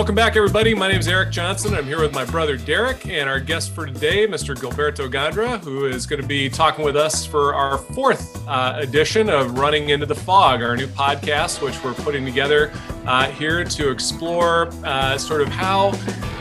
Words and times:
Welcome 0.00 0.14
back, 0.14 0.34
everybody. 0.34 0.74
My 0.74 0.88
name 0.88 0.98
is 0.98 1.08
Eric 1.08 1.30
Johnson. 1.30 1.74
I'm 1.74 1.84
here 1.84 2.00
with 2.00 2.14
my 2.14 2.24
brother 2.24 2.56
Derek 2.56 3.06
and 3.06 3.28
our 3.28 3.38
guest 3.38 3.74
for 3.74 3.84
today, 3.84 4.26
Mr. 4.26 4.56
Gilberto 4.56 5.12
Gondra, 5.12 5.62
who 5.62 5.84
is 5.84 6.06
going 6.06 6.22
to 6.22 6.26
be 6.26 6.48
talking 6.48 6.86
with 6.86 6.96
us 6.96 7.26
for 7.26 7.54
our 7.54 7.76
fourth 7.76 8.42
uh, 8.48 8.76
edition 8.78 9.28
of 9.28 9.58
Running 9.58 9.90
into 9.90 10.06
the 10.06 10.14
Fog, 10.14 10.62
our 10.62 10.74
new 10.74 10.86
podcast, 10.86 11.60
which 11.60 11.84
we're 11.84 11.92
putting 11.92 12.24
together 12.24 12.72
uh, 13.04 13.30
here 13.30 13.62
to 13.62 13.90
explore 13.90 14.70
uh, 14.84 15.18
sort 15.18 15.42
of 15.42 15.48
how 15.48 15.90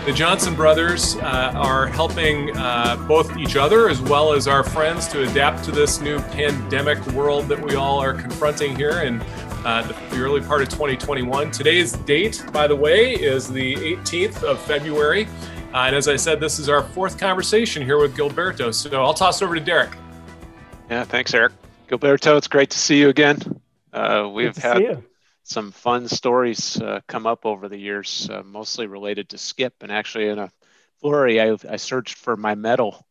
the 0.05 0.13
Johnson 0.13 0.55
brothers 0.55 1.17
uh, 1.17 1.51
are 1.53 1.85
helping 1.87 2.55
uh, 2.55 2.95
both 3.09 3.35
each 3.35 3.57
other 3.57 3.89
as 3.89 4.01
well 4.01 4.31
as 4.31 4.47
our 4.47 4.63
friends 4.63 5.05
to 5.09 5.29
adapt 5.29 5.65
to 5.65 5.71
this 5.71 5.99
new 5.99 6.19
pandemic 6.19 7.05
world 7.07 7.49
that 7.49 7.61
we 7.61 7.75
all 7.75 7.99
are 7.99 8.13
confronting 8.13 8.73
here. 8.73 9.01
And 9.01 9.21
uh, 9.65 9.81
the, 9.83 9.93
the, 10.15 10.21
early 10.21 10.41
part 10.41 10.61
of 10.61 10.69
2021. 10.69 11.51
Today's 11.51 11.93
date, 11.93 12.43
by 12.51 12.67
the 12.67 12.75
way, 12.75 13.13
is 13.13 13.47
the 13.47 13.75
18th 13.75 14.43
of 14.43 14.59
February. 14.61 15.27
Uh, 15.73 15.85
and 15.85 15.95
as 15.95 16.07
I 16.07 16.15
said, 16.15 16.39
this 16.39 16.59
is 16.59 16.69
our 16.69 16.83
fourth 16.83 17.17
conversation 17.17 17.83
here 17.83 17.99
with 17.99 18.15
Gilberto. 18.15 18.73
So 18.73 18.89
I'll 19.01 19.13
toss 19.13 19.41
over 19.41 19.55
to 19.55 19.61
Derek. 19.61 19.91
Yeah, 20.89 21.03
thanks, 21.03 21.33
Eric. 21.33 21.53
Gilberto, 21.87 22.37
it's 22.37 22.47
great 22.47 22.69
to 22.71 22.77
see 22.77 22.99
you 22.99 23.09
again. 23.09 23.61
Uh, 23.91 24.29
we've 24.31 24.57
had 24.57 25.03
some 25.43 25.71
fun 25.71 26.07
stories 26.07 26.79
uh, 26.81 27.01
come 27.07 27.25
up 27.25 27.45
over 27.45 27.67
the 27.67 27.77
years, 27.77 28.29
uh, 28.31 28.43
mostly 28.43 28.87
related 28.87 29.29
to 29.29 29.37
SCIP. 29.37 29.71
And 29.81 29.91
actually, 29.91 30.29
in 30.29 30.39
a 30.39 30.51
flurry, 31.01 31.41
I, 31.41 31.57
I 31.67 31.75
searched 31.77 32.15
for 32.15 32.37
my 32.37 32.55
medal 32.55 33.05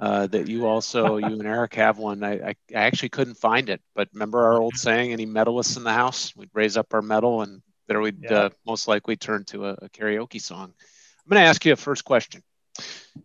uh, 0.00 0.26
that 0.28 0.48
you 0.48 0.66
also 0.66 1.16
you 1.16 1.26
and 1.26 1.46
Eric 1.46 1.74
have 1.74 1.98
one. 1.98 2.22
I, 2.22 2.34
I, 2.34 2.54
I 2.74 2.80
actually 2.82 3.08
couldn't 3.08 3.34
find 3.34 3.68
it, 3.68 3.80
but 3.94 4.08
remember 4.12 4.44
our 4.44 4.60
old 4.60 4.74
saying: 4.76 5.12
any 5.12 5.26
medalists 5.26 5.76
in 5.76 5.84
the 5.84 5.92
house? 5.92 6.34
We'd 6.36 6.50
raise 6.54 6.76
up 6.76 6.94
our 6.94 7.02
medal, 7.02 7.42
and 7.42 7.62
there 7.88 8.00
we'd 8.00 8.22
yeah. 8.22 8.36
uh, 8.36 8.50
most 8.66 8.86
likely 8.86 9.16
turn 9.16 9.44
to 9.46 9.66
a, 9.66 9.72
a 9.82 9.88
karaoke 9.88 10.40
song. 10.40 10.72
I'm 10.74 11.30
going 11.30 11.42
to 11.42 11.48
ask 11.48 11.64
you 11.64 11.72
a 11.72 11.76
first 11.76 12.04
question. 12.04 12.42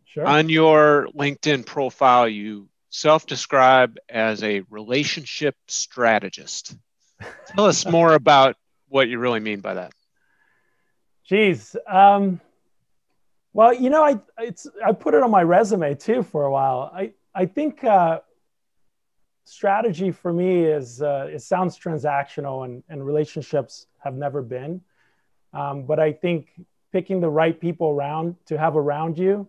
Sure. 0.06 0.26
On 0.26 0.50
your 0.50 1.08
LinkedIn 1.16 1.66
profile, 1.66 2.28
you 2.28 2.68
self-describe 2.90 3.98
as 4.10 4.44
a 4.44 4.62
relationship 4.70 5.56
strategist. 5.68 6.76
Tell 7.48 7.66
us 7.66 7.86
more 7.86 8.14
about 8.14 8.56
what 8.88 9.08
you 9.08 9.20
really 9.20 9.40
mean 9.40 9.62
by 9.62 9.76
that. 9.76 9.92
Geez. 11.26 11.76
Um, 11.88 12.42
well, 13.54 13.74
you 13.74 13.90
know, 13.90 14.04
I 14.04 14.20
it's 14.40 14.68
I 14.84 14.92
put 14.92 15.14
it 15.14 15.22
on 15.22 15.30
my 15.30 15.44
resume 15.44 15.94
too 15.96 16.24
for 16.24 16.46
a 16.46 16.52
while. 16.52 16.92
I 16.94 17.14
I 17.36 17.46
think 17.46 17.84
uh, 17.84 18.20
strategy 19.46 20.12
for 20.12 20.34
me 20.34 20.64
is 20.66 21.02
uh, 21.02 21.28
it 21.32 21.42
sounds 21.42 21.78
transactional 21.78 22.66
and 22.66 22.84
and 22.90 23.06
relationships 23.06 23.86
have 24.00 24.16
never 24.16 24.42
been, 24.42 24.82
um, 25.54 25.84
but 25.84 26.00
I 26.00 26.14
think 26.14 26.50
picking 26.92 27.22
the 27.22 27.30
right 27.30 27.60
people 27.60 27.90
around 27.90 28.36
to 28.48 28.58
have 28.58 28.76
around 28.76 29.18
you, 29.18 29.48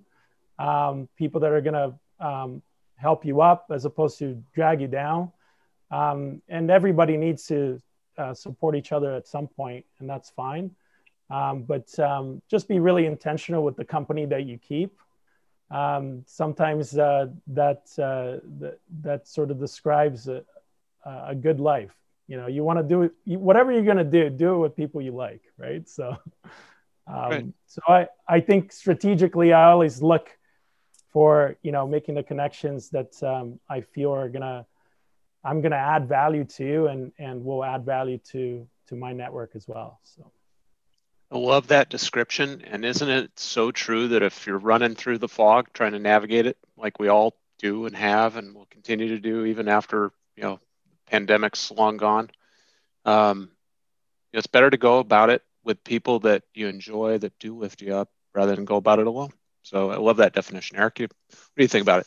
um, 0.58 1.08
people 1.16 1.41
that 1.41 1.52
are 1.52 1.62
gonna 1.62 1.98
um, 2.20 2.62
help 2.97 3.25
you 3.25 3.41
up 3.41 3.66
as 3.70 3.86
opposed 3.86 4.19
to 4.19 4.42
drag 4.55 4.82
you 4.82 4.88
down, 4.88 5.32
um, 5.91 6.42
and 6.48 6.70
everybody 6.70 7.16
needs 7.16 7.47
to 7.47 7.80
uh, 8.19 8.34
support 8.34 8.77
each 8.77 8.92
other 8.92 9.14
at 9.14 9.27
some 9.27 9.48
point, 9.48 9.86
and 9.98 10.08
that's 10.08 10.28
fine. 10.28 10.70
Um, 11.30 11.62
but 11.62 11.98
um, 11.98 12.42
just 12.48 12.69
be 12.69 12.78
really 12.78 13.06
intentional 13.06 13.64
with 13.64 13.77
the 13.77 13.84
company 13.84 14.27
that 14.27 14.44
you 14.44 14.58
keep. 14.58 14.98
Um, 15.70 16.22
sometimes 16.27 16.97
uh, 16.97 17.27
that, 17.48 17.83
uh, 17.98 18.41
that, 18.61 18.78
that 19.00 19.27
sort 19.27 19.50
of 19.50 19.58
describes 19.58 20.28
a, 20.28 20.44
a 21.05 21.34
good 21.34 21.61
life. 21.61 21.94
You 22.28 22.36
know, 22.36 22.47
you 22.47 22.62
want 22.62 22.78
to 22.78 22.83
do 22.83 23.03
it, 23.03 23.12
whatever 23.39 23.72
you're 23.72 23.83
going 23.83 23.98
to 23.98 24.05
do, 24.05 24.31
do 24.31 24.55
it 24.55 24.58
with 24.58 24.77
people 24.77 25.03
you 25.03 25.12
like, 25.12 25.43
right? 25.59 25.87
So, 25.88 26.16
um, 27.06 27.31
right. 27.31 27.47
so 27.66 27.82
I, 27.87 28.09
I 28.26 28.41
think 28.41 28.72
strategically, 28.72 29.53
I 29.53 29.70
always 29.70 30.00
look 30.00 30.31
for 31.15 31.56
you 31.62 31.70
know 31.70 31.87
making 31.87 32.15
the 32.15 32.22
connections 32.22 32.91
that 32.91 33.22
um, 33.22 33.60
I 33.69 33.82
feel 33.82 34.12
are 34.12 34.28
gonna 34.28 34.66
I'm 35.44 35.60
gonna 35.60 35.76
add 35.76 36.09
value 36.09 36.44
to 36.56 36.87
and 36.87 37.12
and 37.19 37.44
will 37.44 37.62
add 37.62 37.84
value 37.84 38.19
to 38.32 38.66
to 38.88 38.97
my 38.97 39.12
network 39.12 39.53
as 39.54 39.69
well. 39.69 40.00
So. 40.03 40.31
I 41.34 41.39
love 41.39 41.69
that 41.69 41.91
description. 41.91 42.62
And 42.65 42.84
isn't 42.84 43.11
it 43.11 43.39
so 43.39 43.72
true 43.72 44.09
that 44.09 44.22
if 44.22 44.47
you're 44.47 44.59
running 44.59 44.95
through 44.95 45.19
the 45.19 45.28
fog 45.28 45.69
trying 45.75 45.93
to 45.93 45.99
navigate 45.99 46.47
it 46.47 46.56
like 46.77 47.00
we 47.00 47.09
all 47.09 47.37
do 47.59 47.87
and 47.87 47.97
have 47.97 48.37
and 48.37 48.55
will 48.55 48.67
continue 48.67 49.09
to 49.09 49.21
do 49.21 49.44
even 49.47 49.69
after, 49.69 50.12
you 50.37 50.44
know, 50.44 50.61
pandemic's 51.11 51.73
long 51.73 51.97
gone, 51.97 52.31
um, 53.05 53.50
it's 54.33 54.47
better 54.47 54.71
to 54.71 54.78
go 54.78 55.00
about 55.00 55.31
it 55.31 55.43
with 55.65 55.83
people 55.84 56.21
that 56.21 56.44
you 56.55 56.69
enjoy 56.69 57.19
that 57.19 57.39
do 57.41 57.56
lift 57.56 57.83
you 57.83 57.97
up 57.97 58.11
rather 58.34 58.55
than 58.55 58.65
go 58.65 58.77
about 58.77 59.00
it 59.00 59.09
alone. 59.09 59.33
So 59.62 59.91
I 59.91 59.97
love 59.97 60.19
that 60.19 60.34
definition. 60.34 60.77
Eric, 60.77 61.00
what 61.00 61.11
do 61.56 61.62
you 61.62 61.69
think 61.69 61.83
about 61.83 62.00
it? 62.00 62.06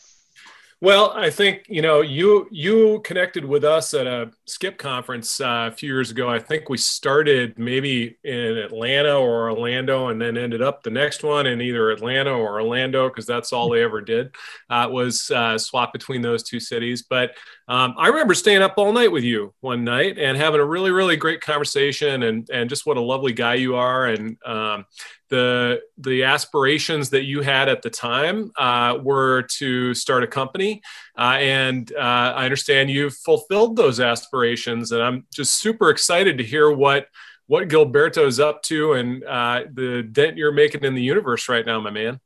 Well, 0.80 1.12
I 1.16 1.32
think 1.32 1.66
you 1.68 1.82
know 1.82 2.02
you 2.02 2.48
you 2.52 3.02
connected 3.04 3.44
with 3.44 3.64
us 3.64 3.96
at 3.96 4.06
a 4.06 4.30
SCIP 4.48 4.78
conference 4.78 5.42
uh, 5.42 5.70
a 5.72 5.76
few 5.76 5.92
years 5.92 6.12
ago. 6.12 6.30
I 6.30 6.38
think 6.38 6.70
we 6.70 6.78
started 6.78 7.58
maybe 7.58 8.16
in 8.24 8.58
Atlanta 8.58 9.16
or 9.18 9.50
Orlando, 9.50 10.10
and 10.10 10.22
then 10.22 10.38
ended 10.38 10.62
up 10.62 10.84
the 10.84 10.92
next 10.92 11.24
one 11.24 11.48
in 11.48 11.62
either 11.62 11.90
Atlanta 11.90 12.30
or 12.30 12.62
Orlando 12.62 13.10
because 13.10 13.26
that's 13.26 13.52
all 13.52 13.72
they 13.72 13.82
ever 13.82 14.02
did 14.02 14.36
uh, 14.70 14.88
was 14.92 15.32
uh, 15.32 15.58
swap 15.58 15.94
between 15.94 16.22
those 16.22 16.44
two 16.44 16.60
cities. 16.60 17.04
But 17.10 17.32
um, 17.68 17.96
I 17.98 18.10
remember 18.10 18.36
staying 18.36 18.62
up 18.62 18.76
all 18.78 18.94
night 18.94 19.12
with 19.12 19.24
you 19.24 19.56
one 19.62 19.84
night 19.84 20.20
and 20.20 20.38
having 20.38 20.62
a 20.62 20.66
really 20.66 20.92
really 20.92 21.16
great 21.16 21.42
conversation, 21.42 22.22
and 22.22 22.48
and 22.52 22.70
just 22.70 22.86
what 22.86 22.98
a 22.98 23.02
lovely 23.02 23.34
guy 23.34 23.56
you 23.56 23.78
are, 23.78 24.06
and 24.06 24.38
um, 24.46 24.86
the 25.30 25.82
the 25.98 26.24
aspirations 26.24 27.10
that 27.12 27.24
you 27.24 27.42
had 27.42 27.70
at 27.70 27.82
the 27.82 27.90
time 27.90 28.52
uh, 28.58 28.98
were 29.02 29.44
to 29.58 29.94
start 29.94 30.24
a 30.24 30.28
company, 30.28 30.82
uh, 31.18 31.38
and 31.40 31.92
uh, 31.94 32.34
I 32.36 32.46
understand 32.46 32.90
you've 32.90 33.16
fulfilled 33.16 33.76
those 33.76 34.00
aspirations, 34.00 34.92
and 34.92 35.02
I'm 35.02 35.26
just 35.34 35.56
super 35.56 35.90
excited 35.90 36.38
to 36.38 36.44
hear 36.44 36.72
what 36.72 37.08
what 37.48 37.70
Gilberto 37.70 38.26
is 38.26 38.40
up 38.40 38.62
to 38.64 38.94
and 38.94 39.24
uh, 39.24 39.64
the 39.74 40.04
dent 40.04 40.38
you're 40.38 40.52
making 40.52 40.84
in 40.84 40.96
the 40.96 41.02
universe 41.02 41.48
right 41.48 41.66
now, 41.66 41.80
my 41.80 41.90
man. 41.90 42.20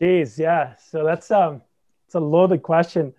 Jeez, 0.00 0.38
yeah. 0.38 0.74
So 0.90 1.04
that's 1.04 1.30
um, 1.30 1.62
it's 2.06 2.14
a 2.14 2.20
loaded 2.20 2.62
question. 2.62 3.12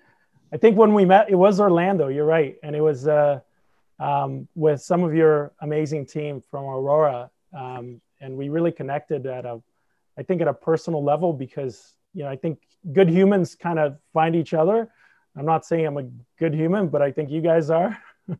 I 0.51 0.57
think 0.57 0.77
when 0.77 0.93
we 0.93 1.05
met, 1.05 1.29
it 1.29 1.35
was 1.35 1.59
Orlando. 1.59 2.07
You're 2.07 2.25
right, 2.25 2.55
and 2.63 2.75
it 2.75 2.81
was 2.81 3.07
uh, 3.07 3.41
um, 3.99 4.47
with 4.55 4.81
some 4.81 5.03
of 5.03 5.13
your 5.13 5.51
amazing 5.61 6.05
team 6.05 6.41
from 6.49 6.63
Aurora. 6.63 7.29
Um, 7.53 8.01
and 8.21 8.35
we 8.35 8.49
really 8.49 8.71
connected 8.71 9.25
at 9.25 9.45
a 9.45 9.61
i 10.17 10.23
think 10.23 10.41
at 10.41 10.47
a 10.47 10.53
personal 10.53 11.03
level 11.03 11.33
because 11.33 11.93
you 12.13 12.23
know 12.23 12.29
i 12.29 12.35
think 12.35 12.59
good 12.93 13.09
humans 13.09 13.55
kind 13.55 13.79
of 13.79 13.97
find 14.13 14.35
each 14.35 14.53
other 14.53 14.89
i'm 15.37 15.45
not 15.45 15.65
saying 15.65 15.85
i'm 15.85 15.97
a 15.97 16.09
good 16.37 16.53
human 16.53 16.87
but 16.87 17.01
i 17.01 17.11
think 17.11 17.29
you 17.29 17.41
guys 17.41 17.69
are 17.69 17.97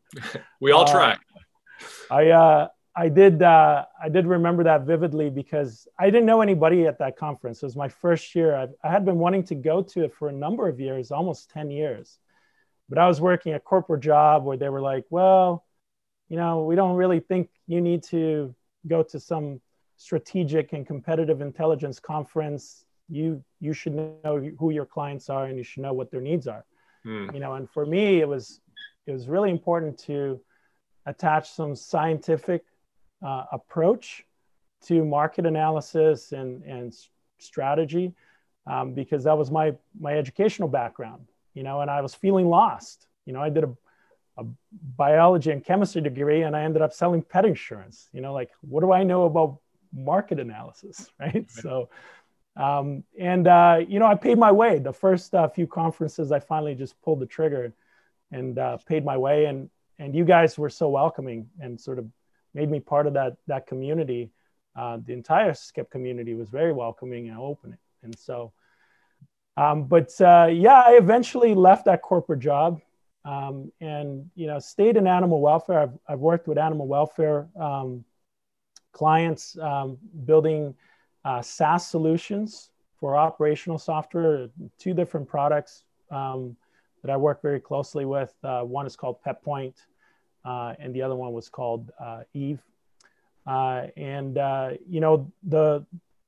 we 0.60 0.72
all 0.72 0.86
try 0.86 1.14
uh, 1.14 2.14
i 2.14 2.30
uh 2.30 2.68
I 2.96 3.08
did. 3.08 3.42
Uh, 3.42 3.86
I 4.02 4.10
did 4.10 4.26
remember 4.26 4.64
that 4.66 4.82
vividly 4.82 5.30
because 5.30 5.88
I 5.98 6.10
didn't 6.10 6.26
know 6.26 6.42
anybody 6.42 6.86
at 6.86 7.00
that 7.00 7.16
conference. 7.16 7.64
It 7.64 7.68
was 7.68 7.76
my 7.78 7.88
first 7.88 8.36
year. 8.36 8.54
I, 8.54 8.68
I, 8.84 8.92
had 8.92 9.06
been 9.06 9.20
wanting 9.20 9.44
to 9.46 9.56
go 9.56 9.82
to 9.82 10.04
it 10.04 10.14
for 10.14 10.28
a 10.28 10.34
number 10.34 10.68
of 10.68 10.82
years, 10.82 11.10
almost 11.10 11.50
ten 11.50 11.72
years. 11.72 12.18
But 12.90 12.98
I 12.98 13.08
was 13.08 13.22
working 13.22 13.54
a 13.54 13.60
corporate 13.60 14.02
job 14.02 14.44
where 14.44 14.58
they 14.58 14.68
were 14.68 14.82
like, 14.82 15.06
"Well, 15.10 15.64
you 16.28 16.36
know, 16.36 16.66
we 16.66 16.76
don't 16.76 16.98
really 16.98 17.22
think 17.22 17.50
you 17.68 17.80
need 17.80 18.04
to 18.06 18.54
go 18.86 19.04
to 19.04 19.20
some 19.20 19.62
strategic 20.00 20.72
and 20.72 20.88
competitive 20.88 21.42
intelligence 21.42 22.00
conference, 22.00 22.86
you 23.10 23.44
you 23.60 23.74
should 23.74 23.94
know 23.94 24.50
who 24.58 24.72
your 24.72 24.86
clients 24.86 25.30
are 25.30 25.46
and 25.46 25.58
you 25.58 25.64
should 25.64 25.84
know 25.84 25.94
what 25.94 26.10
their 26.10 26.22
needs 26.22 26.48
are. 26.48 26.66
Mm. 27.06 27.34
You 27.34 27.40
know, 27.42 27.54
and 27.56 27.70
for 27.70 27.86
me, 27.86 28.22
it 28.22 28.28
was 28.28 28.62
it 29.06 29.12
was 29.12 29.28
really 29.28 29.52
important 29.52 30.00
to 30.06 30.40
attach 31.06 31.52
some 31.52 31.76
scientific 31.76 32.64
uh, 33.22 33.44
approach 33.52 34.26
to 34.86 35.04
market 35.04 35.46
analysis 35.46 36.32
and 36.32 36.64
and 36.64 36.96
strategy 37.38 38.14
um, 38.68 38.94
because 38.94 39.26
that 39.26 39.38
was 39.38 39.52
my 39.52 39.76
my 40.00 40.14
educational 40.18 40.70
background. 40.70 41.28
You 41.54 41.64
know, 41.64 41.82
and 41.82 41.92
I 41.92 42.00
was 42.02 42.16
feeling 42.16 42.48
lost. 42.48 43.08
You 43.26 43.34
know, 43.34 43.42
I 43.42 43.50
did 43.50 43.66
a 43.66 43.76
a 44.38 44.46
biology 44.96 45.52
and 45.52 45.62
chemistry 45.62 46.02
degree 46.02 46.44
and 46.44 46.56
I 46.56 46.62
ended 46.64 46.82
up 46.82 46.94
selling 46.94 47.22
pet 47.22 47.44
insurance. 47.44 48.08
You 48.14 48.22
know, 48.22 48.32
like 48.32 48.52
what 48.62 48.80
do 48.80 48.94
I 48.94 49.04
know 49.04 49.26
about 49.26 49.60
market 49.94 50.40
analysis, 50.40 51.10
right? 51.20 51.34
right. 51.34 51.52
So, 51.52 51.90
um, 52.56 53.04
and 53.18 53.48
uh, 53.48 53.82
you 53.88 54.00
know, 54.00 54.06
I 54.06 54.16
paid 54.16 54.38
my 54.38 54.52
way. 54.52 54.80
The 54.80 54.94
first 54.94 55.34
uh, 55.34 55.48
few 55.48 55.68
conferences, 55.68 56.32
I 56.32 56.40
finally 56.40 56.76
just 56.76 57.02
pulled 57.02 57.20
the 57.20 57.26
trigger 57.26 57.74
and 58.32 58.58
uh, 58.58 58.78
paid 58.86 59.06
my 59.06 59.18
way. 59.18 59.46
And 59.46 59.70
and 59.98 60.16
you 60.16 60.26
guys 60.26 60.58
were 60.58 60.70
so 60.70 60.90
welcoming 60.90 61.50
and 61.60 61.80
sort 61.80 62.00
of 62.00 62.06
made 62.54 62.70
me 62.70 62.80
part 62.80 63.08
of 63.08 63.14
that 63.14 63.38
that 63.48 63.68
community. 63.68 64.32
Uh, 64.76 64.98
the 65.06 65.14
entire 65.14 65.52
SCIP 65.52 65.90
community 65.90 66.36
was 66.36 66.50
very 66.50 66.72
welcoming 66.72 67.28
and 67.28 67.38
open. 67.38 67.78
And 68.04 68.18
so, 68.18 68.54
um, 69.58 69.86
but 69.86 70.10
uh, 70.22 70.48
yeah, 70.52 70.84
I 70.86 70.92
eventually 70.94 71.54
left 71.54 71.86
that 71.86 72.02
corporate 72.02 72.40
job 72.40 72.82
um, 73.26 73.72
and 73.82 74.30
you 74.36 74.48
know 74.48 74.60
stayed 74.60 74.98
in 74.98 75.08
animal 75.08 75.42
welfare. 75.42 75.80
I've, 75.80 75.98
I've 76.08 76.20
worked 76.20 76.48
with 76.48 76.58
animal 76.58 76.88
welfare 76.88 77.48
um, 77.60 78.06
clients 79.00 79.58
um, 79.60 79.98
building 80.26 80.76
uh, 81.24 81.42
SaaS 81.42 81.88
solutions 81.88 82.72
for 83.00 83.16
operational 83.16 83.78
software, 83.78 84.50
two 84.78 84.94
different 84.94 85.26
products 85.26 85.86
um, 86.12 86.58
that 87.02 87.10
I 87.10 87.16
work 87.16 87.42
very 87.42 87.62
closely 87.62 88.04
with. 88.04 88.34
Uh, 88.44 88.64
one 88.64 88.86
is 88.86 88.98
called 88.98 89.24
PetPoint, 89.26 89.76
uh, 90.44 90.74
and 90.80 90.94
the 90.94 91.02
other 91.02 91.16
one 91.16 91.32
was 91.32 91.48
called 91.48 91.94
uh, 91.98 92.24
Eve. 92.34 92.60
Uh, 93.48 93.88
and 93.96 94.38
uh, 94.38 94.72
you 94.86 95.00
know 95.00 95.32
the 95.44 95.86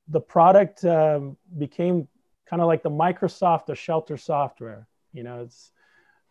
the 0.08 0.20
product 0.20 0.82
um, 0.86 1.36
became 1.58 2.08
kind 2.48 2.62
of 2.62 2.68
like 2.68 2.82
the 2.82 2.90
Microsoft 3.04 3.68
of 3.68 3.76
shelter 3.76 4.16
software. 4.16 4.86
You 5.12 5.24
know, 5.24 5.42
it's 5.42 5.72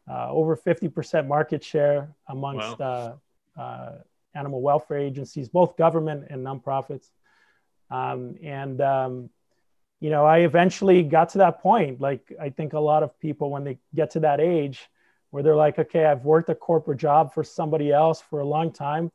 over 0.09 0.57
50% 0.57 1.27
market 1.27 1.63
share 1.63 2.09
amongst 2.27 2.79
wow. 2.79 3.19
Animal 4.36 4.62
welfare 4.62 4.98
agencies, 4.98 5.50
both 5.50 5.78
government 5.78 6.28
and 6.30 6.45
nonprofits. 6.45 7.10
Um, 7.89 8.36
and 8.42 8.80
um, 8.81 9.30
you 10.00 10.10
know, 10.10 10.25
I 10.25 10.39
eventually 10.39 11.04
got 11.04 11.30
to 11.30 11.39
that 11.39 11.62
point. 11.62 12.01
Like 12.01 12.33
I 12.42 12.50
think 12.50 12.74
a 12.74 12.80
lot 12.80 13.04
of 13.04 13.18
people, 13.19 13.50
when 13.50 13.63
they 13.63 13.78
get 13.94 14.12
to 14.12 14.22
that 14.22 14.39
age, 14.39 14.89
where 15.30 15.44
they're 15.44 15.56
like, 15.56 15.80
okay, 15.80 16.06
I've 16.06 16.25
worked 16.25 16.50
a 16.50 16.56
corporate 16.56 17.00
job 17.00 17.33
for 17.33 17.44
somebody 17.44 17.92
else 17.92 18.22
for 18.22 18.39
a 18.39 18.45
long 18.45 18.72
time. 18.72 19.12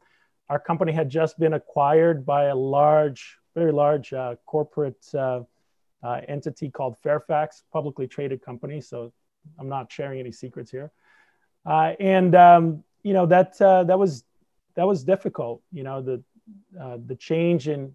Our 0.48 0.58
company 0.58 0.92
had 0.92 1.10
just 1.10 1.38
been 1.38 1.54
acquired 1.54 2.24
by 2.24 2.44
a 2.44 2.54
large, 2.54 3.36
very 3.54 3.72
large 3.72 4.12
uh, 4.12 4.36
corporate 4.46 5.04
uh, 5.12 5.42
uh, 6.02 6.20
entity 6.28 6.70
called 6.70 6.96
Fairfax, 6.98 7.64
publicly 7.72 8.06
traded 8.06 8.42
company. 8.42 8.80
So 8.80 9.12
I'm 9.58 9.68
not 9.68 9.92
sharing 9.92 10.20
any 10.20 10.32
secrets 10.32 10.70
here. 10.70 10.92
Uh, 11.66 11.94
and 11.98 12.34
um, 12.34 12.84
you 13.02 13.12
know 13.12 13.26
that 13.26 13.60
uh, 13.60 13.84
that 13.84 13.98
was 13.98 14.24
that 14.76 14.86
was 14.86 15.04
difficult. 15.04 15.62
You 15.72 15.82
know 15.82 16.00
the 16.02 16.22
uh, 16.80 16.98
the 17.06 17.16
change 17.16 17.68
in 17.68 17.92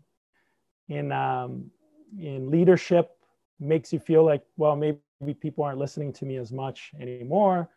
in 0.89 1.11
um, 1.11 1.71
in 2.19 2.51
leadership 2.51 3.11
makes 3.59 3.93
you 3.93 3.99
feel 3.99 4.25
like, 4.25 4.43
well, 4.57 4.75
maybe 4.75 4.99
people 5.39 5.63
aren't 5.63 5.77
listening 5.77 6.11
to 6.13 6.25
me 6.25 6.37
as 6.37 6.51
much 6.51 6.91
anymore. 6.99 7.69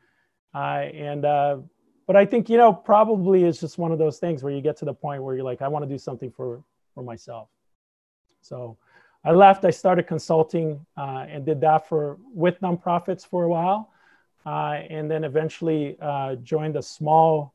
Uh, 0.55 0.89
and, 0.93 1.25
uh, 1.25 1.59
but 2.07 2.17
I 2.17 2.25
think, 2.25 2.49
you 2.49 2.57
know, 2.57 2.73
probably 2.73 3.45
it's 3.45 3.61
just 3.61 3.79
one 3.79 3.93
of 3.93 3.99
those 3.99 4.19
things 4.19 4.43
where 4.43 4.53
you 4.53 4.61
get 4.61 4.77
to 4.79 4.85
the 4.85 4.95
point 4.95 5.23
where 5.23 5.35
you're 5.35 5.45
like, 5.45 5.63
I 5.63 5.69
want 5.69 5.85
to 5.85 5.89
do 5.89 5.99
something 5.99 6.31
for, 6.31 6.63
for 6.95 7.03
myself. 7.03 7.49
So 8.41 8.77
I 9.25 9.33
left, 9.33 9.65
I 9.65 9.71
started 9.71 10.07
consulting 10.07 10.85
uh, 10.97 11.27
and 11.29 11.45
did 11.47 11.61
that 11.63 11.89
for 11.89 12.19
with 12.33 12.61
nonprofits 12.61 13.27
for 13.27 13.45
a 13.45 13.49
while. 13.49 13.91
Uh, 14.47 14.83
and 14.91 15.11
then 15.11 15.25
eventually 15.25 15.97
uh, 16.03 16.35
joined 16.37 16.77
a 16.77 16.83
small 16.83 17.54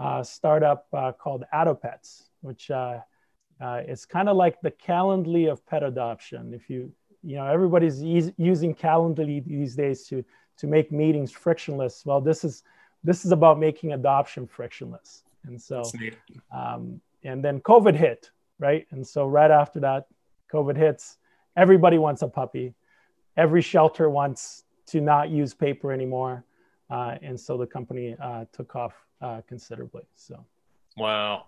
uh, 0.00 0.22
startup 0.22 0.86
called 1.18 1.44
Adopets, 1.52 2.24
which 2.40 2.70
uh, 2.70 2.98
it's 3.60 4.04
kind 4.06 4.28
of 4.28 4.36
like 4.36 4.60
the 4.60 4.70
Calendly 4.70 5.50
of 5.50 5.64
pet 5.66 5.82
adoption. 5.82 6.54
If 6.54 6.70
you, 6.70 6.92
you 7.22 7.36
know, 7.36 7.46
everybody's 7.46 8.02
e- 8.02 8.34
using 8.36 8.74
Calendly 8.74 9.44
these 9.44 9.74
days 9.74 10.06
to 10.08 10.24
to 10.60 10.66
make 10.66 10.92
meetings 10.92 11.32
frictionless. 11.32 12.04
Well, 12.04 12.20
this 12.20 12.44
is 12.44 12.62
this 13.02 13.24
is 13.24 13.32
about 13.32 13.58
making 13.58 13.92
adoption 13.92 14.46
frictionless. 14.46 15.22
And 15.46 15.60
so, 15.60 15.82
um, 16.54 17.00
and 17.24 17.42
then 17.42 17.60
COVID 17.60 17.94
hit, 17.96 18.30
right? 18.58 18.86
And 18.90 19.06
so 19.06 19.26
right 19.26 19.50
after 19.50 19.80
that, 19.80 20.06
COVID 20.52 20.76
hits. 20.76 21.16
Everybody 21.56 21.96
wants 21.96 22.22
a 22.22 22.28
puppy. 22.28 22.74
Every 23.36 23.62
shelter 23.62 24.10
wants 24.10 24.64
to 24.88 25.00
not 25.00 25.30
use 25.30 25.54
paper 25.54 25.92
anymore, 25.92 26.44
uh, 26.90 27.16
and 27.22 27.38
so 27.40 27.56
the 27.56 27.66
company 27.66 28.16
uh, 28.22 28.44
took 28.52 28.76
off 28.76 28.92
uh, 29.20 29.40
considerably. 29.46 30.02
So, 30.16 30.44
wow, 30.96 31.46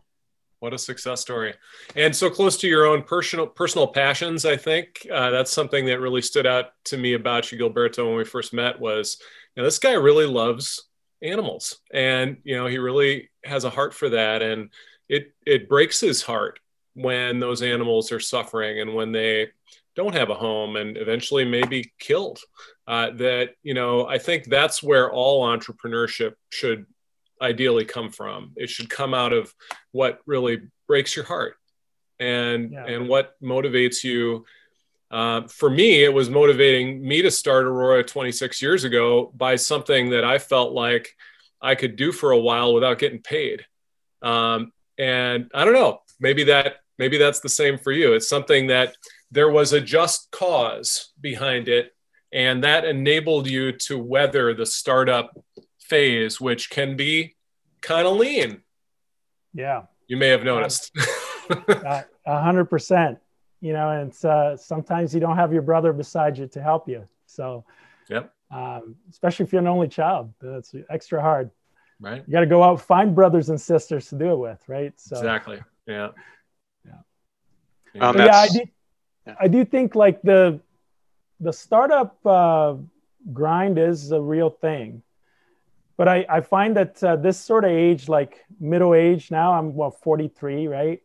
what 0.61 0.75
a 0.75 0.79
success 0.79 1.21
story. 1.21 1.55
And 1.97 2.15
so 2.15 2.31
close 2.31 2.57
to 2.59 2.69
your 2.69 2.87
own 2.87 3.03
personal 3.03 3.47
personal 3.47 3.89
passions 3.89 4.45
i 4.45 4.57
think 4.57 5.07
uh, 5.13 5.31
that's 5.31 5.53
something 5.53 5.87
that 5.87 6.01
really 6.01 6.23
stood 6.23 6.47
out 6.47 6.73
to 6.85 6.97
me 6.97 7.15
about 7.15 7.51
you 7.51 7.59
gilberto 7.59 8.07
when 8.07 8.17
we 8.17 8.25
first 8.25 8.53
met 8.53 8.79
was 8.79 9.19
you 9.55 9.63
know, 9.63 9.67
this 9.67 9.79
guy 9.79 9.93
really 9.93 10.27
loves 10.27 10.89
animals 11.23 11.79
and 11.93 12.37
you 12.45 12.57
know 12.57 12.67
he 12.67 12.79
really 12.79 13.31
has 13.45 13.65
a 13.65 13.71
heart 13.71 13.95
for 13.95 14.09
that. 14.11 14.43
And 14.43 14.71
it 15.09 15.33
it 15.47 15.69
breaks 15.69 16.01
his 16.01 16.23
heart 16.23 16.59
when 16.95 17.41
those 17.41 17.63
animals 17.63 18.13
are 18.13 18.21
suffering 18.21 18.81
and 18.81 18.95
when 18.95 19.13
they 19.13 19.49
don't 19.95 20.15
have 20.15 20.31
a 20.31 20.35
home 20.35 20.77
and 20.77 20.97
eventually 20.97 21.45
maybe 21.45 21.93
killed. 21.99 22.41
Uh, 22.89 23.11
that 23.13 23.51
you 23.63 23.75
know 23.75 24.09
i 24.09 24.19
think 24.19 24.45
that's 24.47 24.83
where 24.83 25.13
all 25.13 25.47
entrepreneurship 25.47 26.35
should 26.51 26.85
ideally 27.43 27.85
come 27.85 28.11
from. 28.11 28.53
It 28.57 28.71
should 28.71 28.89
come 28.89 29.13
out 29.13 29.33
of 29.33 29.53
what 29.91 30.21
really 30.27 30.63
breaks 30.87 31.17
your 31.17 31.25
heart 31.25 31.57
and 32.21 32.73
yeah. 32.73 32.87
and 32.87 33.09
what 33.09 33.35
motivates 33.43 34.05
you. 34.05 34.47
Uh, 35.11 35.47
for 35.49 35.69
me, 35.69 36.03
it 36.03 36.15
was 36.15 36.31
motivating 36.31 37.07
me 37.07 37.21
to 37.21 37.31
start 37.31 37.67
Aurora 37.67 38.03
26 38.03 38.63
years 38.63 38.85
ago 38.85 39.31
by 39.35 39.57
something 39.57 40.11
that 40.11 40.25
I 40.25 40.39
felt 40.39 40.73
like 40.73 41.15
I 41.61 41.75
could 41.75 41.97
do 41.97 42.13
for 42.13 42.31
a 42.31 42.39
while 42.39 42.73
without 42.73 42.99
getting 42.99 43.21
paid. 43.21 43.67
Um, 44.23 44.73
and 44.97 45.51
I 45.53 45.65
don't 45.65 45.75
know, 45.75 46.01
maybe 46.19 46.45
that 46.45 46.77
maybe 46.99 47.19
that's 47.19 47.41
the 47.41 47.49
same 47.49 47.79
for 47.79 47.93
you. 47.93 48.15
It's 48.15 48.29
something 48.29 48.69
that 48.69 48.97
there 49.31 49.51
was 49.51 49.73
a 49.73 49.81
just 49.81 50.31
cause 50.31 51.13
behind 51.21 51.69
it, 51.69 51.93
and 52.33 52.65
that 52.65 52.85
enabled 52.85 53.49
you 53.49 53.73
to 53.73 53.99
weather 53.99 54.55
the 54.55 54.67
startup 54.67 55.37
phase, 55.93 56.41
which 56.41 56.71
can 56.71 56.97
be 56.97 57.35
kind 57.83 58.07
of 58.07 58.17
lean. 58.17 58.63
Yeah. 59.53 59.83
You 60.09 60.17
may 60.17 60.29
have 60.29 60.43
noticed. 60.43 60.91
A 61.51 62.41
hundred 62.41 62.67
percent. 62.67 63.19
You 63.61 63.75
know, 63.75 63.91
and 63.91 64.09
it's, 64.09 64.25
uh, 64.25 64.57
sometimes 64.57 65.13
you 65.15 65.21
don't 65.21 65.37
have 65.37 65.53
your 65.53 65.61
brother 65.61 65.93
beside 65.93 66.39
you 66.39 66.47
to 66.49 66.63
help 66.63 66.89
you. 66.89 67.07
So, 67.27 67.67
yep. 68.09 68.33
Um, 68.51 68.97
especially 69.11 69.45
if 69.45 69.53
you're 69.53 69.61
an 69.61 69.69
only 69.69 69.87
child, 69.87 70.33
that's 70.41 70.75
extra 70.89 71.21
hard. 71.21 71.51
Right. 72.01 72.25
You 72.27 72.33
got 72.33 72.41
to 72.41 72.47
go 72.47 72.63
out 72.63 72.81
find 72.81 73.15
brothers 73.15 73.51
and 73.51 73.61
sisters 73.61 74.09
to 74.09 74.17
do 74.17 74.33
it 74.33 74.37
with, 74.37 74.63
right? 74.69 74.95
So 74.97 75.17
exactly. 75.17 75.61
Yeah. 75.87 76.09
Yeah. 76.87 78.09
Um, 78.09 78.17
yeah, 78.17 78.35
I 78.35 78.49
do. 78.49 78.61
Yeah. 79.27 79.35
I 79.39 79.49
do 79.49 79.65
think 79.65 79.95
like 79.95 80.23
the 80.23 80.59
the 81.39 81.53
startup 81.53 82.17
uh, 82.27 82.77
grind 83.33 83.79
is 83.79 84.11
a 84.11 84.21
real 84.21 84.51
thing 84.51 85.03
but 86.03 86.09
I, 86.09 86.27
I 86.29 86.41
find 86.41 86.77
that 86.79 87.01
uh, 87.05 87.15
this 87.15 87.39
sort 87.39 87.65
of 87.65 87.71
age, 87.71 88.09
like 88.09 88.45
middle 88.59 88.93
age 88.93 89.31
now, 89.31 89.53
I'm 89.53 89.73
well 89.73 89.93
43, 89.93 90.67
right? 90.67 91.01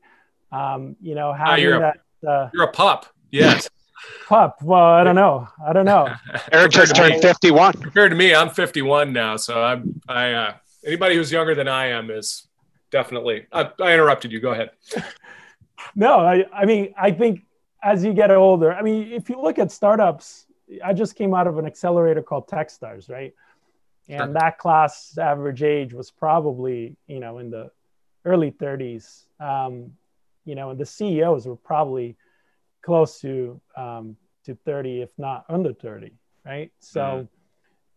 Um, 0.52 0.96
you 1.00 1.14
know, 1.14 1.34
how 1.34 1.52
having 1.52 1.66
you're 1.66 1.80
that. 1.80 1.98
A, 2.26 2.28
uh, 2.28 2.50
you're 2.52 2.64
a 2.64 2.72
pup. 2.72 3.06
Yes. 3.30 3.70
pup. 4.28 4.58
Well, 4.64 4.84
I 4.84 5.04
don't 5.04 5.14
know. 5.14 5.50
I 5.64 5.72
don't 5.72 5.86
know. 5.86 6.12
Eric 6.52 6.72
just 6.72 6.96
turned 6.96 7.22
51. 7.22 7.74
Compared 7.74 8.10
to 8.10 8.16
me, 8.16 8.34
I'm 8.34 8.50
51 8.50 9.14
now. 9.14 9.38
So 9.38 9.62
I'm, 9.62 10.02
I, 10.10 10.32
uh, 10.32 10.54
anybody 10.84 11.14
who's 11.14 11.32
younger 11.32 11.54
than 11.54 11.68
I 11.68 11.90
am 11.90 12.10
is 12.10 12.48
definitely, 12.90 13.46
I, 13.52 13.70
I 13.80 13.94
interrupted 13.94 14.32
you. 14.32 14.40
Go 14.40 14.54
ahead. 14.54 14.72
no, 15.96 16.22
I, 16.22 16.44
I 16.52 16.66
mean, 16.66 16.96
I 17.00 17.12
think 17.12 17.46
as 17.84 18.04
you 18.04 18.14
get 18.14 18.32
older, 18.32 18.74
I 18.74 18.82
mean, 18.82 19.12
if 19.12 19.30
you 19.30 19.40
look 19.40 19.60
at 19.60 19.72
startups, 19.72 20.48
I 20.84 20.94
just 20.94 21.14
came 21.14 21.36
out 21.36 21.46
of 21.46 21.60
an 21.60 21.68
accelerator 21.68 22.24
called 22.24 22.48
Techstars, 22.48 23.12
right? 23.12 23.36
And 24.10 24.20
sure. 24.20 24.34
that 24.34 24.58
class 24.58 25.18
average 25.18 25.64
age 25.64 25.94
was 25.94 26.12
probably 26.12 26.96
you 27.08 27.20
know 27.20 27.40
in 27.40 27.50
the 27.50 27.70
early 28.26 28.52
30s 28.52 29.26
um, 29.40 29.92
you 30.46 30.56
know 30.56 30.70
and 30.72 30.80
the 30.80 30.86
ceos 30.86 31.46
were 31.46 31.56
probably 31.56 32.16
close 32.82 33.20
to 33.20 33.60
um, 33.76 34.16
to 34.46 34.56
30 34.66 35.02
if 35.02 35.10
not 35.18 35.46
under 35.50 35.74
30 35.74 36.12
right 36.46 36.72
so 36.80 37.02
mm-hmm. 37.02 37.26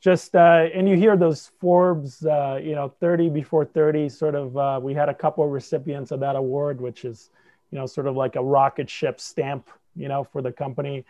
just 0.00 0.34
uh, 0.34 0.66
and 0.74 0.88
you 0.88 0.96
hear 0.96 1.16
those 1.16 1.50
forbes 1.60 2.24
uh, 2.26 2.58
you 2.62 2.74
know 2.74 2.88
30 3.00 3.30
before 3.30 3.64
30 3.64 4.08
sort 4.08 4.34
of 4.34 4.56
uh, 4.56 4.80
we 4.82 4.94
had 4.94 5.08
a 5.08 5.14
couple 5.14 5.44
of 5.44 5.50
recipients 5.50 6.10
of 6.10 6.20
that 6.20 6.36
award 6.36 6.80
which 6.80 7.04
is 7.04 7.30
you 7.70 7.78
know 7.78 7.86
sort 7.86 8.06
of 8.06 8.16
like 8.16 8.36
a 8.36 8.42
rocket 8.42 8.90
ship 8.90 9.20
stamp 9.20 9.70
you 9.94 10.08
know 10.08 10.24
for 10.24 10.42
the 10.42 10.52
company 10.52 11.04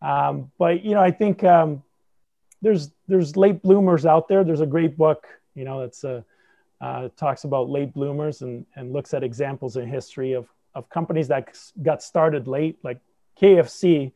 um, 0.00 0.50
but 0.58 0.84
you 0.84 0.92
know 0.92 1.00
i 1.00 1.10
think 1.10 1.44
um, 1.44 1.82
there's 2.62 2.90
there's 3.08 3.36
late 3.36 3.60
bloomers 3.62 4.06
out 4.06 4.28
there. 4.28 4.44
There's 4.44 4.60
a 4.60 4.66
great 4.66 4.96
book, 4.96 5.26
you 5.54 5.64
know, 5.64 5.80
that's 5.80 6.04
uh, 6.04 6.22
uh, 6.80 7.08
talks 7.16 7.44
about 7.44 7.68
late 7.68 7.92
bloomers 7.92 8.42
and 8.42 8.64
and 8.76 8.92
looks 8.92 9.12
at 9.12 9.22
examples 9.22 9.76
in 9.76 9.88
history 9.88 10.32
of 10.32 10.48
of 10.74 10.88
companies 10.88 11.28
that 11.28 11.54
got 11.82 12.02
started 12.02 12.48
late, 12.48 12.78
like 12.82 12.98
KFC 13.40 14.12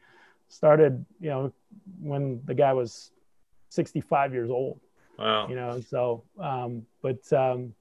started, 0.48 1.04
you 1.20 1.28
know, 1.28 1.52
when 2.00 2.40
the 2.46 2.54
guy 2.54 2.72
was 2.72 3.10
65 3.70 4.32
years 4.32 4.50
old. 4.50 4.80
Wow. 5.18 5.48
You 5.48 5.56
know, 5.56 5.80
so 5.80 6.22
um, 6.38 6.86
but 7.02 7.30
um, 7.32 7.74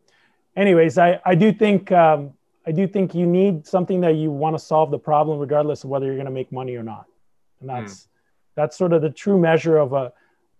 anyways, 0.55 0.97
I 0.97 1.21
I 1.25 1.35
do 1.35 1.53
think 1.53 1.91
um, 1.91 2.33
I 2.65 2.71
do 2.71 2.87
think 2.87 3.13
you 3.13 3.27
need 3.27 3.67
something 3.67 4.01
that 4.01 4.15
you 4.15 4.31
want 4.31 4.55
to 4.55 4.59
solve 4.59 4.89
the 4.89 4.99
problem 4.99 5.37
regardless 5.37 5.83
of 5.83 5.91
whether 5.91 6.07
you're 6.07 6.15
going 6.15 6.25
to 6.25 6.31
make 6.31 6.51
money 6.51 6.75
or 6.75 6.83
not, 6.83 7.05
and 7.59 7.69
that's 7.69 7.93
mm. 7.93 8.07
that's 8.55 8.77
sort 8.77 8.93
of 8.93 9.01
the 9.01 9.09
true 9.09 9.37
measure 9.37 9.77
of 9.77 9.93
a 9.93 10.11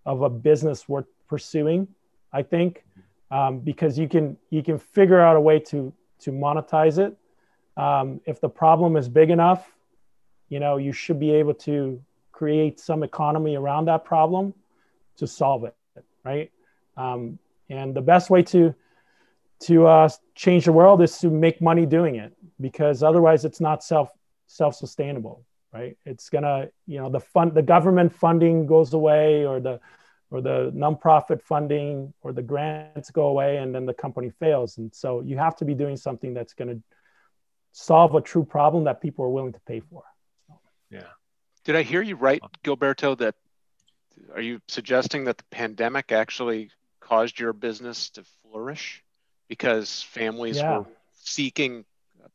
of 0.05 0.21
a 0.21 0.29
business 0.29 0.87
worth 0.87 1.07
pursuing 1.27 1.87
i 2.33 2.41
think 2.41 2.83
um, 3.31 3.59
because 3.59 3.97
you 3.97 4.07
can 4.07 4.37
you 4.49 4.61
can 4.63 4.77
figure 4.77 5.19
out 5.19 5.35
a 5.35 5.41
way 5.41 5.59
to 5.59 5.91
to 6.19 6.31
monetize 6.31 6.97
it 6.97 7.17
um, 7.77 8.21
if 8.25 8.39
the 8.39 8.49
problem 8.49 8.95
is 8.95 9.09
big 9.09 9.29
enough, 9.29 9.73
you 10.49 10.59
know, 10.59 10.77
you 10.77 10.91
should 10.91 11.19
be 11.19 11.31
able 11.31 11.53
to 11.53 12.01
create 12.31 12.79
some 12.79 13.03
economy 13.03 13.55
around 13.55 13.85
that 13.85 14.05
problem 14.05 14.53
to 15.17 15.27
solve 15.27 15.63
it, 15.65 15.75
right? 16.23 16.51
Um, 16.97 17.39
and 17.69 17.93
the 17.93 18.01
best 18.01 18.29
way 18.29 18.43
to 18.43 18.73
to 19.57 19.87
uh, 19.87 20.09
change 20.35 20.65
the 20.65 20.71
world 20.71 21.01
is 21.01 21.17
to 21.19 21.29
make 21.29 21.61
money 21.61 21.85
doing 21.85 22.15
it, 22.15 22.33
because 22.59 23.01
otherwise 23.01 23.45
it's 23.45 23.61
not 23.61 23.83
self 23.83 24.09
self 24.47 24.75
sustainable, 24.75 25.43
right? 25.75 25.97
It's 26.05 26.29
gonna, 26.29 26.69
you 26.87 26.99
know, 26.99 27.09
the 27.09 27.19
fund, 27.19 27.53
the 27.53 27.61
government 27.61 28.13
funding 28.13 28.65
goes 28.65 28.93
away, 28.93 29.45
or 29.45 29.59
the 29.59 29.79
or 30.31 30.41
the 30.41 30.71
nonprofit 30.75 31.41
funding 31.41 32.13
or 32.21 32.33
the 32.33 32.41
grants 32.41 33.11
go 33.11 33.27
away, 33.27 33.57
and 33.57 33.75
then 33.75 33.85
the 33.85 33.93
company 33.93 34.31
fails. 34.39 34.77
And 34.77 34.93
so 34.93 35.21
you 35.21 35.37
have 35.37 35.55
to 35.57 35.65
be 35.65 35.73
doing 35.73 35.97
something 35.97 36.33
that's 36.33 36.53
going 36.53 36.69
to 36.69 36.81
solve 37.73 38.15
a 38.15 38.21
true 38.21 38.45
problem 38.45 38.85
that 38.85 39.01
people 39.01 39.25
are 39.25 39.29
willing 39.29 39.53
to 39.53 39.59
pay 39.67 39.81
for. 39.81 40.03
Yeah. 40.89 41.11
Did 41.65 41.75
I 41.75 41.83
hear 41.83 42.01
you 42.01 42.15
right, 42.15 42.41
Gilberto, 42.63 43.17
that 43.17 43.35
are 44.33 44.41
you 44.41 44.61
suggesting 44.67 45.25
that 45.25 45.37
the 45.37 45.43
pandemic 45.51 46.11
actually 46.11 46.71
caused 47.01 47.39
your 47.39 47.53
business 47.53 48.09
to 48.11 48.23
flourish 48.41 49.03
because 49.47 50.01
families 50.01 50.57
yeah. 50.57 50.79
were 50.79 50.85
seeking 51.13 51.85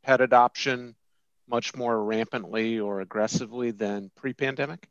pet 0.02 0.20
adoption 0.20 0.94
much 1.50 1.74
more 1.74 2.02
rampantly 2.02 2.78
or 2.80 3.00
aggressively 3.00 3.72
than 3.72 4.10
pre-pandemic? 4.16 4.88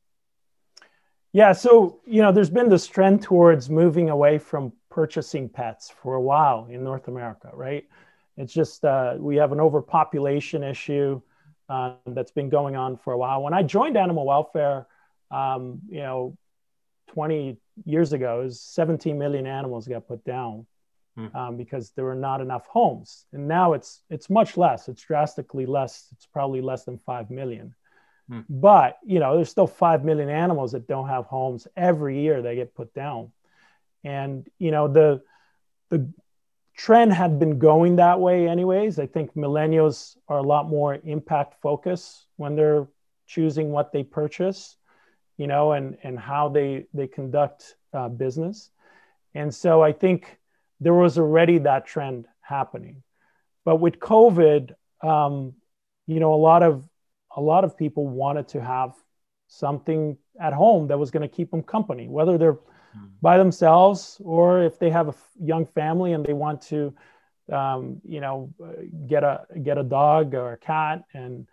Yeah, 1.31 1.53
so 1.53 2.01
you 2.05 2.21
know, 2.21 2.31
there's 2.31 2.49
been 2.49 2.69
this 2.69 2.87
trend 2.87 3.21
towards 3.21 3.69
moving 3.69 4.09
away 4.09 4.39
from 4.39 4.73
purchasing 4.89 5.47
pets 5.47 5.91
for 6.01 6.15
a 6.15 6.21
while 6.21 6.67
in 6.69 6.83
North 6.83 7.07
America, 7.07 7.49
right? 7.53 7.87
It's 8.35 8.53
just 8.53 8.83
uh, 8.83 9.15
we 9.17 9.35
have 9.37 9.51
an 9.51 9.59
overpopulation 9.59 10.63
issue 10.63 11.21
uh, 11.67 11.93
that's 12.07 12.31
been 12.31 12.49
going 12.49 12.75
on 12.75 12.97
for 12.97 13.13
a 13.13 13.17
while. 13.17 13.43
When 13.43 13.53
I 13.53 13.63
joined 13.63 13.95
animal 13.95 14.25
welfare, 14.25 14.87
um, 15.29 15.81
you 15.89 15.99
know, 15.99 16.37
20 17.13 17.57
years 17.85 18.13
ago, 18.13 18.47
17 18.49 19.17
million 19.17 19.45
animals 19.45 19.87
got 19.87 20.07
put 20.07 20.23
down 20.23 20.65
hmm. 21.27 21.35
um, 21.35 21.57
because 21.57 21.91
there 21.91 22.05
were 22.05 22.15
not 22.15 22.41
enough 22.41 22.65
homes. 22.67 23.25
And 23.33 23.47
now 23.47 23.73
it's 23.73 24.01
it's 24.09 24.29
much 24.29 24.57
less. 24.57 24.87
It's 24.87 25.03
drastically 25.03 25.65
less. 25.65 26.07
It's 26.13 26.25
probably 26.25 26.61
less 26.61 26.85
than 26.85 26.97
five 26.99 27.29
million. 27.29 27.75
Hmm. 28.29 28.41
But 28.49 28.97
you 29.05 29.19
know, 29.19 29.35
there's 29.35 29.49
still 29.49 29.67
five 29.67 30.05
million 30.05 30.29
animals 30.29 30.71
that 30.71 30.87
don't 30.87 31.09
have 31.09 31.25
homes 31.25 31.67
every 31.75 32.21
year. 32.21 32.41
They 32.41 32.55
get 32.55 32.75
put 32.75 32.93
down, 32.93 33.31
and 34.03 34.47
you 34.57 34.71
know 34.71 34.87
the 34.87 35.21
the 35.89 36.11
trend 36.75 37.11
had 37.11 37.39
been 37.39 37.59
going 37.59 37.97
that 37.97 38.19
way 38.19 38.47
anyways. 38.47 38.99
I 38.99 39.05
think 39.05 39.33
millennials 39.35 40.15
are 40.29 40.37
a 40.37 40.43
lot 40.43 40.69
more 40.69 40.97
impact 41.03 41.61
focused 41.61 42.25
when 42.37 42.55
they're 42.55 42.87
choosing 43.27 43.69
what 43.71 43.91
they 43.91 44.03
purchase, 44.03 44.77
you 45.37 45.47
know, 45.47 45.73
and 45.73 45.97
and 46.03 46.17
how 46.17 46.49
they 46.49 46.85
they 46.93 47.07
conduct 47.07 47.75
uh, 47.93 48.07
business. 48.09 48.71
And 49.35 49.53
so 49.53 49.83
I 49.83 49.91
think 49.91 50.38
there 50.79 50.93
was 50.93 51.17
already 51.17 51.59
that 51.59 51.85
trend 51.85 52.25
happening. 52.41 53.03
But 53.65 53.77
with 53.77 53.99
COVID, 53.99 54.73
um, 55.03 55.53
you 56.07 56.19
know, 56.19 56.33
a 56.33 56.41
lot 56.49 56.63
of 56.63 56.87
a 57.35 57.41
lot 57.41 57.63
of 57.63 57.77
people 57.77 58.07
wanted 58.07 58.47
to 58.49 58.61
have 58.61 58.93
something 59.47 60.17
at 60.39 60.53
home 60.53 60.87
that 60.87 60.97
was 60.97 61.11
going 61.11 61.27
to 61.27 61.35
keep 61.35 61.51
them 61.51 61.63
company, 61.63 62.07
whether 62.07 62.37
they're 62.37 62.57
Hmm. 62.93 63.05
by 63.21 63.37
themselves, 63.37 64.19
or 64.23 64.63
if 64.63 64.79
they 64.79 64.89
have 64.89 65.09
a 65.09 65.15
young 65.39 65.65
family 65.65 66.13
and 66.13 66.25
they 66.25 66.33
want 66.33 66.61
to, 66.63 66.93
um, 67.51 68.01
you 68.03 68.19
know, 68.19 68.51
get 69.07 69.23
a 69.23 69.45
get 69.61 69.77
a 69.77 69.83
dog 69.83 70.33
or 70.33 70.53
a 70.53 70.57
cat, 70.57 71.03
and 71.13 71.47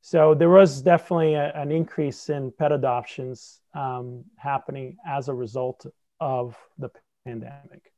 so 0.00 0.34
there 0.34 0.48
was 0.50 0.82
definitely 0.82 1.34
a, 1.34 1.52
an 1.54 1.70
increase 1.70 2.28
in 2.28 2.52
pet 2.58 2.72
adoptions 2.72 3.60
um, 3.74 4.24
happening 4.36 4.96
as 5.06 5.28
a 5.28 5.34
result 5.34 5.86
of 6.18 6.56
the 6.78 6.90
pandemic. 7.24 7.93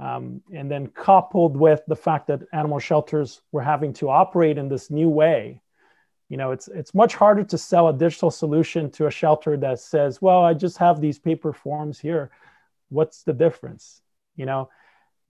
Um, 0.00 0.40
and 0.50 0.70
then 0.70 0.86
coupled 0.86 1.58
with 1.58 1.82
the 1.86 1.96
fact 1.96 2.28
that 2.28 2.40
animal 2.54 2.78
shelters 2.78 3.42
were 3.52 3.60
having 3.60 3.92
to 3.94 4.08
operate 4.08 4.56
in 4.56 4.68
this 4.68 4.90
new 4.90 5.10
way 5.10 5.60
you 6.30 6.36
know 6.36 6.52
it's 6.52 6.68
it's 6.68 6.94
much 6.94 7.14
harder 7.14 7.44
to 7.44 7.58
sell 7.58 7.88
a 7.88 7.92
digital 7.92 8.30
solution 8.30 8.90
to 8.92 9.06
a 9.06 9.10
shelter 9.10 9.58
that 9.58 9.78
says 9.80 10.22
well 10.22 10.42
i 10.42 10.54
just 10.54 10.78
have 10.78 11.00
these 11.00 11.18
paper 11.18 11.52
forms 11.52 11.98
here. 11.98 12.30
What's 12.88 13.22
the 13.22 13.32
difference? 13.32 14.00
You 14.36 14.46
know 14.46 14.70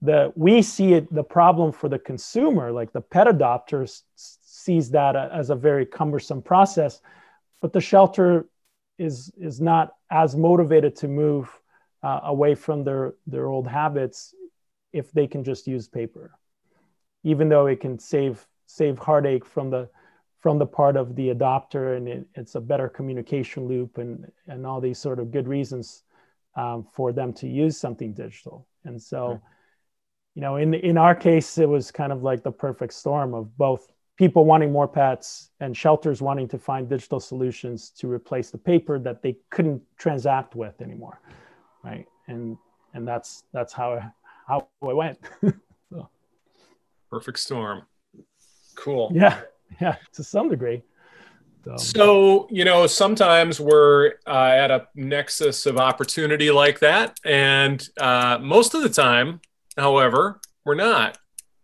the 0.01 0.31
we 0.35 0.61
see 0.61 0.93
it 0.93 1.13
the 1.13 1.23
problem 1.23 1.71
for 1.71 1.89
the 1.89 1.99
consumer 1.99 2.71
like 2.71 2.91
the 2.91 3.01
pet 3.01 3.27
adopters 3.27 4.01
sees 4.15 4.89
that 4.91 5.15
as 5.15 5.49
a 5.49 5.55
very 5.55 5.85
cumbersome 5.85 6.41
process 6.41 7.01
but 7.61 7.71
the 7.71 7.81
shelter 7.81 8.47
is 8.97 9.31
is 9.37 9.61
not 9.61 9.93
as 10.09 10.35
motivated 10.35 10.95
to 10.95 11.07
move 11.07 11.49
uh, 12.03 12.21
away 12.23 12.55
from 12.55 12.83
their 12.83 13.13
their 13.27 13.47
old 13.47 13.67
habits 13.67 14.33
if 14.93 15.11
they 15.11 15.27
can 15.27 15.43
just 15.43 15.67
use 15.67 15.87
paper 15.87 16.31
even 17.23 17.49
though 17.49 17.67
it 17.67 17.79
can 17.79 17.99
save 17.99 18.47
save 18.65 18.97
heartache 18.97 19.45
from 19.45 19.69
the 19.69 19.89
from 20.39 20.57
the 20.57 20.65
part 20.65 20.97
of 20.97 21.15
the 21.15 21.29
adopter 21.29 21.97
and 21.97 22.07
it, 22.07 22.25
it's 22.35 22.55
a 22.55 22.61
better 22.61 22.89
communication 22.89 23.67
loop 23.67 23.97
and 23.97 24.31
and 24.47 24.65
all 24.65 24.81
these 24.81 24.97
sort 24.97 25.19
of 25.19 25.31
good 25.31 25.47
reasons 25.47 26.03
um, 26.55 26.85
for 26.91 27.13
them 27.13 27.31
to 27.31 27.47
use 27.47 27.77
something 27.77 28.13
digital. 28.13 28.67
And 28.85 29.01
so 29.01 29.41
you 30.35 30.41
know 30.41 30.55
in 30.57 30.73
in 30.73 30.97
our 30.97 31.15
case 31.15 31.57
it 31.57 31.69
was 31.69 31.91
kind 31.91 32.11
of 32.11 32.23
like 32.23 32.43
the 32.43 32.51
perfect 32.51 32.93
storm 32.93 33.33
of 33.33 33.55
both 33.57 33.91
people 34.17 34.45
wanting 34.45 34.71
more 34.71 34.87
pets 34.87 35.49
and 35.59 35.75
shelters 35.75 36.21
wanting 36.21 36.47
to 36.47 36.57
find 36.57 36.89
digital 36.89 37.19
solutions 37.19 37.89
to 37.89 38.09
replace 38.09 38.51
the 38.51 38.57
paper 38.57 38.99
that 38.99 39.21
they 39.21 39.37
couldn't 39.49 39.81
transact 39.97 40.55
with 40.55 40.81
anymore 40.81 41.19
right? 41.83 42.05
And 42.27 42.57
and 42.93 43.07
that's 43.07 43.43
that's 43.53 43.73
how 43.73 44.11
how 44.47 44.67
it 44.81 44.95
went 44.95 45.19
so. 45.89 46.09
perfect 47.09 47.39
storm 47.39 47.83
cool 48.75 49.11
yeah 49.13 49.41
yeah, 49.79 49.95
to 50.13 50.23
some 50.23 50.49
degree. 50.49 50.83
So, 51.63 51.77
so 51.77 52.47
you 52.49 52.65
know, 52.65 52.87
sometimes 52.87 53.59
we're 53.59 54.13
uh, 54.25 54.53
at 54.55 54.71
a 54.71 54.87
nexus 54.95 55.65
of 55.65 55.77
opportunity 55.77 56.49
like 56.49 56.79
that, 56.79 57.19
and 57.23 57.87
uh, 57.99 58.39
most 58.41 58.73
of 58.73 58.81
the 58.81 58.89
time, 58.89 59.41
however, 59.77 60.39
we're 60.65 60.75
not. 60.75 61.17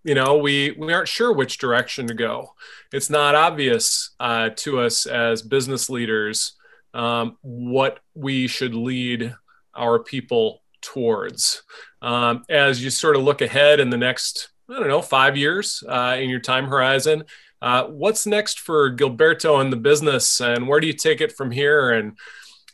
You 0.04 0.16
know, 0.16 0.38
we 0.38 0.72
we 0.78 0.94
aren't 0.94 1.08
sure 1.08 1.34
which 1.34 1.58
direction 1.58 2.08
to 2.08 2.14
go. 2.14 2.54
It's 2.94 3.10
not 3.10 3.36
obvious 3.36 4.12
uh, 4.20 4.52
to 4.58 4.80
us 4.82 5.06
as 5.06 5.42
business 5.42 5.90
leaders 5.90 6.54
um, 6.94 7.38
what 7.42 8.00
we 8.14 8.48
should 8.48 8.76
lead 8.76 9.36
our 9.76 10.00
people 10.00 10.62
towards. 10.82 11.64
Um, 12.02 12.44
as 12.50 12.84
you 12.84 12.90
sort 12.90 13.16
of 13.16 13.24
look 13.24 13.42
ahead 13.42 13.80
in 13.80 13.90
the 13.90 13.98
next, 13.98 14.50
I 14.70 14.80
don't 14.80 14.88
know, 14.88 15.02
five 15.02 15.38
years 15.38 15.84
uh, 15.88 16.18
in 16.20 16.30
your 16.30 16.40
time 16.40 16.66
horizon, 16.66 17.24
uh, 17.62 17.86
what's 17.86 18.28
next 18.28 18.60
for 18.60 18.96
Gilberto 18.96 19.60
and 19.60 19.72
the 19.72 19.78
business, 19.78 20.40
and 20.42 20.68
where 20.68 20.80
do 20.80 20.88
you 20.88 20.94
take 20.94 21.22
it 21.22 21.32
from 21.32 21.52
here? 21.52 21.92
And 21.92 22.18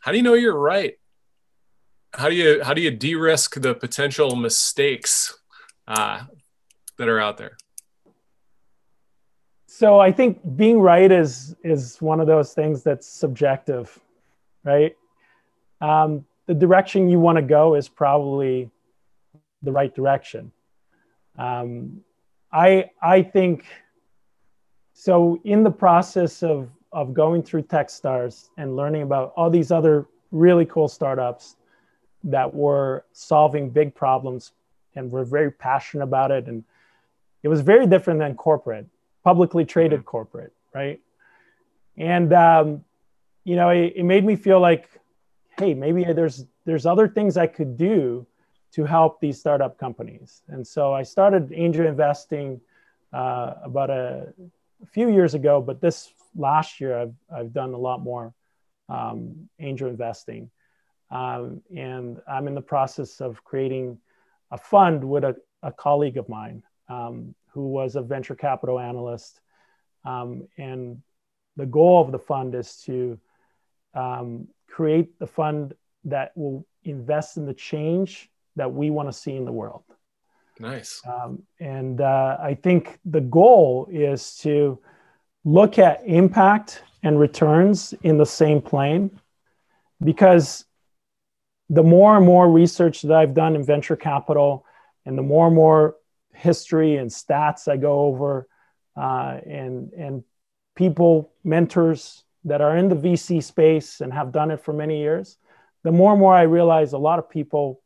how 0.02 0.12
do 0.12 0.18
you 0.18 0.24
know 0.24 0.34
you're 0.34 0.58
right? 0.58 0.96
How 2.14 2.30
do 2.30 2.36
you 2.36 2.64
how 2.64 2.74
do 2.74 2.82
you 2.82 2.92
de-risk 2.92 3.60
the 3.60 3.74
potential 3.74 4.36
mistakes 4.36 5.36
uh, 5.88 6.24
that 6.98 7.08
are 7.08 7.20
out 7.20 7.38
there? 7.38 7.58
So 9.68 10.00
I 10.00 10.12
think 10.12 10.40
being 10.56 10.80
right 10.80 11.12
is 11.12 11.56
is 11.64 12.00
one 12.02 12.20
of 12.20 12.28
those 12.28 12.54
things 12.54 12.84
that's 12.84 13.08
subjective, 13.08 13.98
right? 14.64 14.96
Um, 15.82 16.26
the 16.46 16.54
direction 16.54 17.10
you 17.10 17.20
want 17.20 17.38
to 17.38 17.42
go 17.42 17.76
is 17.76 17.88
probably 17.88 18.70
the 19.62 19.72
right 19.72 19.94
direction. 19.94 20.52
Um, 21.38 22.02
I 22.52 22.92
I 23.02 23.24
think 23.24 23.66
so 24.94 25.40
in 25.44 25.64
the 25.64 25.72
process 25.72 26.44
of 26.44 26.70
of 26.92 27.14
going 27.14 27.42
through 27.42 27.64
techstars 27.64 28.50
and 28.58 28.76
learning 28.76 29.02
about 29.02 29.34
all 29.36 29.50
these 29.50 29.72
other 29.72 30.06
really 30.32 30.66
cool 30.66 30.88
startups 30.88 31.56
that 32.24 32.54
were 32.54 33.04
solving 33.12 33.70
big 33.70 33.94
problems 33.96 34.52
and 34.96 35.12
were 35.12 35.26
very 35.26 35.52
passionate 35.52 36.04
about 36.04 36.30
it 36.30 36.48
and 36.48 36.64
it 37.42 37.48
was 37.48 37.62
very 37.62 37.88
different 37.88 38.20
than 38.20 38.36
corporate 38.36 38.86
publicly 39.24 39.66
traded 39.66 40.00
mm-hmm. 40.00 40.08
corporate 40.08 40.54
right 40.74 41.02
and 41.98 42.32
um, 42.34 42.84
you 43.44 43.56
know 43.56 43.70
it, 43.70 43.94
it 43.96 44.04
made 44.04 44.24
me 44.24 44.36
feel 44.36 44.60
like 44.60 44.88
hey 45.58 45.74
maybe 45.74 46.04
there's 46.04 46.46
there's 46.66 46.86
other 46.86 47.08
things 47.08 47.38
i 47.38 47.48
could 47.48 47.78
do 47.78 48.26
to 48.72 48.86
help 48.86 49.20
these 49.20 49.40
startup 49.40 49.78
companies 49.78 50.42
and 50.48 50.66
so 50.66 50.94
i 50.94 51.04
started 51.04 51.52
angel 51.54 51.86
investing 51.86 52.60
uh, 53.14 53.54
about 53.64 53.90
a 53.92 54.34
a 54.84 54.86
few 54.88 55.10
years 55.10 55.34
ago, 55.34 55.62
but 55.62 55.82
this 55.82 56.14
last 56.36 56.80
year 56.82 56.98
I've, 57.00 57.14
I've 57.34 57.54
done 57.54 57.74
a 57.74 57.78
lot 57.78 58.02
more 58.02 58.34
um, 58.90 59.50
angel 59.60 59.90
investing. 59.90 60.52
Um, 61.10 61.62
and 61.76 62.20
I'm 62.28 62.48
in 62.48 62.56
the 62.56 62.62
process 62.62 63.22
of 63.22 63.44
creating 63.44 64.00
a 64.52 64.58
fund 64.58 65.04
with 65.04 65.24
a, 65.24 65.36
a 65.62 65.72
colleague 65.72 66.18
of 66.18 66.28
mine 66.28 66.64
um, 66.90 67.34
who 67.52 67.68
was 67.68 67.96
a 67.96 68.02
venture 68.02 68.36
capital 68.36 68.80
analyst 68.80 69.40
Um, 70.06 70.48
and 70.58 71.02
the 71.56 71.66
goal 71.66 72.02
of 72.02 72.12
the 72.12 72.20
fund 72.20 72.56
is 72.56 72.82
to 72.86 73.20
um, 73.94 74.48
create 74.74 75.20
the 75.20 75.28
fund 75.28 75.76
that 76.04 76.36
will 76.36 76.66
invest 76.84 77.38
in 77.38 77.46
the 77.46 77.54
change 77.54 78.32
that 78.56 78.74
we 78.74 78.90
want 78.90 79.08
to 79.08 79.14
see 79.14 79.36
in 79.36 79.46
the 79.46 79.52
world. 79.52 79.84
Nice. 80.60 81.00
Um, 81.06 81.44
and 81.60 82.02
uh, 82.02 82.38
I 82.42 82.56
think 82.56 82.98
the 83.06 83.22
goal 83.22 83.88
is 83.92 84.36
to 84.38 84.80
look 85.46 85.78
at 85.78 86.02
impact 86.06 86.82
and 87.04 87.20
returns 87.20 87.94
in 88.02 88.18
the 88.18 88.26
same 88.26 88.62
plane 88.62 89.12
because 90.04 90.66
the 91.70 91.84
more 91.84 92.18
and 92.18 92.26
more 92.26 92.50
research 92.50 93.04
that 93.04 93.16
I've 93.16 93.36
done 93.36 93.56
in 93.56 93.64
venture 93.64 93.96
capital 93.96 94.66
and 95.06 95.16
the 95.16 95.22
more 95.22 95.48
and 95.48 95.56
more 95.56 95.98
history 96.34 96.98
and 96.98 97.12
stats 97.12 97.68
I 97.68 97.78
go 97.78 98.02
over 98.02 98.48
uh, 98.98 99.38
and, 99.46 99.94
and 99.94 100.24
people, 100.76 101.32
mentors 101.44 102.23
that 102.46 102.62
are 102.62 102.78
in 102.78 102.90
the 102.90 102.96
VC 102.96 103.42
space 103.44 104.02
and 104.02 104.14
have 104.14 104.32
done 104.32 104.52
it 104.52 104.64
for 104.64 104.74
many 104.74 105.00
years, 105.00 105.38
the 105.84 105.92
more 105.92 106.12
and 106.12 106.20
more 106.20 106.36
I 106.36 106.44
realize 106.44 106.94
a 106.94 106.98
lot 106.98 107.20
of 107.20 107.30
people 107.30 107.82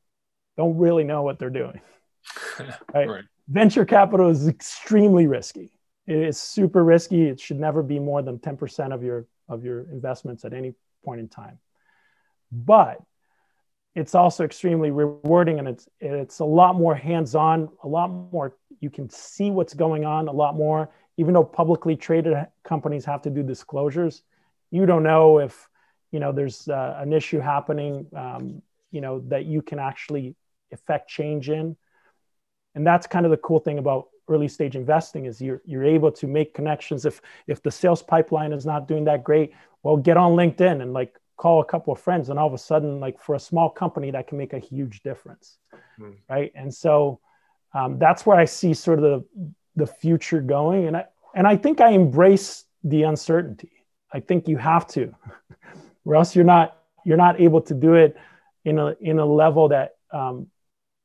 don't 0.56 0.78
really 0.78 1.04
know 1.04 1.24
what 1.24 1.40
they're 1.40 1.50
doing. 1.50 1.80
right? 2.94 3.08
right? 3.08 3.24
Venture 3.48 3.86
capital 3.86 4.30
is 4.30 4.48
extremely 4.48 5.28
risky. 5.28 5.72
It 6.06 6.18
is 6.18 6.40
super 6.40 6.84
risky. 6.84 7.28
It 7.28 7.40
should 7.40 7.60
never 7.60 7.84
be 7.84 8.00
more 8.00 8.22
than 8.22 8.40
10% 8.40 8.94
of 8.94 9.04
your 9.04 9.28
of 9.50 9.64
your 9.64 9.82
investments 9.92 10.44
at 10.44 10.54
any 10.54 10.74
point 11.06 11.22
in 11.22 11.30
time. 11.30 11.58
But 12.52 13.02
it's 13.96 14.14
also 14.14 14.44
extremely 14.44 14.92
rewarding 14.92 15.60
and 15.60 15.68
it's 15.68 15.88
it's 16.00 16.40
a 16.40 16.46
lot 16.46 16.76
more 16.76 16.96
hands-on, 16.96 17.70
a 17.84 17.88
lot 17.88 18.10
more 18.10 18.58
you 18.80 18.90
can 18.90 19.10
see 19.10 19.52
what's 19.52 19.74
going 19.74 20.06
on 20.06 20.28
a 20.28 20.32
lot 20.32 20.56
more 20.56 20.90
even 21.18 21.34
though 21.34 21.44
publicly 21.44 21.96
traded 21.96 22.36
companies 22.64 23.06
have 23.06 23.22
to 23.24 23.30
do 23.30 23.44
disclosures 23.44 24.24
you 24.72 24.86
don't 24.86 25.04
know 25.04 25.40
if 25.40 25.68
you 26.12 26.20
know 26.20 26.32
there's 26.32 26.68
uh, 26.68 26.98
an 27.00 27.14
issue 27.14 27.40
happening 27.40 28.08
um, 28.16 28.62
you 28.92 29.02
know 29.02 29.20
that 29.28 29.46
you 29.46 29.62
can 29.62 29.80
actually 29.80 30.36
affect 30.72 31.10
change 31.10 31.50
in. 31.50 31.76
And 32.76 32.86
that's 32.86 33.08
kind 33.08 33.26
of 33.26 33.32
the 33.32 33.38
cool 33.38 33.60
thing 33.60 33.80
about 33.80 34.10
early 34.28 34.48
stage 34.48 34.76
investing 34.76 35.26
is 35.26 35.42
you're, 35.42 35.62
you're 35.66 35.86
able 35.86 36.12
to 36.12 36.28
make 36.28 36.54
connections. 36.54 37.06
If 37.06 37.22
if 37.48 37.64
the 37.64 37.72
sales 37.72 38.04
pipeline 38.04 38.52
is 38.52 38.66
not 38.66 38.88
doing 38.88 39.06
that 39.06 39.24
great 39.24 39.54
well 39.84 39.98
get 39.98 40.18
on 40.18 40.34
linkedin 40.34 40.82
and 40.82 40.94
like 40.94 41.18
call 41.38 41.62
a 41.62 41.66
couple 41.66 41.94
of 41.94 42.00
friends 42.00 42.30
and 42.30 42.40
all 42.40 42.48
of 42.48 42.54
a 42.54 42.58
sudden 42.58 43.00
like 43.00 43.20
for 43.20 43.36
a 43.36 43.40
small 43.40 43.70
company 43.70 44.12
that 44.12 44.28
can 44.28 44.38
make 44.38 44.54
a 44.54 44.60
huge 44.60 45.02
difference 45.04 45.60
mm. 46.00 46.16
right? 46.30 46.52
And 46.56 46.74
so 46.74 47.20
um, 47.74 48.00
that's 48.00 48.26
where 48.26 48.38
i 48.38 48.46
see 48.46 48.74
sort 48.74 49.00
of 49.00 49.04
the 49.04 49.48
the 49.76 49.88
future 49.88 50.42
going. 50.42 50.88
And 50.88 50.98
i 50.98 51.06
and 51.36 51.48
i 51.48 51.56
think 51.56 51.80
i 51.80 51.92
embrace 51.92 52.66
the 52.84 53.04
uncertainty 53.04 53.76
i 54.14 54.20
think 54.20 54.48
you 54.48 54.58
have 54.58 54.88
to 54.88 55.14
or 56.06 56.16
else 56.16 56.36
you're 56.36 56.46
not 56.46 56.78
you're 57.06 57.18
not 57.18 57.40
able 57.40 57.62
to 57.62 57.74
do 57.74 57.94
it 57.94 58.18
in 58.66 58.80
a 58.80 58.96
in 59.00 59.20
a 59.20 59.26
level 59.26 59.70
that 59.70 59.96
um, 60.12 60.48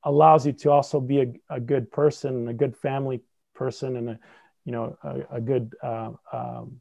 allows 0.03 0.47
you 0.47 0.53
to 0.53 0.71
also 0.71 1.01
be 1.01 1.21
a, 1.21 1.33
a 1.49 1.61
good 1.61 1.91
person, 1.91 2.49
a 2.49 2.55
good 2.55 2.77
family 2.77 3.21
person, 3.55 3.97
and 3.97 4.11
a 4.11 4.19
you 4.65 4.73
know 4.73 4.97
a, 5.03 5.37
a 5.37 5.41
good 5.41 5.75
uh, 5.83 6.11
um, 6.33 6.81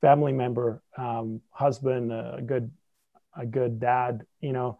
family 0.00 0.32
member, 0.32 0.82
um, 0.96 1.40
husband, 1.50 2.12
a 2.12 2.40
good 2.44 2.70
a 3.36 3.44
good 3.44 3.80
dad. 3.80 4.24
You 4.40 4.52
know, 4.52 4.78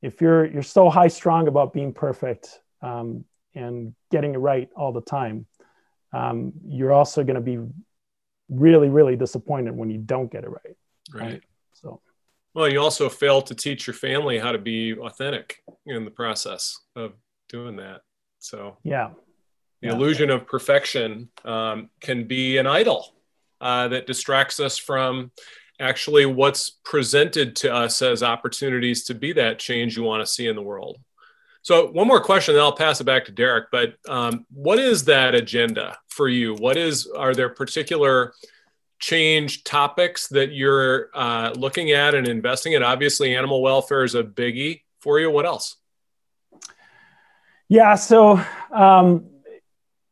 if 0.00 0.20
you're 0.20 0.46
you're 0.46 0.62
so 0.62 0.88
high 0.88 1.08
strong 1.08 1.48
about 1.48 1.72
being 1.72 1.92
perfect 1.92 2.60
um, 2.80 3.24
and 3.54 3.94
getting 4.10 4.34
it 4.34 4.38
right 4.38 4.70
all 4.74 4.92
the 4.92 5.02
time, 5.02 5.46
um, 6.12 6.52
you're 6.66 6.92
also 6.92 7.24
going 7.24 7.34
to 7.34 7.40
be 7.40 7.58
really 8.48 8.88
really 8.88 9.16
disappointed 9.16 9.76
when 9.76 9.90
you 9.90 9.98
don't 9.98 10.30
get 10.30 10.44
it 10.44 10.50
right. 10.50 10.76
Right. 11.12 11.22
right? 11.22 11.42
So. 11.74 12.00
Well, 12.54 12.68
you 12.68 12.80
also 12.80 13.08
fail 13.08 13.42
to 13.42 13.54
teach 13.54 13.86
your 13.86 13.94
family 13.94 14.38
how 14.38 14.52
to 14.52 14.58
be 14.58 14.94
authentic 14.94 15.62
in 15.86 16.04
the 16.04 16.10
process 16.10 16.78
of 16.96 17.12
doing 17.48 17.76
that. 17.76 18.00
So 18.38 18.76
yeah, 18.82 19.10
the 19.80 19.88
yeah. 19.88 19.94
illusion 19.94 20.30
of 20.30 20.46
perfection 20.46 21.28
um, 21.44 21.90
can 22.00 22.26
be 22.26 22.58
an 22.58 22.66
idol 22.66 23.14
uh, 23.60 23.88
that 23.88 24.06
distracts 24.06 24.60
us 24.60 24.78
from 24.78 25.30
actually 25.80 26.26
what's 26.26 26.70
presented 26.84 27.54
to 27.56 27.72
us 27.72 28.02
as 28.02 28.22
opportunities 28.22 29.04
to 29.04 29.14
be 29.14 29.32
that 29.32 29.58
change 29.58 29.96
you 29.96 30.02
want 30.02 30.24
to 30.24 30.26
see 30.26 30.48
in 30.48 30.56
the 30.56 30.62
world. 30.62 30.98
So 31.68 31.88
one 31.88 32.08
more 32.08 32.22
question, 32.22 32.54
then 32.54 32.62
I'll 32.62 32.72
pass 32.72 32.98
it 32.98 33.04
back 33.04 33.26
to 33.26 33.30
Derek. 33.30 33.66
But 33.70 33.96
um, 34.08 34.46
what 34.50 34.78
is 34.78 35.04
that 35.04 35.34
agenda 35.34 35.98
for 36.08 36.26
you? 36.26 36.54
What 36.54 36.78
is 36.78 37.06
are 37.06 37.34
there 37.34 37.50
particular 37.50 38.32
change 38.98 39.64
topics 39.64 40.28
that 40.28 40.50
you're 40.50 41.10
uh, 41.12 41.52
looking 41.54 41.90
at 41.90 42.14
and 42.14 42.26
investing 42.26 42.72
in? 42.72 42.82
Obviously, 42.82 43.36
animal 43.36 43.60
welfare 43.60 44.02
is 44.02 44.14
a 44.14 44.22
biggie 44.22 44.80
for 45.02 45.20
you. 45.20 45.30
What 45.30 45.44
else? 45.44 45.76
Yeah, 47.68 47.96
so 47.96 48.42
um, 48.72 49.28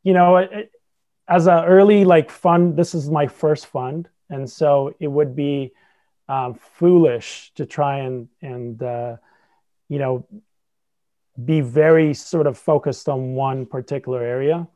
you 0.03 0.13
know, 0.13 0.47
as 1.27 1.47
an 1.47 1.65
early 1.65 2.05
like 2.05 2.31
fund, 2.31 2.77
this 2.77 2.95
is 2.95 3.09
my 3.09 3.29
first 3.29 3.65
fund, 3.69 4.11
and 4.29 4.51
so 4.51 4.95
it 5.01 5.09
would 5.09 5.35
be 5.35 5.73
um, 6.29 6.53
foolish 6.75 7.51
to 7.55 7.65
try 7.65 8.01
and 8.01 8.29
and 8.43 8.83
uh, 8.83 9.17
you 9.89 9.99
know 9.99 10.27
be 11.45 11.61
very 11.61 12.15
sort 12.15 12.47
of 12.47 12.57
focused 12.57 13.09
on 13.09 13.35
one 13.35 13.67
particular 13.67 14.23
area. 14.23 14.67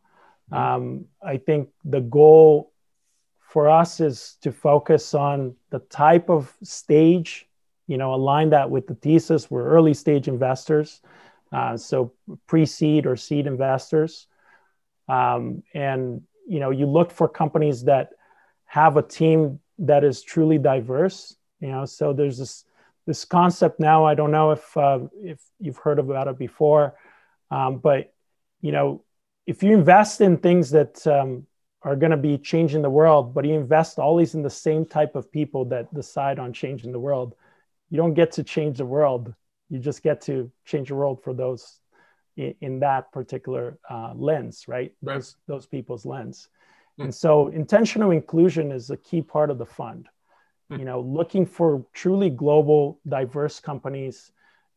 Mm-hmm. 0.53 0.55
Um, 0.55 1.05
I 1.23 1.37
think 1.39 1.71
the 1.85 2.01
goal 2.01 2.73
for 3.41 3.69
us 3.69 4.01
is 4.01 4.37
to 4.43 4.53
focus 4.53 5.15
on 5.15 5.57
the 5.71 5.81
type 5.81 6.31
of 6.31 6.55
stage, 6.63 7.49
you 7.87 7.97
know, 7.97 8.15
align 8.15 8.51
that 8.51 8.71
with 8.71 8.87
the 8.87 8.95
thesis. 8.95 9.51
We're 9.51 9.69
early 9.69 9.95
stage 9.95 10.29
investors, 10.29 11.01
uh, 11.53 11.77
so 11.77 12.13
pre-seed 12.47 13.07
or 13.07 13.17
seed 13.17 13.47
investors, 13.47 14.27
um, 15.09 15.63
and 15.75 16.23
you 16.47 16.61
know, 16.61 16.71
you 16.71 16.87
look 16.87 17.11
for 17.13 17.29
companies 17.29 17.85
that 17.85 18.11
have 18.65 18.97
a 18.97 19.03
team 19.03 19.61
that 19.79 20.05
is 20.05 20.23
truly 20.23 20.59
diverse. 20.59 21.37
You 21.61 21.69
know, 21.69 21.85
so 21.85 22.13
there's 22.13 22.39
this 22.39 22.65
this 23.07 23.25
concept 23.25 23.81
now. 23.81 24.05
I 24.05 24.15
don't 24.15 24.31
know 24.31 24.53
if 24.53 24.77
uh, 24.77 25.01
if 25.23 25.41
you've 25.59 25.79
heard 25.79 25.99
about 25.99 26.29
it 26.29 26.39
before, 26.39 26.95
um, 27.51 27.79
but 27.79 28.13
you 28.61 28.73
know, 28.73 29.05
if 29.47 29.63
you 29.63 29.73
invest 29.73 30.21
in 30.21 30.37
things 30.37 30.71
that 30.71 31.07
um, 31.07 31.47
are 31.83 31.97
going 31.97 32.11
to 32.11 32.17
be 32.17 32.37
changing 32.39 32.83
the 32.83 32.91
world, 32.91 33.35
but 33.35 33.45
you 33.45 33.55
invest 33.55 33.99
always 33.99 34.35
in 34.35 34.43
the 34.43 34.51
same 34.51 34.85
type 34.85 35.17
of 35.17 35.33
people 35.33 35.65
that 35.67 35.93
decide 35.95 36.39
on 36.39 36.53
changing 36.53 36.93
the 36.93 37.01
world. 37.01 37.35
You 37.89 37.97
don't 37.97 38.15
get 38.15 38.33
to 38.33 38.45
change 38.45 38.79
the 38.79 38.87
world. 38.87 39.35
You 39.71 39.79
just 39.79 40.03
get 40.03 40.21
to 40.23 40.51
change 40.65 40.89
the 40.89 40.95
world 40.95 41.23
for 41.23 41.33
those 41.33 41.81
in, 42.37 42.55
in 42.61 42.81
that 42.81 43.11
particular 43.13 43.79
uh, 43.89 44.13
lens, 44.15 44.67
right? 44.69 44.93
right? 45.03 45.15
Those 45.17 45.37
those 45.47 45.67
people's 45.67 46.05
lens. 46.05 46.49
Mm. 46.99 47.05
And 47.05 47.15
so 47.15 47.49
intentional 47.49 48.11
inclusion 48.11 48.73
is 48.73 48.91
a 48.91 48.97
key 48.97 49.23
part 49.23 49.51
of 49.51 49.59
the 49.59 49.67
fund. 49.67 50.09
Mm. 50.71 50.79
You 50.79 50.85
know, 50.85 51.01
looking 51.01 51.47
for 51.47 51.85
truly 51.93 52.31
global, 52.31 53.01
diverse 53.09 53.61
companies, 53.61 54.31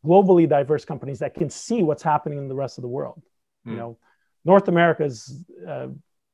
globally 0.04 0.48
diverse 0.48 0.84
companies 0.84 1.18
that 1.20 1.34
can 1.34 1.48
see 1.48 1.82
what's 1.82 2.02
happening 2.02 2.38
in 2.38 2.48
the 2.48 2.54
rest 2.54 2.78
of 2.78 2.82
the 2.82 2.88
world. 2.88 3.22
Mm. 3.66 3.70
You 3.70 3.72
hmm. 3.72 3.78
know, 3.78 3.98
North 4.44 4.68
America 4.68 5.04
is 5.04 5.44
uh, 5.66 5.88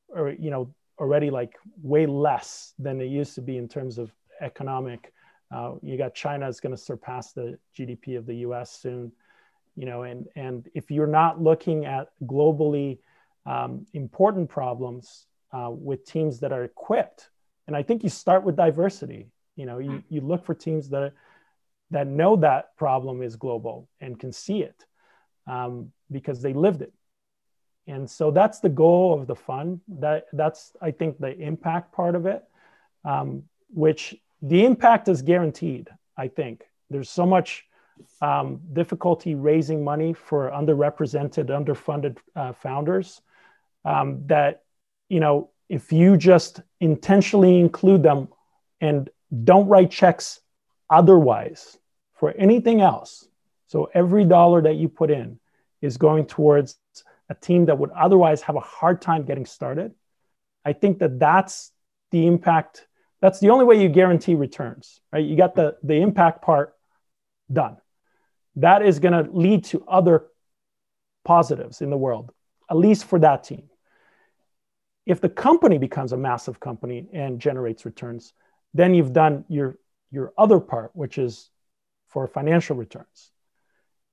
or 0.09 0.31
you 0.31 0.51
know 0.51 0.73
already 0.99 1.29
like 1.29 1.57
way 1.81 2.05
less 2.05 2.73
than 2.77 3.01
it 3.01 3.05
used 3.05 3.35
to 3.35 3.41
be 3.41 3.57
in 3.57 3.67
terms 3.67 3.97
of 3.97 4.11
economic. 4.41 5.13
Uh, 5.53 5.73
you 5.81 5.97
got 5.97 6.13
China 6.13 6.47
is 6.47 6.59
going 6.59 6.75
to 6.75 6.81
surpass 6.81 7.33
the 7.33 7.57
GDP 7.77 8.17
of 8.17 8.25
the 8.25 8.35
U.S. 8.35 8.71
soon, 8.71 9.11
you 9.75 9.85
know, 9.85 10.03
and 10.03 10.27
and 10.35 10.69
if 10.73 10.91
you're 10.91 11.07
not 11.07 11.41
looking 11.41 11.85
at 11.85 12.09
globally 12.23 12.99
um, 13.45 13.85
important 13.93 14.49
problems 14.49 15.25
uh, 15.51 15.69
with 15.69 16.05
teams 16.05 16.39
that 16.39 16.51
are 16.51 16.63
equipped, 16.63 17.29
and 17.67 17.75
I 17.75 17.83
think 17.83 18.03
you 18.03 18.09
start 18.09 18.43
with 18.43 18.55
diversity. 18.55 19.27
You 19.55 19.65
know, 19.65 19.79
you, 19.79 20.03
you 20.09 20.21
look 20.21 20.45
for 20.45 20.53
teams 20.53 20.89
that 20.89 21.13
that 21.91 22.07
know 22.07 22.37
that 22.37 22.75
problem 22.77 23.21
is 23.21 23.35
global 23.35 23.89
and 23.99 24.17
can 24.19 24.31
see 24.31 24.63
it 24.63 24.85
um, 25.47 25.91
because 26.09 26.41
they 26.41 26.53
lived 26.53 26.81
it. 26.81 26.93
And 27.87 28.09
so 28.09 28.31
that's 28.31 28.59
the 28.59 28.69
goal 28.69 29.19
of 29.19 29.27
the 29.27 29.35
fund. 29.35 29.81
That 29.87 30.27
that's 30.33 30.73
i 30.81 30.91
think 30.91 31.19
the 31.19 31.37
impact 31.37 31.91
part 31.91 32.15
of 32.15 32.25
it 32.25 32.43
um, 33.03 33.43
which 33.73 34.15
the 34.41 34.65
impact 34.65 35.07
is 35.07 35.21
guaranteed 35.21 35.89
i 36.17 36.27
think. 36.27 36.65
There's 36.89 37.09
so 37.09 37.25
much 37.25 37.65
um, 38.21 38.59
difficulty 38.73 39.35
raising 39.35 39.83
money 39.83 40.13
for 40.13 40.51
underrepresented 40.51 41.47
underfunded 41.47 42.17
uh, 42.35 42.53
founders 42.53 43.21
um, 43.85 44.23
that 44.27 44.63
you 45.09 45.19
know 45.19 45.49
if 45.69 45.91
you 45.91 46.17
just 46.17 46.61
intentionally 46.79 47.59
include 47.59 48.03
them 48.03 48.27
and 48.81 49.09
don't 49.43 49.67
write 49.67 49.91
checks 49.91 50.39
otherwise 50.89 51.77
for 52.13 52.31
anything 52.31 52.81
else 52.81 53.27
so 53.71 53.89
every 53.93 54.25
dollar 54.25 54.61
that 54.63 54.75
you 54.75 54.89
put 54.89 55.09
in 55.09 55.39
is 55.81 55.95
going 55.95 56.25
towards 56.25 56.77
a 57.29 57.35
team 57.35 57.67
that 57.67 57.77
would 57.77 57.91
otherwise 57.91 58.41
have 58.41 58.57
a 58.57 58.59
hard 58.59 59.01
time 59.01 59.23
getting 59.23 59.45
started. 59.45 59.93
I 60.65 60.73
think 60.73 60.99
that 60.99 61.17
that's 61.19 61.71
the 62.11 62.27
impact. 62.27 62.85
That's 63.21 63.39
the 63.39 63.49
only 63.49 63.63
way 63.63 63.81
you 63.81 63.87
guarantee 63.87 64.35
returns, 64.35 64.99
right? 65.13 65.23
You 65.23 65.37
got 65.37 65.55
the 65.55 65.77
the 65.83 65.95
impact 65.95 66.41
part 66.41 66.73
done. 67.51 67.77
That 68.57 68.81
is 68.81 68.99
going 68.99 69.13
to 69.13 69.31
lead 69.31 69.63
to 69.65 69.85
other 69.87 70.25
positives 71.23 71.81
in 71.81 71.89
the 71.89 71.97
world, 71.97 72.33
at 72.69 72.75
least 72.75 73.05
for 73.05 73.19
that 73.19 73.45
team. 73.45 73.69
If 75.05 75.21
the 75.21 75.29
company 75.29 75.77
becomes 75.77 76.11
a 76.11 76.17
massive 76.17 76.59
company 76.59 77.07
and 77.13 77.39
generates 77.39 77.85
returns, 77.85 78.33
then 78.73 78.93
you've 78.93 79.13
done 79.13 79.45
your 79.47 79.77
your 80.11 80.33
other 80.37 80.59
part, 80.59 80.91
which 80.93 81.17
is 81.17 81.49
for 82.09 82.27
financial 82.27 82.75
returns. 82.75 83.31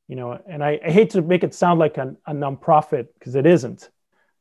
You 0.06 0.16
know, 0.16 0.40
and 0.48 0.64
I, 0.64 0.80
I 0.84 0.90
hate 0.90 1.10
to 1.10 1.22
make 1.22 1.44
it 1.44 1.54
sound 1.54 1.78
like 1.78 1.98
a, 1.98 2.16
a 2.26 2.32
nonprofit 2.32 3.08
because 3.18 3.34
it 3.34 3.44
isn't, 3.44 3.90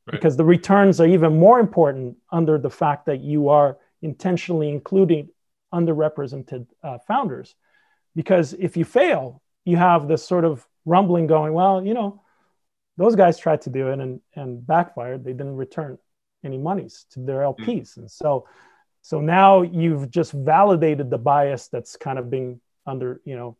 right. 0.06 0.12
because 0.12 0.38
the 0.38 0.46
returns 0.46 1.02
are 1.02 1.08
even 1.08 1.38
more 1.40 1.60
important 1.60 2.18
under 2.32 2.58
the 2.58 2.70
fact 2.70 3.08
that 3.08 3.20
you 3.20 3.50
are 3.50 3.78
intentionally 4.02 4.70
including 4.70 5.30
underrepresented 5.74 6.68
uh, 6.84 7.00
founders. 7.00 7.56
Because 8.16 8.54
if 8.54 8.78
you 8.78 8.86
fail, 8.86 9.42
you 9.66 9.76
have 9.78 10.08
this 10.08 10.26
sort 10.26 10.46
of 10.46 10.66
rumbling 10.86 11.28
going, 11.28 11.54
well, 11.54 11.86
you 11.86 11.94
know, 11.94 12.22
those 12.96 13.16
guys 13.16 13.38
tried 13.38 13.62
to 13.62 13.70
do 13.70 13.90
it 13.90 14.00
and, 14.00 14.22
and 14.36 14.66
backfired. 14.66 15.24
They 15.24 15.34
didn't 15.34 15.58
return 15.58 15.98
any 16.44 16.58
monies 16.58 17.06
to 17.12 17.20
their 17.20 17.42
LPs. 17.42 17.58
Mm-hmm. 17.66 18.00
And 18.02 18.12
so, 18.12 18.48
so 19.02 19.22
now 19.22 19.62
you've 19.62 20.10
just 20.10 20.34
validated 20.34 21.10
the 21.10 21.18
bias 21.18 21.70
that's 21.70 21.96
kind 21.96 22.20
of 22.20 22.30
been 22.30 22.60
under, 22.86 23.22
you 23.26 23.36
know, 23.36 23.58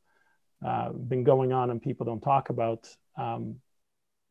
uh, 0.66 0.90
been 0.92 1.24
going 1.24 1.54
on 1.54 1.70
and 1.70 1.82
people 1.82 2.06
don't 2.06 2.22
talk 2.22 2.50
about 2.50 2.88
um, 3.18 3.56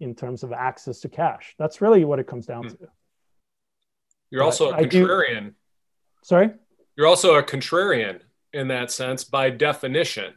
in 0.01 0.15
terms 0.15 0.43
of 0.43 0.53
access 0.53 1.01
to 1.01 1.09
cash. 1.09 1.55
That's 1.59 1.81
really 1.81 2.05
what 2.05 2.19
it 2.19 2.27
comes 2.27 2.47
down 2.47 2.65
mm-hmm. 2.65 2.85
to. 2.85 2.91
You're 4.31 4.43
but 4.43 4.47
also 4.47 4.73
a 4.73 4.83
contrarian. 4.83 5.49
Do, 5.49 5.55
sorry? 6.23 6.51
You're 6.97 7.07
also 7.07 7.37
a 7.37 7.43
contrarian 7.43 8.21
in 8.53 8.69
that 8.69 8.91
sense 8.91 9.25
by 9.25 9.51
definition. 9.51 10.35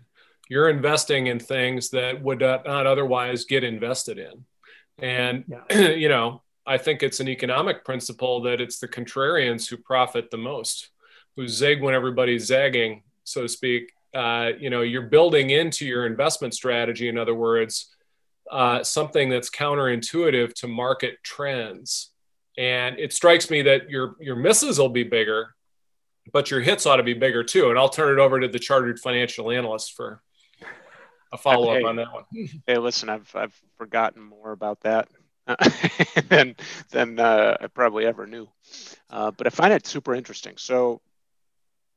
You're 0.50 0.70
investing 0.70 1.28
in 1.28 1.40
things 1.40 1.90
that 1.92 2.22
would 2.22 2.42
not 2.42 2.68
otherwise 2.68 3.46
get 3.46 3.64
invested 3.64 4.18
in. 4.18 4.46
And, 4.98 5.46
yeah. 5.48 5.90
you 5.90 6.10
know, 6.10 6.42
I 6.70 6.78
think 6.78 7.02
it's 7.02 7.20
an 7.20 7.28
economic 7.28 7.84
principle 7.84 8.42
that 8.44 8.62
it's 8.62 8.78
the 8.78 8.88
contrarians 8.88 9.68
who 9.68 9.76
profit 9.76 10.30
the 10.30 10.38
most, 10.38 10.90
who 11.36 11.48
zig 11.48 11.82
when 11.82 11.96
everybody's 11.96 12.46
zagging, 12.46 13.02
so 13.24 13.42
to 13.42 13.50
speak. 13.50 13.92
Uh, 14.14 14.52
you 14.60 14.70
know, 14.70 14.82
you're 14.82 15.10
building 15.10 15.50
into 15.50 15.84
your 15.84 16.06
investment 16.06 16.54
strategy, 16.54 17.10
in 17.10 17.18
other 17.18 17.34
words, 17.34 17.96
uh, 18.52 18.84
something 18.84 19.30
that's 19.30 19.50
counterintuitive 19.50 20.54
to 20.54 20.68
market 20.68 21.16
trends. 21.24 22.12
And 22.56 23.00
it 23.00 23.14
strikes 23.14 23.50
me 23.50 23.64
that 23.64 23.90
your 23.90 24.16
your 24.20 24.36
misses 24.36 24.78
will 24.78 24.90
be 24.90 25.04
bigger, 25.04 25.56
but 26.32 26.52
your 26.52 26.60
hits 26.60 26.86
ought 26.86 26.98
to 26.98 27.04
be 27.04 27.16
bigger 27.16 27.44
too. 27.44 27.72
And 27.72 27.80
I'll 27.80 27.90
turn 27.90 28.14
it 28.14 28.22
over 28.22 28.40
to 28.40 28.48
the 28.48 28.60
chartered 28.60 29.00
financial 29.00 29.50
analyst 29.50 29.94
for 29.94 30.22
a 31.34 31.38
follow 31.38 31.70
up 31.72 31.80
hey, 31.80 31.84
on 31.84 31.96
that 31.96 32.14
one. 32.14 32.26
hey, 32.68 32.78
listen, 32.78 33.10
I've 33.10 33.36
I've 33.36 33.60
forgotten 33.76 34.22
more 34.22 34.52
about 34.52 34.82
that 34.82 35.08
than 36.30 36.56
than 36.92 37.20
uh, 37.20 37.58
I 37.60 37.68
probably 37.68 38.06
ever 38.06 38.28
knew, 38.28 38.48
uh, 39.10 39.32
but 39.32 39.48
I 39.48 39.50
find 39.50 39.74
it 39.74 39.88
super 39.88 40.14
interesting. 40.14 40.58
So 40.58 41.02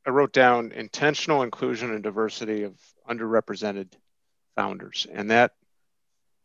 I 0.07 0.11
wrote 0.11 0.33
down 0.33 0.73
intentional 0.73 1.43
inclusion 1.43 1.91
and 1.93 2.03
diversity 2.03 2.63
of 2.63 2.75
underrepresented 3.09 3.93
founders, 4.57 5.07
and 5.13 5.31
that 5.31 5.53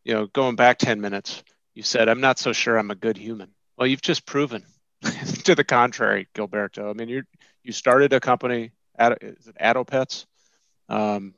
you 0.04 0.14
know 0.14 0.28
going 0.28 0.56
back 0.56 0.78
ten 0.80 1.02
minutes, 1.02 1.44
you 1.74 1.84
said 1.84 2.10
I'm 2.10 2.22
not 2.22 2.40
so 2.40 2.54
sure 2.54 2.78
I'm 2.78 2.92
a 2.92 2.96
good 2.96 3.18
human. 3.18 3.54
Well, 3.78 3.88
you've 3.88 4.02
just 4.02 4.26
proven 4.26 4.64
to 5.44 5.56
the 5.56 5.64
contrary, 5.64 6.28
Gilberto. 6.36 6.90
I 6.90 6.94
mean, 6.94 7.10
you 7.10 7.24
you 7.64 7.74
started 7.74 8.14
a 8.14 8.20
company, 8.20 8.72
at, 8.98 9.22
is 9.22 9.48
it 9.48 9.56
Adopets? 9.62 10.26
Um, 10.90 11.34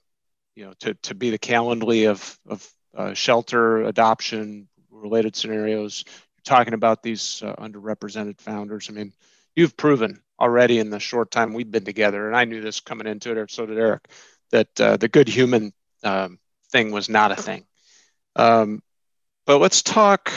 you 0.55 0.65
know, 0.65 0.73
to, 0.81 0.93
to 0.93 1.15
be 1.15 1.29
the 1.29 1.39
Calendly 1.39 2.09
of, 2.09 2.37
of 2.47 2.73
uh, 2.95 3.13
shelter 3.13 3.83
adoption 3.83 4.67
related 4.99 5.35
scenarios. 5.35 6.03
You're 6.07 6.43
talking 6.43 6.73
about 6.73 7.03
these 7.03 7.41
uh, 7.43 7.55
underrepresented 7.55 8.39
founders. 8.39 8.89
I 8.89 8.93
mean, 8.93 9.13
you've 9.55 9.77
proven 9.77 10.21
already 10.39 10.79
in 10.79 10.89
the 10.89 10.99
short 10.99 11.31
time 11.31 11.53
we've 11.53 11.71
been 11.71 11.85
together, 11.85 12.27
and 12.27 12.35
I 12.35 12.45
knew 12.45 12.61
this 12.61 12.79
coming 12.79 13.07
into 13.07 13.31
it, 13.31 13.37
or 13.37 13.47
so 13.47 13.65
did 13.65 13.77
Eric, 13.77 14.07
that 14.51 14.81
uh, 14.81 14.97
the 14.97 15.07
good 15.07 15.27
human 15.27 15.73
um, 16.03 16.39
thing 16.71 16.91
was 16.91 17.09
not 17.09 17.31
a 17.31 17.35
thing. 17.35 17.65
Um, 18.35 18.81
but 19.45 19.59
let's 19.59 19.81
talk, 19.81 20.31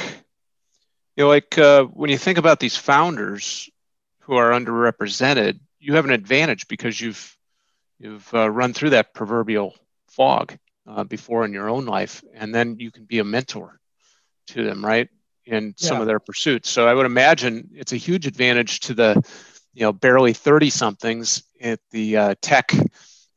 you 1.17 1.25
know, 1.25 1.29
like 1.29 1.57
uh, 1.59 1.85
when 1.85 2.11
you 2.11 2.19
think 2.19 2.39
about 2.39 2.61
these 2.61 2.77
founders 2.77 3.71
who 4.21 4.37
are 4.37 4.51
underrepresented, 4.51 5.61
you 5.79 5.95
have 5.95 6.05
an 6.05 6.11
advantage 6.13 6.69
because 6.69 7.01
you've 7.01 7.37
you've 7.99 8.33
uh, 8.35 8.51
run 8.51 8.73
through 8.73 8.91
that 8.91 9.15
proverbial 9.15 9.75
fog 10.09 10.57
uh, 10.87 11.05
before 11.05 11.45
in 11.45 11.53
your 11.53 11.69
own 11.69 11.85
life, 11.85 12.25
and 12.35 12.55
then 12.55 12.79
you 12.79 12.91
can 12.91 13.05
be 13.05 13.19
a 13.19 13.25
mentor 13.25 13.79
to 14.49 14.65
them, 14.65 14.85
right? 14.85 15.09
In 15.47 15.75
some 15.77 16.01
of 16.01 16.07
their 16.07 16.21
pursuits. 16.21 16.71
So 16.71 16.87
I 16.87 16.95
would 16.95 17.07
imagine 17.07 17.71
it's 17.75 17.93
a 17.93 17.97
huge 17.97 18.27
advantage 18.27 18.81
to 18.81 18.95
the, 18.95 19.23
you 19.75 19.83
know, 19.83 19.93
barely 19.93 20.33
30 20.33 20.71
somethings 20.71 21.43
at 21.61 21.81
the 21.91 22.17
uh, 22.17 22.35
tech, 22.41 22.73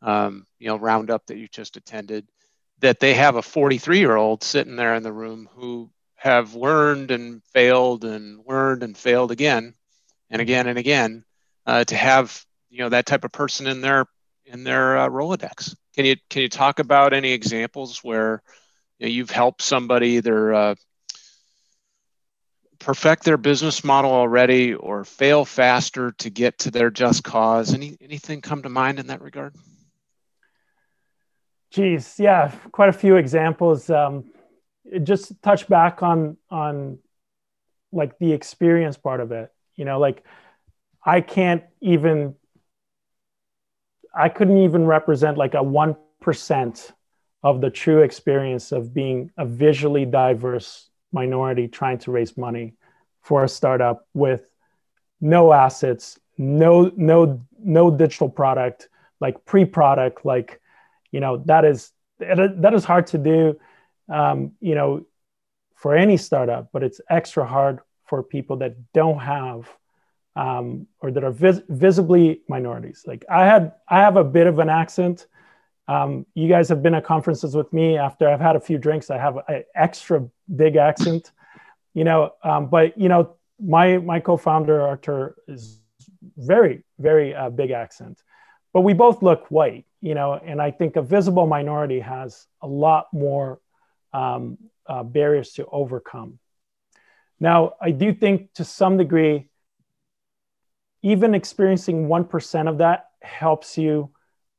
um, 0.01 0.45
you 0.59 0.67
know, 0.67 0.77
roundup 0.77 1.25
that 1.27 1.37
you 1.37 1.47
just 1.47 1.77
attended, 1.77 2.27
that 2.79 2.99
they 2.99 3.13
have 3.13 3.35
a 3.35 3.41
43 3.41 3.99
year 3.99 4.15
old 4.15 4.43
sitting 4.43 4.75
there 4.75 4.95
in 4.95 5.03
the 5.03 5.13
room 5.13 5.49
who 5.55 5.89
have 6.15 6.55
learned 6.55 7.11
and 7.11 7.43
failed 7.53 8.03
and 8.03 8.39
learned 8.47 8.83
and 8.83 8.97
failed 8.97 9.31
again 9.31 9.73
and 10.29 10.41
again 10.41 10.67
and 10.67 10.77
again 10.77 11.23
uh, 11.65 11.83
to 11.83 11.95
have 11.95 12.43
you 12.69 12.79
know 12.79 12.89
that 12.89 13.05
type 13.05 13.23
of 13.23 13.31
person 13.31 13.67
in 13.67 13.81
their 13.81 14.05
in 14.45 14.63
their 14.63 14.97
uh, 14.97 15.09
Rolodex. 15.09 15.75
Can 15.95 16.05
you 16.05 16.15
can 16.29 16.41
you 16.41 16.49
talk 16.49 16.79
about 16.79 17.13
any 17.13 17.31
examples 17.31 18.03
where 18.03 18.41
you 18.99 19.05
know, 19.05 19.11
you've 19.11 19.29
helped 19.29 19.61
somebody 19.61 20.09
either 20.09 20.53
uh, 20.53 20.75
perfect 22.85 23.23
their 23.23 23.37
business 23.37 23.83
model 23.83 24.11
already 24.11 24.75
or 24.75 25.03
fail 25.03 25.43
faster 25.43 26.11
to 26.11 26.29
get 26.29 26.59
to 26.59 26.69
their 26.69 26.91
just 26.91 27.23
cause? 27.23 27.73
Any 27.73 27.97
anything 27.99 28.41
come 28.41 28.61
to 28.61 28.69
mind 28.69 28.99
in 28.99 29.07
that 29.07 29.21
regard? 29.21 29.55
Geez, 31.71 32.15
yeah, 32.19 32.51
quite 32.71 32.89
a 32.89 32.93
few 32.93 33.15
examples. 33.15 33.89
Um, 33.89 34.25
just 35.01 35.41
touch 35.41 35.67
back 35.67 36.03
on 36.03 36.37
on 36.51 36.99
like 37.91 38.19
the 38.19 38.33
experience 38.33 38.97
part 38.97 39.19
of 39.19 39.31
it. 39.31 39.51
You 39.75 39.85
know, 39.85 39.99
like 39.99 40.23
I 41.03 41.21
can't 41.21 41.63
even 41.81 42.35
I 44.15 44.29
couldn't 44.29 44.59
even 44.59 44.85
represent 44.85 45.39
like 45.39 45.55
a 45.55 45.63
1% 45.63 46.91
of 47.41 47.61
the 47.61 47.71
true 47.71 48.03
experience 48.03 48.71
of 48.71 48.93
being 48.93 49.31
a 49.37 49.45
visually 49.45 50.05
diverse 50.05 50.87
minority 51.15 51.67
trying 51.67 51.97
to 51.99 52.11
raise 52.11 52.37
money 52.37 52.73
for 53.21 53.43
a 53.43 53.49
startup 53.49 54.07
with 54.13 54.41
no 55.19 55.51
assets, 55.51 56.19
no 56.37 56.91
no 56.95 57.41
no 57.57 57.89
digital 57.89 58.29
product, 58.29 58.89
like 59.19 59.43
pre-product, 59.45 60.25
like 60.25 60.61
you 61.11 61.19
know 61.19 61.37
that 61.45 61.65
is 61.65 61.91
that 62.19 62.73
is 62.73 62.85
hard 62.85 63.07
to 63.07 63.17
do, 63.17 63.59
um, 64.09 64.51
you 64.61 64.75
know, 64.75 65.05
for 65.75 65.95
any 65.95 66.17
startup, 66.17 66.69
but 66.71 66.83
it's 66.83 67.01
extra 67.09 67.45
hard 67.45 67.79
for 68.05 68.23
people 68.23 68.57
that 68.57 68.75
don't 68.93 69.19
have 69.19 69.69
um, 70.35 70.87
or 71.01 71.11
that 71.11 71.23
are 71.23 71.31
vis- 71.31 71.61
visibly 71.69 72.41
minorities. 72.47 73.03
Like 73.07 73.25
I 73.29 73.45
had, 73.45 73.73
I 73.87 73.99
have 73.99 74.17
a 74.17 74.23
bit 74.23 74.47
of 74.47 74.59
an 74.59 74.69
accent. 74.69 75.27
Um, 75.87 76.25
you 76.33 76.49
guys 76.49 76.69
have 76.69 76.81
been 76.81 76.95
at 76.95 77.03
conferences 77.03 77.55
with 77.55 77.71
me. 77.71 77.97
After 77.97 78.27
I've 78.27 78.39
had 78.39 78.55
a 78.55 78.59
few 78.59 78.77
drinks, 78.77 79.09
I 79.09 79.17
have 79.17 79.37
an 79.47 79.63
extra 79.75 80.27
big 80.55 80.75
accent. 80.75 81.31
You 81.93 82.03
know, 82.03 82.33
um, 82.43 82.67
but 82.67 82.97
you 82.97 83.09
know, 83.09 83.35
my 83.59 83.97
my 83.97 84.19
co-founder 84.19 84.81
Artur 84.81 85.35
is 85.47 85.79
very 86.37 86.83
very 86.99 87.35
uh, 87.35 87.49
big 87.49 87.71
accent, 87.71 88.21
but 88.73 88.81
we 88.81 88.93
both 88.93 89.21
look 89.21 89.49
white. 89.49 89.85
You 90.01 90.15
know, 90.15 90.33
and 90.33 90.61
I 90.61 90.71
think 90.71 90.95
a 90.95 91.01
visible 91.01 91.47
minority 91.47 91.99
has 91.99 92.47
a 92.61 92.67
lot 92.67 93.07
more 93.13 93.59
um, 94.13 94.57
uh, 94.87 95.03
barriers 95.03 95.53
to 95.53 95.65
overcome. 95.67 96.39
Now, 97.39 97.73
I 97.81 97.91
do 97.91 98.13
think 98.13 98.53
to 98.53 98.63
some 98.63 98.97
degree 98.97 99.49
even 101.05 101.35
experiencing 101.35 102.07
1% 102.07 102.67
of 102.67 102.79
that 102.79 103.09
helps 103.21 103.77
you 103.77 104.09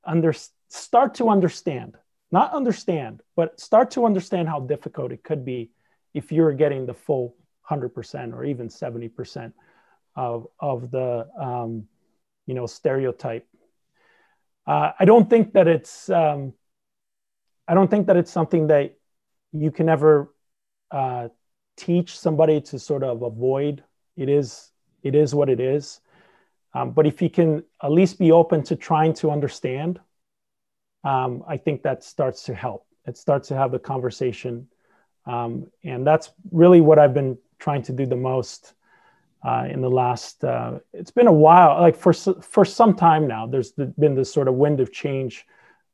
under, 0.04 0.32
start 0.68 1.14
to 1.14 1.28
understand, 1.28 1.96
not 2.30 2.52
understand, 2.52 3.22
but 3.36 3.60
start 3.60 3.90
to 3.92 4.04
understand 4.04 4.48
how 4.48 4.60
difficult 4.60 5.12
it 5.12 5.22
could 5.22 5.44
be 5.44 5.70
if 6.14 6.32
you're 6.32 6.52
getting 6.52 6.86
the 6.86 6.94
full 6.94 7.36
100% 7.70 8.32
or 8.32 8.44
even 8.44 8.68
70% 8.68 9.52
of, 10.16 10.46
of 10.58 10.90
the 10.90 11.28
um, 11.38 11.86
you 12.46 12.54
know 12.54 12.66
stereotype. 12.66 13.46
Uh, 14.66 14.92
I 14.98 15.04
don't 15.04 15.28
think 15.28 15.52
that 15.52 15.68
it's 15.68 16.08
um, 16.08 16.54
I 17.68 17.74
don't 17.74 17.90
think 17.90 18.06
that 18.06 18.16
it's 18.16 18.30
something 18.30 18.68
that 18.68 18.96
you 19.52 19.70
can 19.70 19.88
ever 19.88 20.32
uh, 20.90 21.28
teach 21.76 22.18
somebody 22.18 22.60
to 22.62 22.78
sort 22.78 23.02
of 23.02 23.22
avoid. 23.22 23.84
It 24.16 24.28
is 24.28 24.70
it 25.02 25.14
is 25.14 25.34
what 25.34 25.48
it 25.48 25.60
is. 25.60 26.00
Um, 26.74 26.90
but 26.92 27.06
if 27.06 27.22
you 27.22 27.30
can 27.30 27.64
at 27.82 27.90
least 27.90 28.18
be 28.18 28.32
open 28.32 28.62
to 28.64 28.76
trying 28.76 29.14
to 29.14 29.30
understand, 29.30 30.00
um, 31.04 31.44
I 31.46 31.56
think 31.56 31.82
that 31.82 32.02
starts 32.02 32.44
to 32.44 32.54
help. 32.54 32.86
It 33.06 33.16
starts 33.16 33.48
to 33.48 33.56
have 33.56 33.70
the 33.70 33.78
conversation. 33.78 34.68
Um, 35.26 35.70
and 35.84 36.06
that's 36.06 36.30
really 36.50 36.80
what 36.80 36.98
I've 36.98 37.14
been 37.14 37.38
trying 37.58 37.82
to 37.82 37.92
do 37.92 38.06
the 38.06 38.16
most 38.16 38.74
uh, 39.44 39.66
in 39.70 39.80
the 39.80 39.90
last, 39.90 40.42
uh, 40.42 40.78
it's 40.92 41.10
been 41.12 41.28
a 41.28 41.32
while, 41.32 41.80
like 41.80 41.94
for, 41.94 42.12
for 42.12 42.64
some 42.64 42.94
time 42.94 43.28
now, 43.28 43.46
there's 43.46 43.70
been 43.72 44.14
this 44.14 44.32
sort 44.32 44.48
of 44.48 44.54
wind 44.54 44.80
of 44.80 44.92
change, 44.92 45.46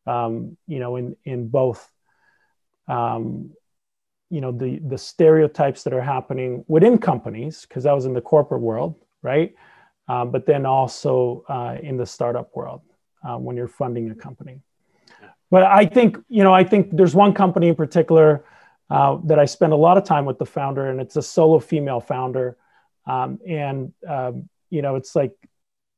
um, 0.07 0.57
you 0.67 0.79
know, 0.79 0.97
in, 0.97 1.15
in 1.25 1.49
both, 1.49 1.91
um, 2.89 3.51
you 4.31 4.41
know, 4.41 4.53
the, 4.53 4.79
the 4.79 4.97
stereotypes 4.97 5.83
that 5.83 5.93
are 5.93 6.01
happening 6.01 6.65
within 6.67 6.97
companies, 6.97 7.67
because 7.69 7.85
I 7.85 7.93
was 7.93 8.07
in 8.07 8.15
the 8.15 8.23
corporate 8.23 8.63
world, 8.63 8.95
right? 9.21 9.55
Um, 10.09 10.31
but 10.31 10.47
then 10.47 10.65
also 10.65 11.45
uh, 11.49 11.77
in 11.83 11.99
the 11.99 12.07
startup 12.07 12.57
world 12.57 12.81
uh, 13.23 13.37
when 13.37 13.57
you're 13.57 13.69
funding 13.69 14.11
a 14.11 14.15
company. 14.15 14.61
But 15.53 15.65
I 15.65 15.85
think, 15.85 16.17
you 16.31 16.43
know, 16.43 16.55
I 16.55 16.65
think 16.65 16.97
there's 16.97 17.15
one 17.15 17.35
company 17.35 17.69
in 17.69 17.75
particular 17.75 18.43
uh, 18.89 19.19
that 19.25 19.39
I 19.39 19.45
spend 19.45 19.75
a 19.75 19.77
lot 19.77 19.99
of 19.99 20.05
time 20.05 20.25
with 20.25 20.39
the 20.39 20.47
founder, 20.47 20.89
and 20.89 20.99
it's 20.99 21.17
a 21.17 21.23
solo 21.23 21.59
female 21.61 22.01
founder. 22.01 22.57
Um, 23.07 23.39
and, 23.47 23.93
um, 24.09 24.49
you 24.71 24.81
know, 24.81 24.97
it's 24.97 25.15
like 25.15 25.35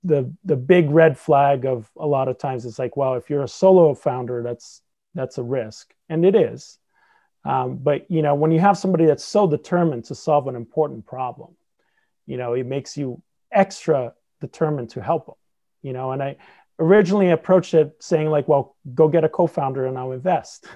the, 0.03 0.35
the 0.45 0.57
big 0.57 0.90
red 0.90 1.17
flag 1.17 1.67
of 1.67 1.88
a 1.97 2.05
lot 2.05 2.27
of 2.27 2.37
times 2.37 2.67
it's 2.67 2.81
like, 2.81 2.97
well, 2.97 3.14
if 3.14 3.31
you're 3.31 3.45
a 3.45 3.49
solo 3.49 3.95
founder, 3.95 4.43
that's, 4.43 4.83
that's 5.14 5.38
a 5.38 5.43
risk. 5.45 5.95
And 6.09 6.25
it 6.25 6.35
is. 6.35 6.79
Um, 7.45 7.77
but, 7.77 8.11
you 8.11 8.23
know, 8.23 8.35
when 8.35 8.51
you 8.51 8.59
have 8.59 8.77
somebody 8.77 9.07
that's 9.07 9.25
so 9.25 9.47
determined 9.47 10.07
to 10.07 10.17
solve 10.17 10.49
an 10.49 10.57
important 10.57 11.07
problem, 11.07 11.55
you 12.27 12.38
know, 12.38 12.55
it 12.55 12.67
makes 12.67 12.97
you 12.97 13.23
extra 13.53 14.14
determined 14.40 14.90
to 14.90 15.01
help 15.01 15.27
them, 15.27 15.37
you 15.83 15.93
know, 15.93 16.11
and 16.11 16.21
I 16.21 16.37
originally 16.79 17.31
approached 17.31 17.75
it 17.75 17.97
saying 18.01 18.31
like, 18.31 18.49
well, 18.49 18.77
go 18.95 19.09
get 19.09 19.25
a 19.25 19.29
co-founder 19.29 19.87
and 19.87 19.99
I'll 19.99 20.13
invest, 20.13 20.67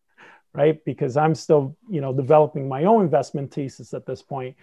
right? 0.52 0.82
Because 0.84 1.16
I'm 1.16 1.34
still, 1.34 1.76
you 1.88 2.00
know, 2.00 2.12
developing 2.12 2.68
my 2.68 2.84
own 2.84 3.02
investment 3.02 3.52
thesis 3.52 3.94
at 3.94 4.06
this 4.06 4.22
point. 4.22 4.56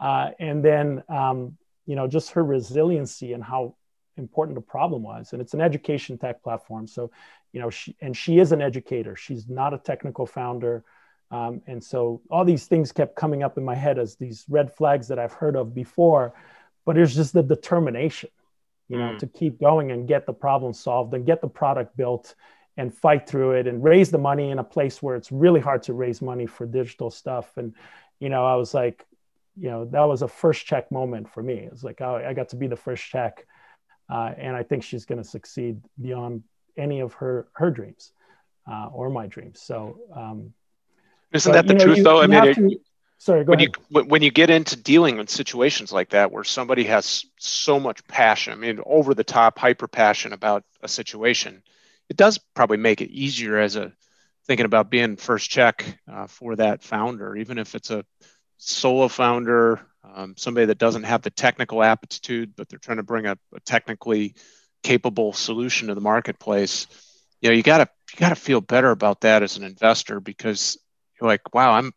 Uh, 0.00 0.30
and 0.38 0.64
then, 0.64 1.02
um, 1.08 1.56
you 1.86 1.96
know, 1.96 2.06
just 2.06 2.32
her 2.32 2.44
resiliency 2.44 3.32
and 3.32 3.42
how 3.42 3.74
important 4.16 4.54
the 4.54 4.62
problem 4.62 5.02
was. 5.02 5.32
And 5.32 5.40
it's 5.40 5.54
an 5.54 5.60
education 5.60 6.18
tech 6.18 6.42
platform. 6.42 6.86
So, 6.86 7.10
you 7.52 7.60
know, 7.60 7.70
she, 7.70 7.96
and 8.00 8.16
she 8.16 8.38
is 8.38 8.52
an 8.52 8.60
educator. 8.60 9.16
She's 9.16 9.48
not 9.48 9.74
a 9.74 9.78
technical 9.78 10.26
founder. 10.26 10.84
Um, 11.30 11.62
and 11.66 11.82
so 11.82 12.20
all 12.30 12.44
these 12.44 12.66
things 12.66 12.92
kept 12.92 13.16
coming 13.16 13.42
up 13.42 13.58
in 13.58 13.64
my 13.64 13.74
head 13.74 13.98
as 13.98 14.16
these 14.16 14.44
red 14.48 14.72
flags 14.72 15.08
that 15.08 15.18
I've 15.18 15.32
heard 15.32 15.56
of 15.56 15.74
before 15.74 16.34
but 16.84 16.98
it's 16.98 17.14
just 17.14 17.32
the 17.32 17.42
determination 17.42 18.30
you 18.88 18.98
know 18.98 19.12
mm. 19.12 19.18
to 19.18 19.26
keep 19.26 19.60
going 19.60 19.92
and 19.92 20.08
get 20.08 20.26
the 20.26 20.32
problem 20.32 20.72
solved 20.72 21.14
and 21.14 21.26
get 21.26 21.40
the 21.40 21.48
product 21.48 21.96
built 21.96 22.34
and 22.76 22.92
fight 22.92 23.26
through 23.26 23.52
it 23.52 23.66
and 23.66 23.84
raise 23.84 24.10
the 24.10 24.18
money 24.18 24.50
in 24.50 24.58
a 24.58 24.64
place 24.64 25.00
where 25.02 25.16
it's 25.16 25.30
really 25.30 25.60
hard 25.60 25.82
to 25.82 25.92
raise 25.92 26.20
money 26.20 26.46
for 26.46 26.66
digital 26.66 27.10
stuff. 27.10 27.56
And 27.56 27.74
you 28.20 28.28
know 28.28 28.44
i 28.44 28.54
was 28.54 28.74
like 28.74 29.04
you 29.56 29.70
know 29.70 29.84
that 29.86 30.02
was 30.02 30.22
a 30.22 30.28
first 30.28 30.66
check 30.66 30.90
moment 30.90 31.28
for 31.32 31.42
me. 31.42 31.54
It 31.54 31.72
was 31.72 31.84
like 31.84 32.00
oh, 32.00 32.16
i 32.16 32.32
got 32.32 32.48
to 32.50 32.56
be 32.56 32.66
the 32.66 32.76
first 32.76 33.04
check 33.04 33.46
uh, 34.10 34.32
and 34.36 34.56
i 34.56 34.62
think 34.62 34.82
she's 34.82 35.04
going 35.04 35.22
to 35.22 35.28
succeed 35.28 35.80
beyond 36.00 36.42
any 36.76 37.00
of 37.00 37.14
her 37.14 37.48
her 37.52 37.70
dreams 37.70 38.12
uh, 38.70 38.88
or 38.92 39.10
my 39.10 39.26
dreams. 39.26 39.60
So 39.60 39.98
um, 40.14 40.52
isn't 41.32 41.52
but, 41.52 41.66
that 41.66 41.66
the 41.66 41.74
know, 41.74 41.84
truth 41.84 41.98
you, 41.98 42.04
though? 42.04 42.22
I 42.22 42.26
mean 42.26 42.54
to, 42.54 42.80
Sorry, 43.18 43.44
when 43.44 43.58
ahead. 43.58 43.76
you 43.90 44.02
when 44.04 44.22
you 44.22 44.30
get 44.30 44.50
into 44.50 44.76
dealing 44.76 45.16
with 45.16 45.30
situations 45.30 45.92
like 45.92 46.10
that 46.10 46.30
where 46.30 46.44
somebody 46.44 46.84
has 46.84 47.24
so 47.38 47.80
much 47.80 48.06
passion, 48.06 48.52
I 48.52 48.56
mean, 48.56 48.80
over 48.84 49.14
the 49.14 49.24
top, 49.24 49.58
hyper 49.58 49.88
passion 49.88 50.32
about 50.32 50.64
a 50.82 50.88
situation, 50.88 51.62
it 52.08 52.16
does 52.16 52.38
probably 52.54 52.76
make 52.76 53.00
it 53.00 53.10
easier 53.10 53.58
as 53.58 53.76
a 53.76 53.92
thinking 54.46 54.66
about 54.66 54.90
being 54.90 55.16
first 55.16 55.50
check 55.50 55.98
uh, 56.10 56.26
for 56.26 56.56
that 56.56 56.82
founder, 56.82 57.36
even 57.36 57.58
if 57.58 57.74
it's 57.74 57.90
a 57.90 58.04
solo 58.58 59.08
founder, 59.08 59.80
um, 60.04 60.34
somebody 60.36 60.66
that 60.66 60.78
doesn't 60.78 61.04
have 61.04 61.22
the 61.22 61.30
technical 61.30 61.82
aptitude, 61.82 62.54
but 62.54 62.68
they're 62.68 62.78
trying 62.78 62.98
to 62.98 63.02
bring 63.02 63.26
a, 63.26 63.38
a 63.54 63.60
technically 63.60 64.34
capable 64.82 65.32
solution 65.32 65.88
to 65.88 65.94
the 65.94 66.00
marketplace. 66.00 66.86
You 67.40 67.50
know, 67.50 67.56
you 67.56 67.62
gotta 67.62 67.88
you 68.12 68.18
gotta 68.18 68.34
feel 68.34 68.60
better 68.60 68.90
about 68.90 69.22
that 69.22 69.42
as 69.42 69.56
an 69.56 69.64
investor 69.64 70.20
because 70.20 70.78
you're 71.18 71.28
like, 71.28 71.54
wow, 71.54 71.72
I'm 71.72 71.92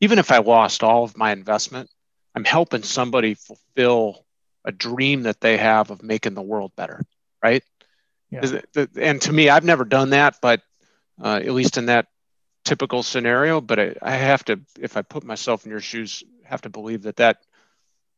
even 0.00 0.18
if 0.18 0.30
I 0.30 0.38
lost 0.38 0.82
all 0.82 1.04
of 1.04 1.16
my 1.16 1.32
investment, 1.32 1.90
I'm 2.34 2.44
helping 2.44 2.82
somebody 2.82 3.34
fulfill 3.34 4.24
a 4.64 4.72
dream 4.72 5.22
that 5.22 5.40
they 5.40 5.56
have 5.56 5.90
of 5.90 6.02
making 6.02 6.34
the 6.34 6.42
world 6.42 6.72
better, 6.76 7.00
right? 7.42 7.62
Yeah. 8.30 8.60
And 8.96 9.22
to 9.22 9.32
me, 9.32 9.48
I've 9.48 9.64
never 9.64 9.84
done 9.84 10.10
that, 10.10 10.36
but 10.42 10.60
uh, 11.22 11.40
at 11.42 11.52
least 11.52 11.78
in 11.78 11.86
that 11.86 12.08
typical 12.64 13.02
scenario. 13.02 13.60
But 13.60 13.78
I, 13.78 13.94
I, 14.02 14.10
have 14.10 14.44
to, 14.46 14.60
if 14.78 14.96
I 14.96 15.02
put 15.02 15.24
myself 15.24 15.64
in 15.64 15.70
your 15.70 15.80
shoes, 15.80 16.24
have 16.44 16.62
to 16.62 16.68
believe 16.68 17.02
that 17.02 17.16
that 17.16 17.38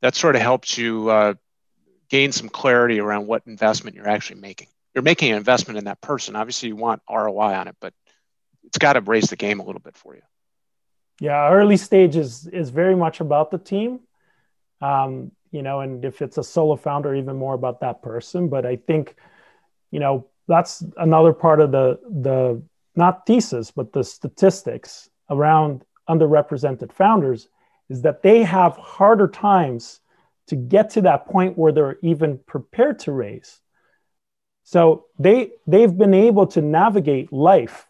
that 0.01 0.15
sort 0.15 0.37
of 0.37 0.43
helps 0.43 0.79
you 0.79 1.11
uh, 1.11 1.35
gain 2.09 2.33
some 2.33 2.49
clarity 2.49 3.01
around 3.01 3.27
what 3.27 3.43
investment 3.47 3.97
you're 3.97 4.09
actually 4.09 4.41
making. 4.41 4.69
You're 4.95 5.03
making 5.03 5.33
an 5.33 5.37
investment 5.37 5.79
in 5.79 5.85
that 5.85 6.01
person. 6.01 6.37
Obviously, 6.37 6.69
you 6.69 6.77
want 6.77 7.03
ROI 7.11 7.55
on 7.55 7.69
it, 7.69 7.77
but 7.81 7.93
it's 8.65 8.79
got 8.79 8.95
to 8.95 9.01
raise 9.01 9.31
the 9.31 9.37
game 9.37 9.61
a 9.61 9.65
little 9.65 9.81
bit 9.81 9.97
for 9.97 10.15
you. 10.15 10.23
Yeah, 11.21 11.51
early 11.51 11.77
stage 11.77 12.17
is 12.17 12.47
is 12.47 12.71
very 12.71 12.95
much 12.95 13.21
about 13.21 13.51
the 13.51 13.59
team, 13.59 14.01
um, 14.81 15.33
you 15.51 15.63
know, 15.63 15.81
and 15.81 16.05
if 16.05 16.23
it's 16.23 16.39
a 16.39 16.45
solo 16.45 16.77
founder, 16.77 17.15
even 17.15 17.37
more 17.37 17.55
about 17.55 17.81
that 17.81 18.03
person. 18.03 18.49
But 18.49 18.65
I 18.65 18.77
think, 18.77 19.17
you 19.91 19.99
know, 19.99 20.29
that's 20.47 20.85
another 20.97 21.33
part 21.33 21.61
of 21.61 21.73
the 21.73 21.99
the 22.09 22.63
not 22.95 23.27
thesis, 23.27 23.71
but 23.73 23.93
the 23.93 24.05
statistics 24.05 25.11
around 25.31 25.85
underrepresented 26.09 26.93
founders 26.93 27.49
is 27.89 28.03
that 28.03 28.23
they 28.23 28.43
have 28.45 28.77
harder 28.77 29.29
times 29.29 30.01
to 30.47 30.57
get 30.57 30.91
to 30.91 31.01
that 31.03 31.27
point 31.27 31.59
where 31.59 31.73
they're 31.73 31.99
even 32.03 32.39
prepared 32.47 32.99
to 33.01 33.13
raise. 33.13 33.61
So 34.63 35.07
they 35.19 35.51
they've 35.67 35.97
been 35.97 36.15
able 36.15 36.47
to 36.49 36.63
navigate 36.63 37.33
life 37.33 37.88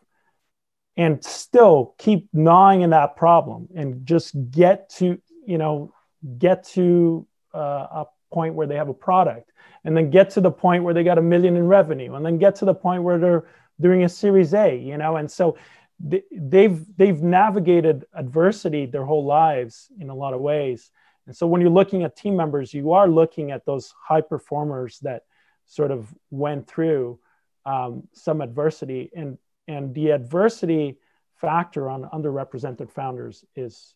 and 0.98 1.24
still 1.24 1.94
keep 1.96 2.28
gnawing 2.34 2.82
in 2.82 2.90
that 2.90 3.16
problem 3.16 3.68
and 3.74 4.04
just 4.04 4.34
get 4.50 4.90
to 4.90 5.18
you 5.46 5.56
know 5.56 5.94
get 6.38 6.64
to 6.64 7.26
uh, 7.54 7.86
a 8.02 8.06
point 8.30 8.54
where 8.54 8.66
they 8.66 8.74
have 8.74 8.90
a 8.90 8.94
product 8.94 9.52
and 9.84 9.96
then 9.96 10.10
get 10.10 10.28
to 10.28 10.40
the 10.42 10.50
point 10.50 10.82
where 10.84 10.92
they 10.92 11.04
got 11.04 11.16
a 11.16 11.22
million 11.22 11.56
in 11.56 11.66
revenue 11.66 12.14
and 12.14 12.26
then 12.26 12.36
get 12.36 12.54
to 12.56 12.66
the 12.66 12.74
point 12.74 13.02
where 13.02 13.18
they're 13.18 13.46
doing 13.80 14.04
a 14.04 14.08
series 14.08 14.52
a 14.52 14.76
you 14.76 14.98
know? 14.98 15.16
And 15.16 15.30
so 15.30 15.56
they, 16.00 16.22
they've 16.30 16.84
they've 16.96 17.22
navigated 17.22 18.04
adversity 18.12 18.84
their 18.84 19.04
whole 19.04 19.24
lives 19.24 19.88
in 19.98 20.10
a 20.10 20.14
lot 20.14 20.34
of 20.34 20.40
ways. 20.40 20.90
And 21.26 21.36
so 21.36 21.46
when 21.46 21.60
you're 21.60 21.70
looking 21.70 22.02
at 22.02 22.16
team 22.16 22.36
members 22.36 22.74
you 22.74 22.92
are 22.92 23.08
looking 23.08 23.52
at 23.52 23.64
those 23.64 23.94
high 24.02 24.20
performers 24.20 24.98
that 25.00 25.22
sort 25.66 25.90
of 25.90 26.12
went 26.30 26.66
through 26.66 27.18
um, 27.64 28.08
some 28.12 28.40
adversity. 28.40 29.10
And 29.14 29.38
and 29.68 29.94
the 29.94 30.10
adversity 30.10 30.98
factor 31.36 31.88
on 31.88 32.02
underrepresented 32.12 32.90
founders 32.90 33.44
is 33.54 33.94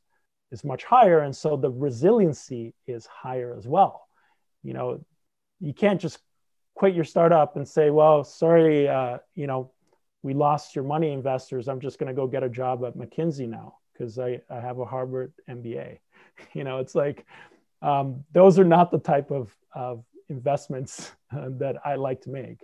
is 0.53 0.63
much 0.65 0.85
higher. 0.85 1.21
And 1.21 1.35
so 1.35 1.57
the 1.57 1.71
resiliency 1.71 2.75
is 2.87 3.07
higher 3.07 3.57
as 3.57 3.67
well. 3.67 4.07
You 4.63 4.75
know 4.75 5.05
you 5.59 5.73
can't 5.73 6.01
just 6.01 6.19
quit 6.75 6.95
your 6.95 7.05
startup 7.05 7.57
and 7.57 7.67
say 7.67 7.91
well 7.91 8.25
sorry 8.25 8.89
uh, 8.89 9.19
you 9.35 9.47
know 9.47 9.73
we 10.23 10.35
lost 10.35 10.77
your 10.77 10.85
money 10.85 11.11
investors. 11.11 11.67
I'm 11.67 11.81
just 11.81 11.99
going 11.99 12.09
to 12.09 12.15
go 12.15 12.29
get 12.29 12.45
a 12.45 12.49
job 12.49 12.85
at 12.85 12.97
mckinsey 12.97 13.49
now 13.49 13.79
because 13.93 14.19
I, 14.19 14.41
I 14.49 14.61
have 14.61 14.79
a 14.79 14.85
harvard 14.85 15.33
mba 15.49 15.99
you 16.53 16.65
know 16.65 16.79
it's 16.79 16.95
like 16.95 17.27
um, 17.81 18.25
those 18.33 18.61
are 18.61 18.65
not 18.65 18.93
the 18.93 19.01
type 19.01 19.33
of, 19.33 19.53
of 19.75 20.05
investments 20.29 21.11
uh, 21.37 21.49
that 21.59 21.77
i 21.85 21.97
like 21.97 22.21
to 22.23 22.31
make. 22.31 22.61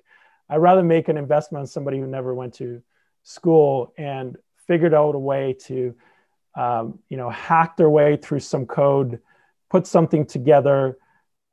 I'd 0.49 0.59
rather 0.59 0.83
make 0.83 1.09
an 1.09 1.18
investment 1.18 1.62
on 1.62 1.66
somebody 1.66 1.99
who 1.99 2.07
never 2.07 2.35
went 2.35 2.55
to 2.55 2.83
school 3.29 3.93
and 3.99 4.38
figured 4.67 4.95
out 4.95 5.14
a 5.14 5.19
way 5.19 5.53
to 5.53 5.95
um, 6.55 6.99
you 7.11 7.17
know 7.17 7.29
hack 7.29 7.77
their 7.77 7.91
way 7.91 8.17
through 8.17 8.41
some 8.41 8.64
code 8.64 9.21
put 9.69 9.87
something 9.87 10.25
together 10.25 10.97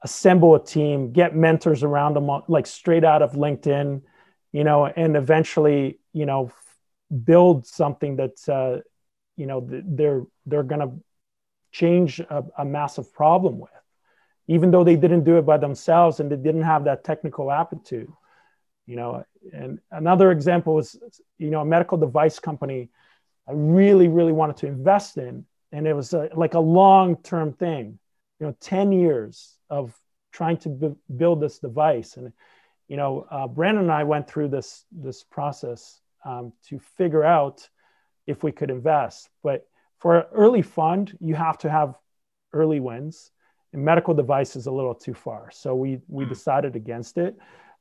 assemble 0.01 0.55
a 0.55 0.63
team 0.63 1.11
get 1.11 1.35
mentors 1.35 1.83
around 1.83 2.13
them 2.13 2.29
like 2.47 2.65
straight 2.65 3.03
out 3.03 3.21
of 3.21 3.33
linkedin 3.33 4.01
you 4.53 4.63
know 4.63 4.85
and 4.85 5.17
eventually 5.17 5.99
you 6.13 6.25
know 6.25 6.49
build 7.25 7.65
something 7.65 8.15
that 8.15 8.37
uh, 8.49 8.79
you 9.35 9.45
know 9.45 9.67
they're 9.69 10.23
they're 10.45 10.63
to 10.63 10.91
change 11.73 12.21
a, 12.21 12.43
a 12.57 12.63
massive 12.63 13.13
problem 13.13 13.59
with 13.59 13.69
even 14.47 14.71
though 14.71 14.85
they 14.85 14.95
didn't 14.95 15.25
do 15.25 15.37
it 15.37 15.45
by 15.45 15.57
themselves 15.57 16.21
and 16.21 16.31
they 16.31 16.37
didn't 16.37 16.63
have 16.63 16.85
that 16.85 17.03
technical 17.03 17.51
aptitude 17.51 18.11
you 18.85 18.95
know 18.95 19.23
and 19.53 19.79
another 19.91 20.31
example 20.31 20.75
was 20.75 20.97
you 21.37 21.49
know 21.49 21.61
a 21.61 21.65
medical 21.65 21.97
device 21.97 22.39
company 22.39 22.89
i 23.47 23.51
really 23.53 24.07
really 24.07 24.31
wanted 24.31 24.57
to 24.57 24.67
invest 24.67 25.17
in 25.17 25.45
and 25.71 25.87
it 25.87 25.93
was 25.93 26.13
a, 26.13 26.29
like 26.35 26.53
a 26.53 26.59
long 26.59 27.15
term 27.17 27.53
thing 27.53 27.99
you 28.39 28.47
know 28.47 28.55
10 28.59 28.91
years 28.91 29.57
of 29.69 29.93
trying 30.35 30.57
to 30.57 30.69
b- 30.69 30.95
build 31.15 31.41
this 31.41 31.59
device. 31.59 32.17
And, 32.17 32.31
you 32.87 32.97
know, 32.97 33.25
uh, 33.31 33.47
Brandon 33.47 33.83
and 33.83 33.91
I 33.91 34.03
went 34.03 34.27
through 34.27 34.49
this, 34.49 34.85
this 34.91 35.23
process 35.23 36.01
um, 36.25 36.51
to 36.67 36.77
figure 36.77 37.23
out 37.23 37.67
if 38.27 38.43
we 38.43 38.51
could 38.51 38.69
invest. 38.69 39.29
But 39.43 39.65
for 39.99 40.19
an 40.19 40.25
early 40.33 40.61
fund, 40.61 41.17
you 41.21 41.35
have 41.35 41.57
to 41.59 41.69
have 41.69 41.95
early 42.51 42.81
wins. 42.81 43.31
And 43.71 43.83
medical 43.83 44.13
device 44.13 44.55
is 44.55 44.67
a 44.67 44.71
little 44.71 44.93
too 44.93 45.13
far. 45.13 45.49
So 45.51 45.73
we, 45.73 45.99
we 46.07 46.25
hmm. 46.25 46.29
decided 46.29 46.75
against 46.75 47.17
it. 47.17 47.37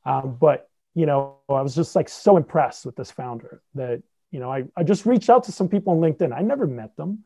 Um, 0.07 0.37
but, 0.40 0.71
you 0.95 1.07
know, 1.07 1.37
I 1.49 1.63
was 1.63 1.75
just 1.75 1.97
like 1.97 2.09
so 2.09 2.37
impressed 2.37 2.87
with 2.87 2.97
this 2.97 3.11
founder 3.11 3.63
that, 3.75 4.03
you 4.31 4.41
know, 4.41 4.53
I, 4.53 4.65
I 4.77 4.85
just 4.85 5.07
reached 5.07 5.29
out 5.29 5.45
to 5.45 5.53
some 5.53 5.69
people 5.69 5.93
on 5.93 6.01
LinkedIn. 6.01 6.37
I 6.37 6.43
never 6.43 6.67
met 6.67 6.97
them. 6.97 7.25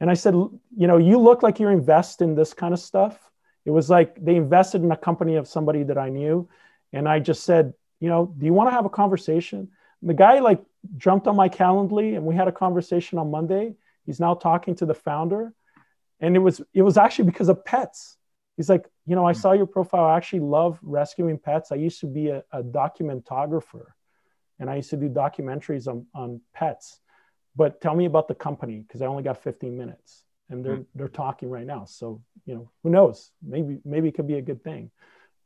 And 0.00 0.10
I 0.10 0.14
said, 0.14 0.34
you 0.34 0.86
know, 0.86 0.96
you 0.96 1.18
look 1.18 1.42
like 1.42 1.60
you're 1.60 1.70
invest 1.70 2.22
in 2.22 2.34
this 2.34 2.54
kind 2.54 2.74
of 2.74 2.80
stuff. 2.80 3.18
It 3.64 3.70
was 3.70 3.88
like 3.88 4.22
they 4.22 4.36
invested 4.36 4.82
in 4.82 4.90
a 4.90 4.96
company 4.96 5.36
of 5.36 5.46
somebody 5.46 5.84
that 5.84 5.98
I 5.98 6.08
knew. 6.08 6.48
And 6.92 7.08
I 7.08 7.20
just 7.20 7.44
said, 7.44 7.74
you 8.00 8.08
know, 8.08 8.34
do 8.36 8.46
you 8.46 8.52
want 8.52 8.68
to 8.68 8.74
have 8.74 8.84
a 8.84 8.90
conversation? 8.90 9.68
And 10.00 10.10
the 10.10 10.14
guy 10.14 10.40
like 10.40 10.60
jumped 10.96 11.28
on 11.28 11.36
my 11.36 11.48
Calendly 11.48 12.16
and 12.16 12.24
we 12.24 12.34
had 12.34 12.48
a 12.48 12.52
conversation 12.52 13.18
on 13.18 13.30
Monday. 13.30 13.74
He's 14.04 14.18
now 14.18 14.34
talking 14.34 14.74
to 14.76 14.86
the 14.86 14.94
founder. 14.94 15.52
And 16.18 16.34
it 16.34 16.40
was 16.40 16.60
it 16.74 16.82
was 16.82 16.96
actually 16.96 17.26
because 17.26 17.48
of 17.48 17.64
pets. 17.64 18.16
He's 18.56 18.68
like, 18.68 18.86
you 19.06 19.16
know, 19.16 19.26
I 19.26 19.32
saw 19.32 19.52
your 19.52 19.66
profile. 19.66 20.04
I 20.04 20.16
actually 20.16 20.40
love 20.40 20.78
rescuing 20.82 21.38
pets. 21.38 21.72
I 21.72 21.76
used 21.76 22.00
to 22.00 22.06
be 22.06 22.28
a, 22.28 22.44
a 22.52 22.62
documentographer 22.62 23.86
and 24.58 24.70
I 24.70 24.76
used 24.76 24.90
to 24.90 24.96
do 24.96 25.08
documentaries 25.08 25.88
on, 25.88 26.06
on 26.14 26.40
pets 26.54 27.00
but 27.54 27.80
tell 27.80 27.94
me 27.94 28.06
about 28.06 28.28
the 28.28 28.34
company 28.34 28.80
because 28.80 29.02
I 29.02 29.06
only 29.06 29.22
got 29.22 29.42
15 29.42 29.76
minutes 29.76 30.24
and 30.48 30.64
they're, 30.64 30.78
mm. 30.78 30.86
they're 30.94 31.08
talking 31.08 31.50
right 31.50 31.66
now. 31.66 31.84
So, 31.84 32.22
you 32.46 32.54
know, 32.54 32.70
who 32.82 32.90
knows, 32.90 33.30
maybe, 33.42 33.78
maybe 33.84 34.08
it 34.08 34.14
could 34.14 34.26
be 34.26 34.36
a 34.36 34.42
good 34.42 34.64
thing. 34.64 34.90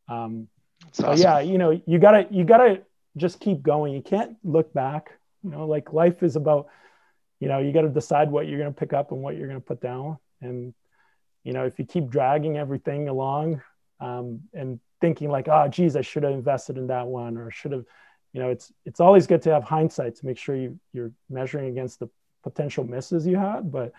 Um, 0.09 0.49
so 0.93 1.09
awesome. 1.09 1.23
yeah, 1.23 1.41
you 1.41 1.59
know, 1.59 1.81
you 1.87 1.99
gotta, 1.99 2.27
you 2.31 2.45
gotta 2.45 2.83
just 3.17 3.41
keep 3.41 3.63
going. 3.63 3.93
You 3.93 4.03
can't 4.03 4.37
look 4.45 4.73
back, 4.73 5.19
you 5.43 5.51
know, 5.51 5.67
like 5.67 5.93
life 5.93 6.23
is 6.23 6.37
about, 6.37 6.69
you 7.41 7.49
know, 7.49 7.59
you 7.59 7.73
got 7.73 7.83
to 7.83 7.89
decide 7.89 8.31
what 8.31 8.47
you're 8.47 8.59
going 8.59 8.73
to 8.73 8.79
pick 8.79 8.93
up 8.93 9.13
and 9.13 9.21
what 9.21 9.37
you're 9.37 9.49
going 9.49 9.61
to 9.61 9.67
put 9.67 9.81
down. 9.81 10.19
And, 10.41 10.75
you 11.47 11.53
know, 11.53 11.65
if 11.65 11.79
you 11.79 11.85
keep 11.85 12.11
dragging 12.11 12.59
everything 12.59 13.09
along 13.09 13.63
um, 14.01 14.41
and 14.53 14.81
thinking 15.01 15.31
like, 15.31 15.47
oh, 15.47 15.69
geez, 15.69 15.95
I 15.95 16.01
should 16.01 16.25
have 16.25 16.33
invested 16.33 16.77
in 16.77 16.89
that 16.89 17.07
one 17.07 17.39
or 17.39 17.53
should 17.53 17.71
have, 17.71 17.85
you 18.33 18.43
know, 18.43 18.51
it's 18.51 18.73
it's 18.85 18.99
always 18.99 19.29
good 19.29 19.43
to 19.43 19.51
have 19.51 19.63
hindsight 19.63 20.17
to 20.17 20.27
make 20.27 20.39
sure 20.39 20.57
you 20.57 20.77
you're 20.93 21.13
measuring 21.31 21.69
against 21.69 22.01
the 22.01 22.09
potential 22.43 22.83
misses 22.83 23.25
you 23.29 23.37
had, 23.37 23.71
but 23.71 23.93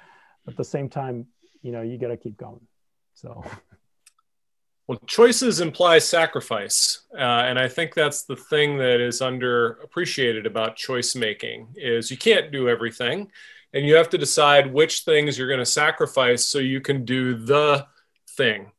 at 0.45 0.57
the 0.57 0.63
same 0.63 0.89
time, 0.89 1.25
you 1.61 1.71
know, 1.71 1.81
you 1.81 1.97
got 1.97 2.09
to 2.09 2.17
keep 2.17 2.35
going. 2.35 2.67
So. 3.13 3.45
Well, 4.87 4.99
choices 5.05 5.61
imply 5.61 5.99
sacrifice, 5.99 7.01
uh, 7.13 7.21
and 7.47 7.59
I 7.59 7.67
think 7.69 7.93
that's 7.93 8.23
the 8.23 8.37
thing 8.37 8.77
that 8.77 9.01
is 9.01 9.19
underappreciated 9.21 10.45
about 10.45 10.77
choice 10.77 11.13
making 11.15 11.69
is 11.75 12.11
you 12.11 12.17
can't 12.17 12.51
do 12.51 12.69
everything, 12.69 13.31
and 13.77 13.85
you 13.85 13.93
have 13.93 14.09
to 14.09 14.17
decide 14.17 14.73
which 14.73 15.01
things 15.01 15.37
you're 15.37 15.47
going 15.47 15.59
to 15.59 15.65
sacrifice 15.65 16.47
so 16.47 16.57
you 16.57 16.81
can 16.81 17.05
do 17.05 17.35
the 17.35 17.85
thing. 18.31 18.71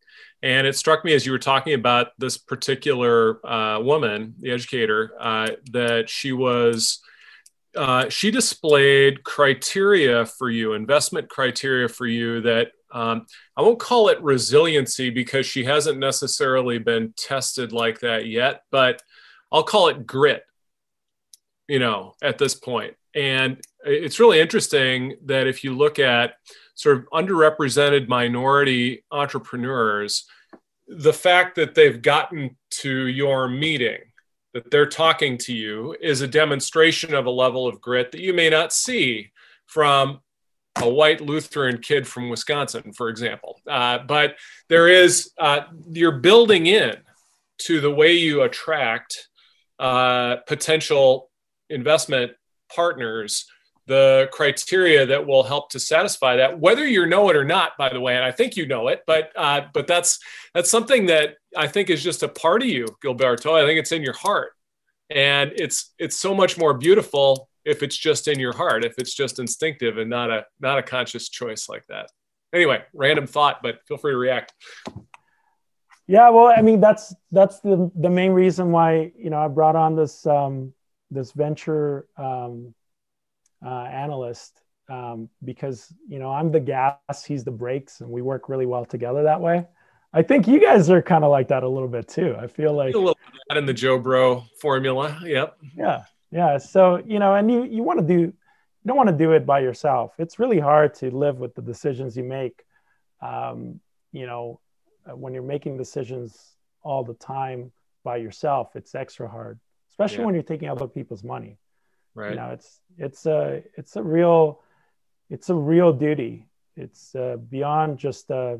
And 0.43 0.67
it 0.67 0.77
struck 0.77 1.05
me 1.05 1.15
as 1.15 1.25
you 1.25 1.31
were 1.31 1.39
talking 1.39 1.75
about 1.75 2.09
this 2.19 2.37
particular 2.37 3.47
uh, 3.47 3.79
woman, 3.79 4.35
the 4.41 4.51
educator, 4.51 5.13
uh, 5.21 5.51
that 5.71 6.11
she 6.11 6.33
was, 6.33 6.99
uh, 7.77 8.09
she 8.09 8.33
displayed 8.33 9.23
criteria 9.23 10.27
for 10.27 10.51
you, 10.51 10.73
investment 10.73 11.29
criteria 11.29 11.89
for 11.89 12.07
you 12.07 12.41
that 12.41 12.73
um, 12.91 13.27
I 13.57 13.63
won't 13.63 13.79
call 13.79 14.09
it 14.09 14.21
resiliency 14.21 15.11
because 15.11 15.47
she 15.47 15.63
hasn't 15.63 16.01
necessarily 16.01 16.79
been 16.79 17.15
tested 17.17 17.71
like 17.71 18.01
that 18.01 18.27
yet, 18.27 18.63
but 18.73 19.01
I'll 19.53 19.63
call 19.63 19.91
it 19.91 20.09
grit, 20.09 20.43
you 21.69 21.79
know, 21.79 22.15
at 22.21 22.39
this 22.39 22.57
point. 22.57 22.97
And 23.15 23.61
it's 23.85 24.21
really 24.21 24.41
interesting 24.41 25.17
that 25.27 25.47
if 25.47 25.63
you 25.63 25.75
look 25.75 25.99
at 25.99 26.35
sort 26.75 26.97
of 26.97 27.09
underrepresented 27.13 28.09
minority 28.09 29.05
entrepreneurs, 29.11 30.27
the 30.87 31.13
fact 31.13 31.57
that 31.57 31.75
they've 31.75 32.01
gotten 32.01 32.57
to 32.71 33.07
your 33.07 33.49
meeting, 33.49 33.99
that 34.55 34.71
they're 34.71 34.87
talking 34.87 35.37
to 35.39 35.53
you, 35.53 35.97
is 36.01 36.21
a 36.21 36.29
demonstration 36.29 37.15
of 37.15 37.27
a 37.27 37.31
level 37.31 37.67
of 37.67 37.81
grit 37.81 38.13
that 38.13 38.21
you 38.21 38.33
may 38.33 38.49
not 38.49 38.73
see 38.73 39.31
from 39.67 40.21
a 40.77 40.89
white 40.89 41.21
Lutheran 41.21 41.79
kid 41.79 42.07
from 42.07 42.31
Wisconsin, 42.31 42.93
for 42.93 43.09
example. 43.09 43.61
Uh, 43.67 43.99
but 44.07 44.37
there 44.69 44.89
is, 44.89 45.33
uh, 45.39 45.63
you're 45.91 46.19
building 46.21 46.67
in 46.67 46.97
to 47.59 47.81
the 47.81 47.91
way 47.91 48.13
you 48.13 48.43
attract 48.43 49.29
uh, 49.79 50.37
potential 50.47 51.31
investment 51.69 52.33
partners 52.75 53.47
the 53.89 54.29
criteria 54.33 55.05
that 55.07 55.27
will 55.27 55.43
help 55.43 55.71
to 55.71 55.81
satisfy 55.81 56.37
that 56.37 56.61
whether 56.61 56.87
you 56.87 57.07
know 57.07 57.29
it 57.31 57.37
or 57.37 57.45
not 57.45 57.73
by 57.79 57.89
the 57.89 58.01
way 58.01 58.15
and 58.15 58.25
i 58.25 58.31
think 58.31 58.57
you 58.57 58.67
know 58.67 58.89
it 58.89 59.03
but 59.07 59.33
uh, 59.37 59.63
but 59.73 59.87
that's 59.87 60.21
that's 60.55 60.71
something 60.71 61.07
that 61.07 61.37
i 61.57 61.67
think 61.67 61.91
is 61.91 62.03
just 62.03 62.23
a 62.23 62.29
part 62.29 62.63
of 62.63 62.69
you 62.69 62.87
gilberto. 63.03 63.61
I 63.61 63.67
think 63.67 63.79
it's 63.79 63.93
in 63.93 64.03
your 64.03 64.15
heart. 64.15 64.53
And 65.11 65.53
it's 65.57 65.95
it's 65.99 66.17
so 66.17 66.35
much 66.35 66.59
more 66.59 66.75
beautiful 66.75 67.49
if 67.65 67.83
it's 67.83 67.97
just 67.97 68.29
in 68.29 68.39
your 68.39 68.53
heart 68.53 68.85
if 68.85 68.99
it's 68.99 69.15
just 69.15 69.39
instinctive 69.39 69.97
and 69.97 70.11
not 70.11 70.31
a 70.31 70.45
not 70.61 70.79
a 70.79 70.83
conscious 70.83 71.29
choice 71.31 71.69
like 71.69 71.87
that. 71.89 72.11
Anyway 72.53 72.83
random 72.93 73.27
thought 73.27 73.61
but 73.63 73.81
feel 73.87 73.97
free 73.97 74.13
to 74.13 74.19
react. 74.19 74.53
Yeah 76.07 76.29
well 76.29 76.53
i 76.55 76.61
mean 76.61 76.81
that's 76.81 77.15
that's 77.33 77.61
the 77.61 77.91
the 77.95 78.11
main 78.11 78.33
reason 78.33 78.71
why 78.71 79.13
you 79.17 79.31
know 79.31 79.39
i 79.39 79.49
brought 79.49 79.77
on 79.77 79.97
this 79.97 80.27
um 80.27 80.75
this 81.11 81.33
venture 81.33 82.07
um 82.19 82.75
uh, 83.65 83.85
analyst 83.85 84.63
um, 84.89 85.29
because 85.45 85.93
you 86.09 86.19
know 86.19 86.31
I'm 86.31 86.51
the 86.51 86.61
gas, 86.61 87.25
he's 87.27 87.45
the 87.45 87.51
brakes, 87.51 88.01
and 88.01 88.11
we 88.11 88.23
work 88.23 88.49
really 88.49 88.67
well 88.67 88.85
together 88.85 89.23
that 89.25 89.41
way. 89.41 89.67
I 90.13 90.23
think 90.23 90.49
you 90.49 90.59
guys 90.59 90.89
are 90.89 91.03
kind 91.03 91.25
of 91.25 91.31
like 91.31 91.49
that 91.49 91.63
a 91.63 91.69
little 91.69 91.89
bit 91.89 92.09
too. 92.09 92.35
I 92.39 92.47
feel 92.47 92.73
like 92.73 92.95
a 92.95 92.99
little 92.99 93.19
bit 93.49 93.59
in 93.59 93.67
the 93.67 93.75
Joe 93.75 93.99
Bro 93.99 94.45
formula. 94.61 95.19
Yep. 95.23 95.59
Yeah, 95.77 96.05
yeah. 96.31 96.59
So 96.59 97.03
you 97.07 97.19
know, 97.19 97.35
and 97.35 97.51
you 97.51 97.65
you 97.65 97.83
want 97.83 98.01
to 98.01 98.07
do 98.07 98.21
you 98.21 98.33
don't 98.87 98.97
want 98.97 99.11
to 99.11 99.17
do 99.17 99.33
it 99.33 99.45
by 99.45 99.61
yourself. 99.61 100.15
It's 100.19 100.39
really 100.39 100.59
hard 100.59 100.95
to 100.95 101.11
live 101.11 101.39
with 101.39 101.55
the 101.55 101.63
decisions 101.63 102.17
you 102.17 102.25
make. 102.25 102.65
Um, 103.21 103.81
you 104.13 104.27
know, 104.27 104.61
when 105.05 105.35
you're 105.35 105.43
making 105.43 105.77
decisions 105.77 106.55
all 106.83 107.05
the 107.05 107.15
time 107.15 107.73
by 108.05 108.17
yourself, 108.17 108.77
it's 108.77 108.95
extra 108.95 109.29
hard, 109.29 109.59
especially 109.91 110.21
yeah. 110.21 110.25
when 110.25 110.35
you're 110.35 110.43
taking 110.43 110.71
other 110.71 110.87
people's 110.87 111.25
money 111.25 111.59
right? 112.19 112.31
you 112.31 112.37
know 112.37 112.51
it's 112.51 112.81
it's 112.99 113.27
a 113.27 113.63
it's 113.77 113.97
a 113.97 114.03
real 114.03 114.61
it's 115.31 115.51
a 115.51 115.55
real 115.55 115.93
duty. 115.93 116.47
It's 116.77 117.15
uh, 117.15 117.37
beyond 117.37 117.99
just 117.99 118.31
uh, 118.31 118.57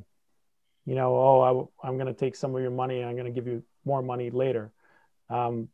you 0.87 0.95
know 0.95 1.17
oh 1.17 1.71
I, 1.83 1.89
am 1.89 1.97
going 1.97 2.07
to 2.07 2.15
take 2.15 2.37
some 2.37 2.55
of 2.55 2.61
your 2.63 2.71
money 2.71 3.01
and 3.01 3.09
i'm 3.09 3.17
going 3.17 3.33
to 3.33 3.33
give 3.33 3.47
you 3.47 3.63
more 3.85 4.03
money 4.03 4.31
later. 4.31 4.73
Um, 5.31 5.69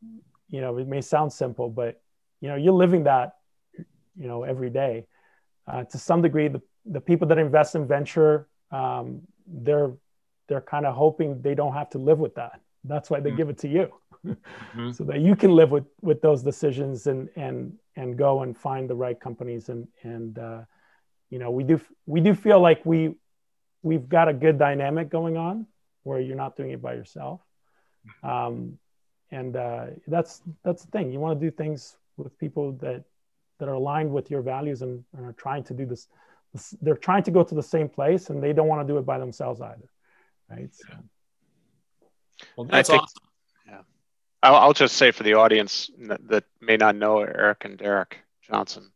you 0.50 0.60
know 0.60 0.76
it 0.78 0.88
may 0.88 1.00
sound 1.00 1.32
simple 1.32 1.68
but 1.68 2.00
you 2.40 2.48
know 2.48 2.56
you're 2.56 2.74
living 2.74 3.04
that 3.04 3.36
you 4.16 4.28
know 4.28 4.42
every 4.42 4.70
day. 4.70 5.06
Uh, 5.66 5.82
to 5.82 5.96
some 5.96 6.20
degree 6.20 6.48
the, 6.48 6.60
the 6.84 7.00
people 7.00 7.26
that 7.26 7.38
invest 7.38 7.74
in 7.74 7.86
venture 7.86 8.46
um, 8.70 9.22
they're 9.46 9.92
they're 10.48 10.60
kind 10.60 10.86
of 10.86 10.94
hoping 10.94 11.40
they 11.40 11.54
don't 11.54 11.72
have 11.72 11.90
to 11.90 11.98
live 11.98 12.18
with 12.18 12.34
that. 12.34 12.60
That's 12.84 13.08
why 13.08 13.20
they 13.20 13.30
mm-hmm. 13.30 13.36
give 13.36 13.48
it 13.48 13.58
to 13.58 13.68
you. 13.68 13.92
Mm-hmm. 14.26 14.90
so 14.96 15.04
that 15.04 15.20
you 15.20 15.36
can 15.36 15.52
live 15.52 15.70
with 15.70 15.84
with 16.00 16.20
those 16.20 16.42
decisions 16.42 17.06
and 17.06 17.28
and 17.36 17.74
and 17.96 18.16
go 18.16 18.42
and 18.42 18.56
find 18.56 18.88
the 18.88 18.94
right 18.94 19.18
companies. 19.18 19.68
And 19.68 19.88
and 20.02 20.38
uh, 20.38 20.60
you 21.30 21.38
know 21.38 21.50
we 21.50 21.64
do 21.64 21.80
we 22.06 22.20
do 22.20 22.34
feel 22.34 22.60
like 22.60 22.84
we 22.84 23.14
we've 23.82 24.08
got 24.08 24.28
a 24.28 24.32
good 24.32 24.58
dynamic 24.58 25.10
going 25.10 25.36
on 25.36 25.66
where 26.02 26.20
you're 26.20 26.36
not 26.36 26.56
doing 26.56 26.70
it 26.70 26.82
by 26.82 26.94
yourself. 26.94 27.40
Um, 28.22 28.78
and 29.30 29.56
uh, 29.56 29.86
that's 30.06 30.42
that's 30.64 30.84
the 30.84 30.90
thing. 30.90 31.12
You 31.12 31.20
want 31.20 31.40
to 31.40 31.46
do 31.46 31.50
things 31.50 31.96
with 32.16 32.38
people 32.38 32.72
that 32.72 33.04
that 33.58 33.68
are 33.68 33.74
aligned 33.74 34.10
with 34.10 34.30
your 34.30 34.42
values 34.42 34.82
and, 34.82 35.04
and 35.16 35.24
are 35.24 35.32
trying 35.32 35.62
to 35.64 35.74
do 35.74 35.86
this, 35.86 36.08
this, 36.52 36.74
they're 36.82 36.96
trying 36.96 37.22
to 37.22 37.30
go 37.30 37.42
to 37.42 37.54
the 37.54 37.62
same 37.62 37.88
place 37.88 38.30
and 38.30 38.42
they 38.42 38.52
don't 38.52 38.66
want 38.66 38.86
to 38.86 38.92
do 38.92 38.98
it 38.98 39.06
by 39.06 39.18
themselves 39.18 39.60
either 39.60 39.88
right? 40.50 40.74
So. 40.74 40.94
well 42.56 42.66
that's 42.66 42.90
think, 42.90 43.02
awesome 43.02 43.22
I'll, 44.44 44.56
I'll, 44.56 44.72
just 44.74 44.96
say 44.96 45.10
for 45.10 45.22
the 45.22 45.34
audience 45.34 45.90
that 45.98 46.44
may 46.60 46.76
not 46.76 46.96
know 46.96 47.20
Eric 47.20 47.64
and 47.64 47.78
Derek 47.78 48.18
Johnson, 48.42 48.92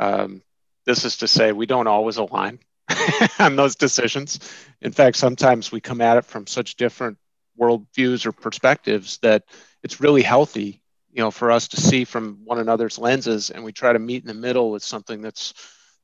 um, 0.00 0.42
this 0.86 1.04
is 1.04 1.18
to 1.18 1.28
say 1.28 1.52
we 1.52 1.66
don't 1.66 1.86
always 1.86 2.16
align 2.16 2.58
on 3.38 3.54
those 3.54 3.76
decisions. 3.76 4.40
In 4.80 4.92
fact, 4.92 5.18
sometimes 5.18 5.70
we 5.70 5.82
come 5.82 6.00
at 6.00 6.16
it 6.16 6.24
from 6.24 6.46
such 6.46 6.76
different 6.76 7.18
worldviews 7.60 8.24
or 8.24 8.32
perspectives 8.32 9.18
that 9.18 9.44
it's 9.82 10.00
really 10.00 10.22
healthy, 10.22 10.80
you 11.12 11.20
know, 11.20 11.30
for 11.30 11.50
us 11.50 11.68
to 11.68 11.76
see 11.78 12.04
from 12.04 12.38
one 12.44 12.58
another's 12.58 12.98
lenses, 12.98 13.50
and 13.50 13.62
we 13.62 13.72
try 13.72 13.92
to 13.92 13.98
meet 13.98 14.22
in 14.22 14.28
the 14.28 14.32
middle 14.32 14.70
with 14.70 14.82
something 14.82 15.20
that's 15.20 15.52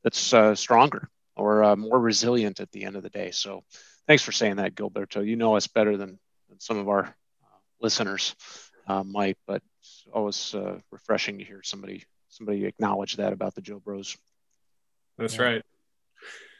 that's 0.03 0.35
uh, 0.35 0.55
stronger 0.55 1.09
or 1.37 1.65
uh, 1.65 1.75
more 1.75 1.99
resilient 1.99 2.61
at 2.61 2.71
the 2.71 2.85
end 2.85 2.97
of 2.97 3.03
the 3.03 3.09
day. 3.09 3.31
So, 3.31 3.65
thanks 4.07 4.23
for 4.23 4.33
saying 4.33 4.57
that, 4.57 4.75
Gilberto. 4.75 5.27
You 5.27 5.37
know 5.37 5.57
us 5.57 5.69
better 5.69 5.97
than 5.97 6.19
than 6.51 6.61
some 6.61 6.77
of 6.77 6.91
our 6.91 7.05
uh, 7.05 7.59
listeners 7.81 8.35
uh, 8.87 9.03
might. 9.03 9.39
But 9.47 9.63
it's 9.81 10.05
always 10.13 10.55
uh, 10.55 10.79
refreshing 10.91 11.39
to 11.39 11.45
hear 11.45 11.63
somebody 11.63 12.05
somebody 12.29 12.65
acknowledge 12.65 13.17
that 13.17 13.33
about 13.33 13.55
the 13.55 13.61
Joe 13.61 13.81
Bros. 13.81 14.17
That's 15.19 15.37
yeah. 15.37 15.43
right. 15.43 15.63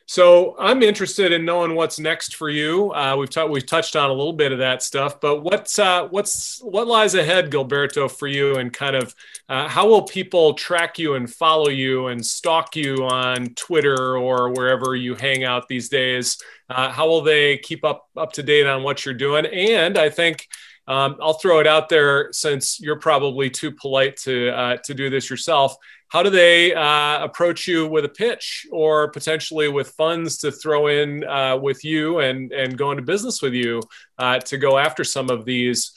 So 0.07 0.55
I'm 0.59 0.83
interested 0.83 1.33
in 1.33 1.47
knowing 1.47 1.75
what's 1.75 1.99
next 1.99 2.37
for 2.37 2.51
you. 2.51 2.93
Uh, 2.93 3.17
we've 3.19 3.31
t- 3.31 3.43
we've 3.49 3.65
touched 3.65 3.97
on 3.97 4.11
a 4.11 4.13
little 4.13 4.35
bit 4.35 4.53
of 4.53 4.59
that 4.59 4.83
stuff, 4.83 5.19
but 5.19 5.43
what's 5.43 5.79
uh, 5.79 6.09
what's 6.09 6.61
what 6.63 6.87
lies 6.87 7.15
ahead, 7.15 7.51
Gilberto, 7.51 8.11
for 8.11 8.29
you, 8.29 8.57
and 8.57 8.71
kind 8.71 8.97
of 8.97 9.15
uh, 9.49 9.67
how 9.67 9.89
will 9.89 10.03
people 10.03 10.53
track 10.53 10.99
you 10.99 11.15
and 11.15 11.33
follow 11.33 11.71
you 11.71 12.09
and 12.09 12.25
stalk 12.25 12.77
you 12.77 12.97
on 13.05 13.55
Twitter 13.55 14.19
or 14.19 14.51
wherever 14.51 14.95
you 14.95 15.15
hang 15.15 15.45
out 15.45 15.69
these 15.69 15.89
days? 15.89 16.37
Uh, 16.69 16.91
how 16.91 17.09
will 17.09 17.23
they 17.23 17.57
keep 17.57 17.83
up 17.83 18.07
up 18.15 18.33
to 18.35 18.43
date 18.43 18.67
on 18.67 18.83
what 18.83 19.07
you're 19.07 19.15
doing? 19.15 19.47
And 19.47 19.97
I 19.97 20.11
think 20.11 20.49
um, 20.87 21.17
I'll 21.21 21.35
throw 21.35 21.61
it 21.61 21.67
out 21.67 21.89
there 21.89 22.31
since 22.33 22.79
you're 22.81 22.99
probably 22.99 23.49
too 23.49 23.71
polite 23.73 24.17
to 24.19 24.51
uh, 24.51 24.77
to 24.85 24.95
do 24.95 25.09
this 25.09 25.31
yourself. 25.31 25.77
How 26.09 26.23
do 26.23 26.31
they 26.31 26.75
uh, 26.75 27.25
approach 27.25 27.67
you 27.67 27.89
with 27.89 28.05
a 28.05 28.09
pitch 28.09 28.67
or 28.71 29.09
potentially 29.11 29.69
with 29.69 29.89
funds 29.91 30.39
to 30.39 30.53
throw 30.53 30.89
in 30.89 31.25
uh, 31.25 31.57
with 31.57 31.85
you 31.85 32.19
and 32.19 32.53
and 32.53 32.77
go 32.77 32.91
into 32.91 33.03
business 33.03 33.41
with 33.41 33.55
you 33.55 33.81
uh, 34.19 34.39
to 34.41 34.59
go 34.59 34.79
after 34.79 35.05
some 35.05 35.31
of 35.31 35.45
these 35.45 35.93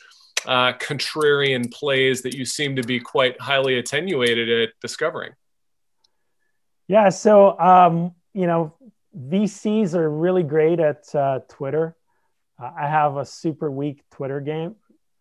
uh, 0.45 0.73
contrarian 0.73 1.71
plays 1.71 2.21
that 2.21 2.33
you 2.33 2.45
seem 2.45 2.75
to 2.77 2.83
be 2.83 2.99
quite 2.99 3.39
highly 3.41 3.79
attenuated 3.79 4.49
at 4.49 4.69
discovering? 4.81 5.33
Yeah, 6.87 7.09
so 7.09 7.59
um, 7.59 8.15
you 8.33 8.47
know, 8.47 8.73
VCs 9.17 9.93
are 9.95 10.09
really 10.09 10.43
great 10.43 10.79
at 10.79 11.13
uh, 11.13 11.39
Twitter. 11.49 11.97
Uh, 12.59 12.71
I 12.77 12.87
have 12.87 13.17
a 13.17 13.25
super 13.25 13.69
weak 13.69 14.03
Twitter 14.11 14.39
game, 14.39 14.75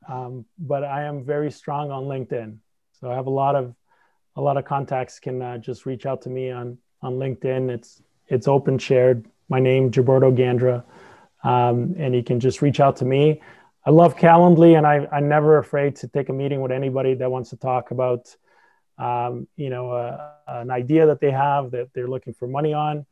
um, 0.08 0.44
but 0.58 0.84
I 0.84 1.04
am 1.04 1.24
very 1.24 1.50
strong 1.50 1.90
on 1.90 2.04
LinkedIn. 2.04 2.58
So 3.00 3.10
I 3.10 3.14
have 3.14 3.26
a 3.26 3.30
lot 3.30 3.54
of 3.54 3.74
a 4.36 4.40
lot 4.40 4.58
of 4.58 4.64
contacts 4.64 5.18
can 5.18 5.40
uh, 5.40 5.58
just 5.58 5.86
reach 5.86 6.06
out 6.06 6.22
to 6.22 6.30
me 6.30 6.50
on 6.50 6.78
on 7.02 7.14
LinkedIn. 7.14 7.70
It's 7.70 8.02
it's 8.28 8.48
open 8.48 8.78
shared. 8.78 9.26
My 9.48 9.60
name 9.60 9.86
is 9.86 9.90
Gilberto 9.92 10.34
Gandra, 10.36 10.84
um, 11.44 11.94
and 11.98 12.14
you 12.14 12.22
can 12.22 12.40
just 12.40 12.62
reach 12.62 12.80
out 12.80 12.96
to 12.96 13.04
me. 13.04 13.40
I 13.84 13.90
love 13.90 14.16
Calendly, 14.16 14.76
and 14.76 14.84
I, 14.84 15.06
I'm 15.12 15.28
never 15.28 15.58
afraid 15.58 15.94
to 15.96 16.08
take 16.08 16.28
a 16.28 16.32
meeting 16.32 16.60
with 16.60 16.72
anybody 16.72 17.14
that 17.14 17.30
wants 17.30 17.50
to 17.50 17.56
talk 17.56 17.92
about, 17.92 18.34
um, 18.98 19.46
you 19.54 19.70
know, 19.70 19.92
uh, 19.92 20.32
an 20.48 20.72
idea 20.72 21.06
that 21.06 21.20
they 21.20 21.30
have 21.30 21.70
that 21.70 21.90
they're 21.94 22.08
looking 22.08 22.34
for 22.34 22.48
money 22.48 22.74
on, 22.74 23.06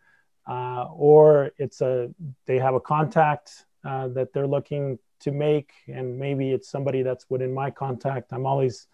uh, 0.49 0.87
or 0.93 1.53
it's 1.59 1.81
a 1.81 2.11
they 2.47 2.59
have 2.59 2.75
a 2.75 2.81
contact 2.81 3.64
uh, 3.85 4.09
that 4.09 4.32
they're 4.32 4.47
looking 4.47 4.99
to 5.20 5.30
make, 5.30 5.72
and 5.89 6.18
maybe 6.18 6.51
it's 6.51 6.68
somebody 6.68 7.03
that's 7.03 7.26
within 7.28 7.53
my 7.53 7.70
contact. 7.70 8.32
I'm 8.32 8.47
always 8.47 8.87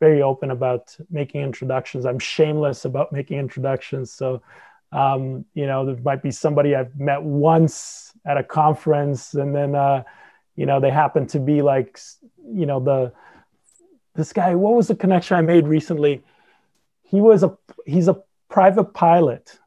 very 0.00 0.22
open 0.22 0.50
about 0.50 0.96
making 1.10 1.42
introductions. 1.42 2.06
I'm 2.06 2.18
shameless 2.18 2.84
about 2.84 3.12
making 3.18 3.38
introductions. 3.38 4.12
So, 4.12 4.42
um, 4.92 5.44
you 5.54 5.66
know, 5.66 5.86
there 5.86 5.96
might 6.02 6.22
be 6.22 6.30
somebody 6.30 6.74
I've 6.74 6.98
met 6.98 7.22
once 7.22 8.12
at 8.26 8.36
a 8.36 8.44
conference, 8.44 9.34
and 9.34 9.54
then, 9.54 9.74
uh, 9.74 10.02
you 10.56 10.66
know, 10.66 10.80
they 10.80 10.90
happen 10.90 11.26
to 11.28 11.38
be 11.38 11.62
like, 11.62 11.98
you 12.44 12.66
know, 12.66 12.80
the 12.80 13.12
this 14.14 14.32
guy. 14.32 14.54
What 14.54 14.74
was 14.74 14.88
the 14.88 14.94
connection 14.94 15.36
I 15.36 15.40
made 15.40 15.66
recently? 15.66 16.22
He 17.02 17.20
was 17.20 17.42
a 17.42 17.56
he's 17.86 18.08
a 18.08 18.22
private 18.50 18.92
pilot 18.92 19.58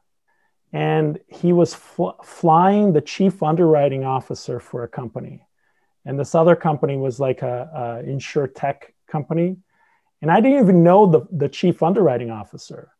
and 0.76 1.18
he 1.28 1.54
was 1.54 1.72
fl- 1.74 2.20
flying 2.22 2.92
the 2.92 3.00
chief 3.00 3.42
underwriting 3.42 4.04
officer 4.04 4.60
for 4.60 4.82
a 4.84 4.88
company. 4.88 5.42
And 6.04 6.18
this 6.20 6.34
other 6.34 6.54
company 6.54 6.98
was 6.98 7.18
like 7.18 7.40
a, 7.40 8.02
a 8.04 8.10
insure 8.10 8.46
tech 8.46 8.92
company. 9.08 9.56
And 10.20 10.30
i 10.30 10.38
didn't 10.40 10.60
even 10.60 10.82
know 10.82 11.06
the, 11.06 11.22
the 11.30 11.48
chief 11.48 11.82
underwriting 11.82 12.30
officer 12.30 12.90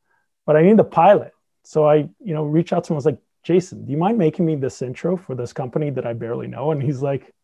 but 0.46 0.56
i 0.56 0.62
knew 0.62 0.76
the 0.76 0.84
pilot. 0.84 1.32
So 1.64 1.86
i 1.86 1.96
you 2.28 2.34
know 2.34 2.44
reached 2.44 2.72
out 2.72 2.84
to 2.84 2.92
him. 2.92 2.96
I 2.96 3.02
was 3.02 3.06
like 3.12 3.20
jason 3.42 3.84
do 3.84 3.92
you 3.92 3.98
mind 3.98 4.16
making 4.18 4.46
me 4.46 4.54
this 4.56 4.80
intro 4.82 5.16
for 5.16 5.34
this 5.34 5.52
company 5.52 5.90
that 5.90 6.06
i 6.06 6.14
barely 6.14 6.46
know? 6.46 6.70
And 6.72 6.82
he's 6.82 7.02
like 7.02 7.34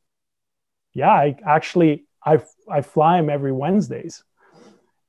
yeah 0.95 1.15
i 1.25 1.37
actually 1.57 2.05
i, 2.25 2.35
I 2.77 2.81
fly 2.81 3.19
him 3.19 3.29
every 3.29 3.53
wednesdays. 3.53 4.25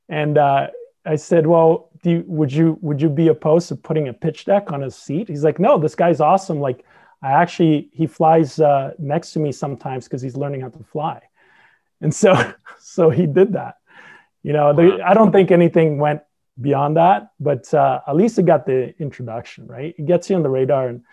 And 0.09 0.37
uh, 0.37 0.67
I 1.05 1.15
said, 1.15 1.47
"Well, 1.47 1.89
do 2.03 2.11
you, 2.11 2.23
would 2.27 2.51
you 2.51 2.77
would 2.81 3.01
you 3.01 3.09
be 3.09 3.29
opposed 3.29 3.69
to 3.69 3.75
putting 3.75 4.09
a 4.09 4.13
pitch 4.13 4.45
deck 4.45 4.71
on 4.71 4.81
his 4.81 4.95
seat?" 4.95 5.29
He's 5.29 5.43
like, 5.43 5.57
"No, 5.57 5.77
this 5.79 5.95
guy's 5.95 6.19
awesome. 6.19 6.59
Like, 6.59 6.85
I 7.23 7.31
actually 7.31 7.89
he 7.93 8.05
flies 8.05 8.59
uh, 8.59 8.91
next 8.99 9.31
to 9.33 9.39
me 9.39 9.51
sometimes 9.51 10.03
because 10.03 10.21
he's 10.21 10.35
learning 10.35 10.61
how 10.61 10.69
to 10.69 10.83
fly." 10.83 11.21
And 12.01 12.13
so, 12.13 12.53
so 12.79 13.09
he 13.09 13.25
did 13.25 13.53
that. 13.53 13.77
You 14.43 14.51
know, 14.51 14.99
I 15.03 15.13
don't 15.13 15.31
think 15.31 15.51
anything 15.51 15.97
went 15.97 16.21
beyond 16.59 16.97
that, 16.97 17.29
but 17.39 17.73
uh, 17.73 18.01
at 18.05 18.15
least 18.17 18.37
it 18.37 18.45
got 18.45 18.65
the 18.65 18.93
introduction, 18.99 19.65
right? 19.67 19.95
It 19.97 20.05
gets 20.05 20.29
you 20.29 20.35
on 20.35 20.43
the 20.43 20.49
radar, 20.49 20.89
and 20.89 21.03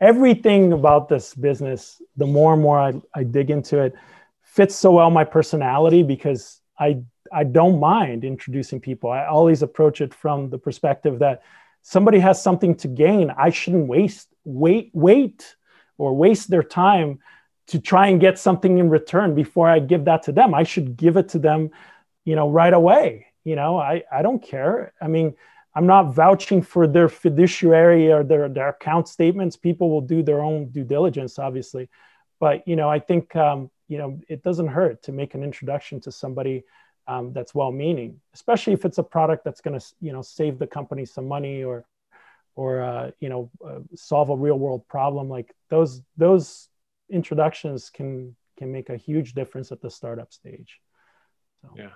everything 0.00 0.74
about 0.74 1.08
this 1.08 1.34
business. 1.34 2.02
The 2.18 2.26
more 2.26 2.52
and 2.52 2.62
more 2.62 2.78
I, 2.78 3.00
I 3.14 3.24
dig 3.24 3.50
into 3.50 3.78
it, 3.78 3.94
fits 4.42 4.76
so 4.76 4.92
well 4.92 5.10
my 5.10 5.24
personality 5.24 6.02
because 6.02 6.60
I 6.78 7.02
I 7.32 7.44
don't 7.44 7.80
mind 7.80 8.24
introducing 8.24 8.80
people. 8.80 9.10
I 9.10 9.26
always 9.26 9.62
approach 9.62 10.00
it 10.00 10.12
from 10.12 10.50
the 10.50 10.58
perspective 10.58 11.18
that 11.20 11.42
somebody 11.82 12.18
has 12.18 12.42
something 12.42 12.74
to 12.76 12.88
gain. 12.88 13.32
I 13.36 13.50
shouldn't 13.50 13.86
waste 13.86 14.28
wait 14.44 14.90
wait 14.92 15.56
or 15.98 16.14
waste 16.14 16.50
their 16.50 16.62
time 16.62 17.20
to 17.66 17.80
try 17.80 18.08
and 18.08 18.20
get 18.20 18.38
something 18.38 18.78
in 18.78 18.90
return 18.90 19.34
before 19.34 19.68
I 19.68 19.78
give 19.78 20.04
that 20.04 20.24
to 20.24 20.32
them. 20.32 20.54
I 20.54 20.64
should 20.64 20.96
give 20.96 21.16
it 21.16 21.30
to 21.30 21.38
them, 21.38 21.70
you 22.24 22.36
know, 22.36 22.50
right 22.50 22.72
away. 22.72 23.26
You 23.44 23.56
know, 23.56 23.78
I, 23.78 24.02
I 24.12 24.22
don't 24.22 24.42
care. 24.42 24.92
I 25.00 25.08
mean, 25.08 25.34
I'm 25.74 25.86
not 25.86 26.14
vouching 26.14 26.62
for 26.62 26.86
their 26.86 27.08
fiduciary 27.08 28.12
or 28.12 28.22
their, 28.22 28.48
their 28.48 28.68
account 28.68 29.08
statements. 29.08 29.56
People 29.56 29.90
will 29.90 30.00
do 30.02 30.22
their 30.22 30.40
own 30.40 30.68
due 30.68 30.84
diligence, 30.84 31.38
obviously. 31.38 31.88
But, 32.38 32.66
you 32.68 32.76
know, 32.76 32.88
I 32.88 33.00
think, 33.00 33.34
um, 33.34 33.70
you 33.88 33.98
know, 33.98 34.20
it 34.28 34.42
doesn't 34.42 34.68
hurt 34.68 35.02
to 35.04 35.12
make 35.12 35.34
an 35.34 35.42
introduction 35.42 36.00
to 36.00 36.12
somebody 36.12 36.64
um, 37.06 37.32
that's 37.32 37.54
well-meaning, 37.54 38.20
especially 38.32 38.72
if 38.72 38.84
it's 38.84 38.98
a 38.98 39.02
product 39.02 39.44
that's 39.44 39.60
going 39.60 39.78
to 39.78 39.86
you 40.00 40.12
know 40.12 40.22
save 40.22 40.58
the 40.58 40.66
company 40.66 41.04
some 41.04 41.28
money 41.28 41.62
or 41.62 41.84
or 42.56 42.82
uh, 42.82 43.10
you 43.20 43.28
know 43.28 43.50
uh, 43.66 43.80
solve 43.94 44.30
a 44.30 44.36
real-world 44.36 44.86
problem. 44.88 45.28
Like 45.28 45.54
those 45.68 46.02
those 46.16 46.68
introductions 47.10 47.90
can 47.90 48.36
can 48.56 48.72
make 48.72 48.88
a 48.88 48.96
huge 48.96 49.34
difference 49.34 49.72
at 49.72 49.82
the 49.82 49.90
startup 49.90 50.32
stage. 50.32 50.80
So. 51.60 51.70
Yeah. 51.76 51.90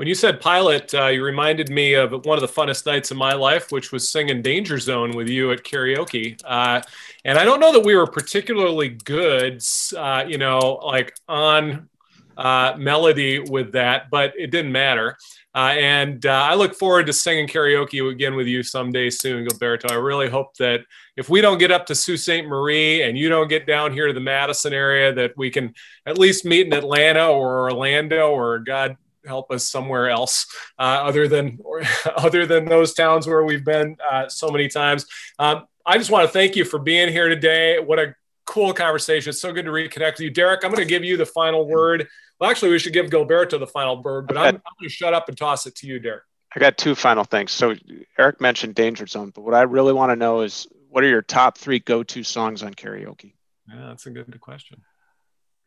When 0.00 0.08
you 0.08 0.14
said 0.14 0.40
pilot, 0.40 0.94
uh, 0.94 1.08
you 1.08 1.22
reminded 1.22 1.68
me 1.68 1.92
of 1.92 2.24
one 2.24 2.38
of 2.38 2.40
the 2.40 2.48
funnest 2.48 2.86
nights 2.86 3.10
of 3.10 3.18
my 3.18 3.34
life, 3.34 3.70
which 3.70 3.92
was 3.92 4.08
singing 4.08 4.40
Danger 4.40 4.78
Zone 4.78 5.10
with 5.10 5.28
you 5.28 5.52
at 5.52 5.62
karaoke. 5.62 6.40
Uh, 6.42 6.80
and 7.26 7.36
I 7.36 7.44
don't 7.44 7.60
know 7.60 7.70
that 7.74 7.84
we 7.84 7.94
were 7.94 8.06
particularly 8.06 8.88
good, 8.88 9.62
uh, 9.94 10.24
you 10.26 10.38
know, 10.38 10.80
like 10.82 11.14
on 11.28 11.90
uh, 12.38 12.76
melody 12.78 13.40
with 13.40 13.72
that, 13.72 14.08
but 14.10 14.32
it 14.38 14.50
didn't 14.50 14.72
matter. 14.72 15.18
Uh, 15.54 15.74
and 15.76 16.24
uh, 16.24 16.30
I 16.30 16.54
look 16.54 16.74
forward 16.76 17.04
to 17.06 17.12
singing 17.12 17.46
karaoke 17.46 18.10
again 18.10 18.36
with 18.36 18.46
you 18.46 18.62
someday 18.62 19.10
soon, 19.10 19.46
Gilberto. 19.46 19.90
I 19.90 19.96
really 19.96 20.30
hope 20.30 20.56
that 20.56 20.80
if 21.18 21.28
we 21.28 21.42
don't 21.42 21.58
get 21.58 21.70
up 21.70 21.84
to 21.86 21.94
Sault 21.94 22.20
Ste. 22.20 22.46
Marie 22.46 23.02
and 23.02 23.18
you 23.18 23.28
don't 23.28 23.48
get 23.48 23.66
down 23.66 23.92
here 23.92 24.06
to 24.06 24.14
the 24.14 24.20
Madison 24.20 24.72
area, 24.72 25.12
that 25.12 25.32
we 25.36 25.50
can 25.50 25.74
at 26.06 26.16
least 26.16 26.46
meet 26.46 26.66
in 26.66 26.72
Atlanta 26.72 27.28
or 27.28 27.68
Orlando 27.70 28.30
or 28.30 28.60
God 28.60 28.96
help 29.26 29.50
us 29.50 29.68
somewhere 29.68 30.08
else 30.08 30.46
uh, 30.78 30.82
other 30.82 31.28
than 31.28 31.58
or, 31.64 31.82
other 32.16 32.46
than 32.46 32.64
those 32.64 32.94
towns 32.94 33.26
where 33.26 33.44
we've 33.44 33.64
been 33.64 33.96
uh, 34.10 34.28
so 34.28 34.48
many 34.48 34.68
times. 34.68 35.06
Um, 35.38 35.66
I 35.86 35.98
just 35.98 36.10
want 36.10 36.26
to 36.26 36.32
thank 36.32 36.56
you 36.56 36.64
for 36.64 36.78
being 36.78 37.10
here 37.10 37.28
today. 37.28 37.78
What 37.78 37.98
a 37.98 38.14
cool 38.46 38.72
conversation. 38.72 39.30
It's 39.30 39.40
so 39.40 39.52
good 39.52 39.64
to 39.64 39.70
reconnect 39.70 40.12
with 40.12 40.20
you. 40.20 40.30
Derek, 40.30 40.64
I'm 40.64 40.70
going 40.70 40.82
to 40.82 40.88
give 40.88 41.04
you 41.04 41.16
the 41.16 41.26
final 41.26 41.66
word. 41.66 42.08
Well, 42.38 42.50
actually, 42.50 42.70
we 42.70 42.78
should 42.78 42.92
give 42.92 43.06
Gilberto 43.06 43.58
the 43.58 43.66
final 43.66 44.02
word, 44.02 44.26
but 44.26 44.36
I'm, 44.36 44.46
I'm 44.46 44.52
going 44.52 44.62
to 44.82 44.88
shut 44.88 45.14
up 45.14 45.28
and 45.28 45.36
toss 45.36 45.66
it 45.66 45.74
to 45.76 45.86
you, 45.86 45.98
Derek. 45.98 46.22
I 46.54 46.58
got 46.58 46.76
two 46.76 46.94
final 46.94 47.24
things. 47.24 47.52
So 47.52 47.76
Eric 48.18 48.40
mentioned 48.40 48.74
Danger 48.74 49.06
Zone, 49.06 49.30
but 49.34 49.42
what 49.42 49.54
I 49.54 49.62
really 49.62 49.92
want 49.92 50.10
to 50.10 50.16
know 50.16 50.40
is 50.40 50.66
what 50.88 51.04
are 51.04 51.08
your 51.08 51.22
top 51.22 51.56
three 51.56 51.78
go-to 51.78 52.24
songs 52.24 52.62
on 52.62 52.74
karaoke? 52.74 53.34
Yeah, 53.68 53.86
that's 53.88 54.06
a 54.06 54.10
good 54.10 54.40
question. 54.40 54.82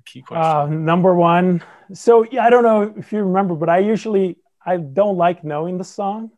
Key 0.05 0.21
question. 0.21 0.43
Uh, 0.43 0.65
number 0.67 1.13
one. 1.15 1.63
So 1.93 2.25
yeah, 2.29 2.45
I 2.45 2.49
don't 2.49 2.63
know 2.63 2.93
if 2.97 3.11
you 3.11 3.23
remember, 3.23 3.55
but 3.55 3.69
I 3.69 3.79
usually 3.79 4.37
I 4.65 4.77
don't 4.77 5.17
like 5.17 5.43
knowing 5.43 5.77
the 5.77 5.83
song. 5.83 6.31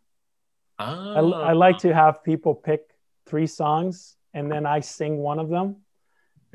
I, 0.78 1.20
I 1.20 1.53
like 1.53 1.78
to 1.80 1.93
have 1.93 2.24
people 2.24 2.53
pick 2.53 2.82
three 3.26 3.47
songs 3.47 4.18
and 4.34 4.51
then 4.51 4.66
I 4.66 4.82
sing 4.82 5.18
one 5.18 5.39
of 5.39 5.49
them. 5.49 5.78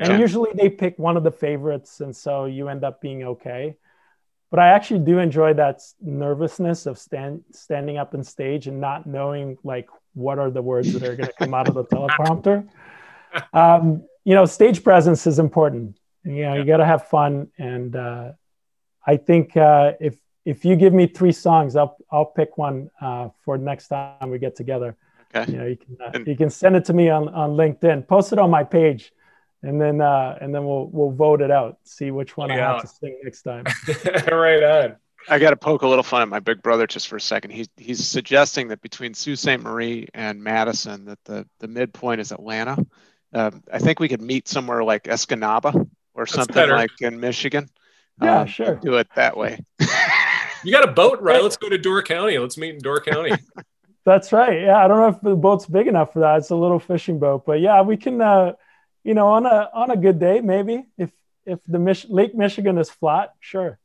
And 0.00 0.18
usually 0.18 0.50
they 0.54 0.70
pick 0.70 0.98
one 0.98 1.18
of 1.18 1.24
the 1.24 1.30
favorites, 1.30 2.00
and 2.00 2.16
so 2.16 2.46
you 2.46 2.68
end 2.68 2.84
up 2.84 3.02
being 3.02 3.22
okay. 3.22 3.76
But 4.50 4.58
I 4.58 4.68
actually 4.68 5.00
do 5.00 5.18
enjoy 5.18 5.54
that 5.54 5.82
nervousness 6.00 6.86
of 6.86 6.98
stand, 6.98 7.44
standing 7.52 7.98
up 7.98 8.14
on 8.14 8.24
stage 8.24 8.66
and 8.66 8.80
not 8.80 9.06
knowing 9.06 9.58
like 9.62 9.88
what 10.14 10.38
are 10.38 10.50
the 10.50 10.62
words 10.62 10.92
that 10.94 11.02
are 11.02 11.14
going 11.14 11.28
to 11.28 11.34
come 11.34 11.52
out 11.52 11.68
of 11.68 11.74
the 11.74 11.84
teleprompter. 11.92 12.66
Um, 13.52 14.04
you 14.24 14.34
know, 14.34 14.46
stage 14.46 14.82
presence 14.82 15.26
is 15.26 15.38
important. 15.38 15.99
And, 16.24 16.36
you 16.36 16.42
know, 16.42 16.54
yeah. 16.54 16.60
you 16.60 16.66
got 16.66 16.78
to 16.78 16.86
have 16.86 17.08
fun. 17.08 17.48
And 17.58 17.96
uh, 17.96 18.32
I 19.06 19.16
think 19.16 19.56
uh, 19.56 19.92
if 20.00 20.16
if 20.44 20.64
you 20.64 20.76
give 20.76 20.92
me 20.92 21.06
three 21.06 21.32
songs, 21.32 21.76
I'll 21.76 21.96
I'll 22.10 22.26
pick 22.26 22.58
one 22.58 22.90
uh, 23.00 23.28
for 23.44 23.58
next 23.58 23.88
time 23.88 24.30
we 24.30 24.38
get 24.38 24.56
together. 24.56 24.96
Okay. 25.34 25.52
You 25.52 25.58
know, 25.58 25.66
you 25.66 25.76
can 25.76 25.96
uh, 26.00 26.10
and, 26.14 26.26
you 26.26 26.36
can 26.36 26.50
send 26.50 26.76
it 26.76 26.84
to 26.86 26.92
me 26.92 27.08
on, 27.08 27.28
on 27.28 27.50
LinkedIn. 27.50 28.06
Post 28.08 28.32
it 28.32 28.38
on 28.38 28.50
my 28.50 28.64
page, 28.64 29.12
and 29.62 29.80
then 29.80 30.00
uh, 30.00 30.38
and 30.40 30.54
then 30.54 30.64
we'll 30.64 30.86
we'll 30.88 31.12
vote 31.12 31.40
it 31.40 31.50
out. 31.50 31.78
See 31.84 32.10
which 32.10 32.36
one 32.36 32.50
yeah. 32.50 32.70
I 32.70 32.72
have 32.72 32.82
to 32.82 32.88
sing 32.88 33.18
next 33.22 33.42
time. 33.42 33.64
right 34.32 34.62
on. 34.62 34.96
I 35.28 35.38
got 35.38 35.50
to 35.50 35.56
poke 35.56 35.82
a 35.82 35.86
little 35.86 36.02
fun 36.02 36.22
at 36.22 36.28
my 36.28 36.40
big 36.40 36.62
brother 36.62 36.86
just 36.86 37.06
for 37.08 37.16
a 37.16 37.20
second. 37.20 37.50
He's 37.50 37.68
he's 37.76 38.06
suggesting 38.06 38.68
that 38.68 38.80
between 38.80 39.14
Sault 39.14 39.38
Ste. 39.38 39.60
Marie 39.60 40.08
and 40.14 40.42
Madison, 40.42 41.04
that 41.04 41.18
the 41.24 41.46
the 41.58 41.68
midpoint 41.68 42.20
is 42.20 42.32
Atlanta. 42.32 42.78
Um, 43.32 43.62
I 43.72 43.78
think 43.78 44.00
we 44.00 44.08
could 44.08 44.22
meet 44.22 44.48
somewhere 44.48 44.82
like 44.82 45.04
Escanaba 45.04 45.88
or 46.20 46.24
That's 46.24 46.34
something 46.34 46.54
better. 46.54 46.76
like 46.76 46.90
in 47.00 47.18
Michigan. 47.18 47.70
Yeah, 48.22 48.40
um, 48.40 48.46
sure. 48.46 48.76
Do 48.76 48.96
it 48.96 49.08
that 49.16 49.36
way. 49.36 49.58
you 50.64 50.70
got 50.70 50.86
a 50.86 50.92
boat, 50.92 51.20
right? 51.22 51.42
Let's 51.42 51.56
go 51.56 51.70
to 51.70 51.78
Door 51.78 52.02
County. 52.02 52.38
Let's 52.38 52.58
meet 52.58 52.74
in 52.74 52.80
Door 52.80 53.00
County. 53.02 53.32
That's 54.04 54.32
right. 54.32 54.62
Yeah, 54.62 54.76
I 54.76 54.88
don't 54.88 54.98
know 54.98 55.08
if 55.08 55.20
the 55.22 55.34
boat's 55.34 55.66
big 55.66 55.86
enough 55.86 56.12
for 56.12 56.20
that. 56.20 56.38
It's 56.38 56.50
a 56.50 56.56
little 56.56 56.78
fishing 56.78 57.18
boat, 57.18 57.44
but 57.46 57.60
yeah, 57.60 57.82
we 57.82 57.96
can. 57.96 58.20
Uh, 58.20 58.52
you 59.02 59.14
know, 59.14 59.28
on 59.28 59.46
a 59.46 59.70
on 59.72 59.90
a 59.90 59.96
good 59.96 60.18
day, 60.18 60.40
maybe 60.40 60.84
if 60.98 61.10
if 61.46 61.58
the 61.66 61.78
Mich- 61.78 62.08
Lake 62.10 62.34
Michigan 62.34 62.76
is 62.76 62.90
flat, 62.90 63.32
sure. 63.40 63.78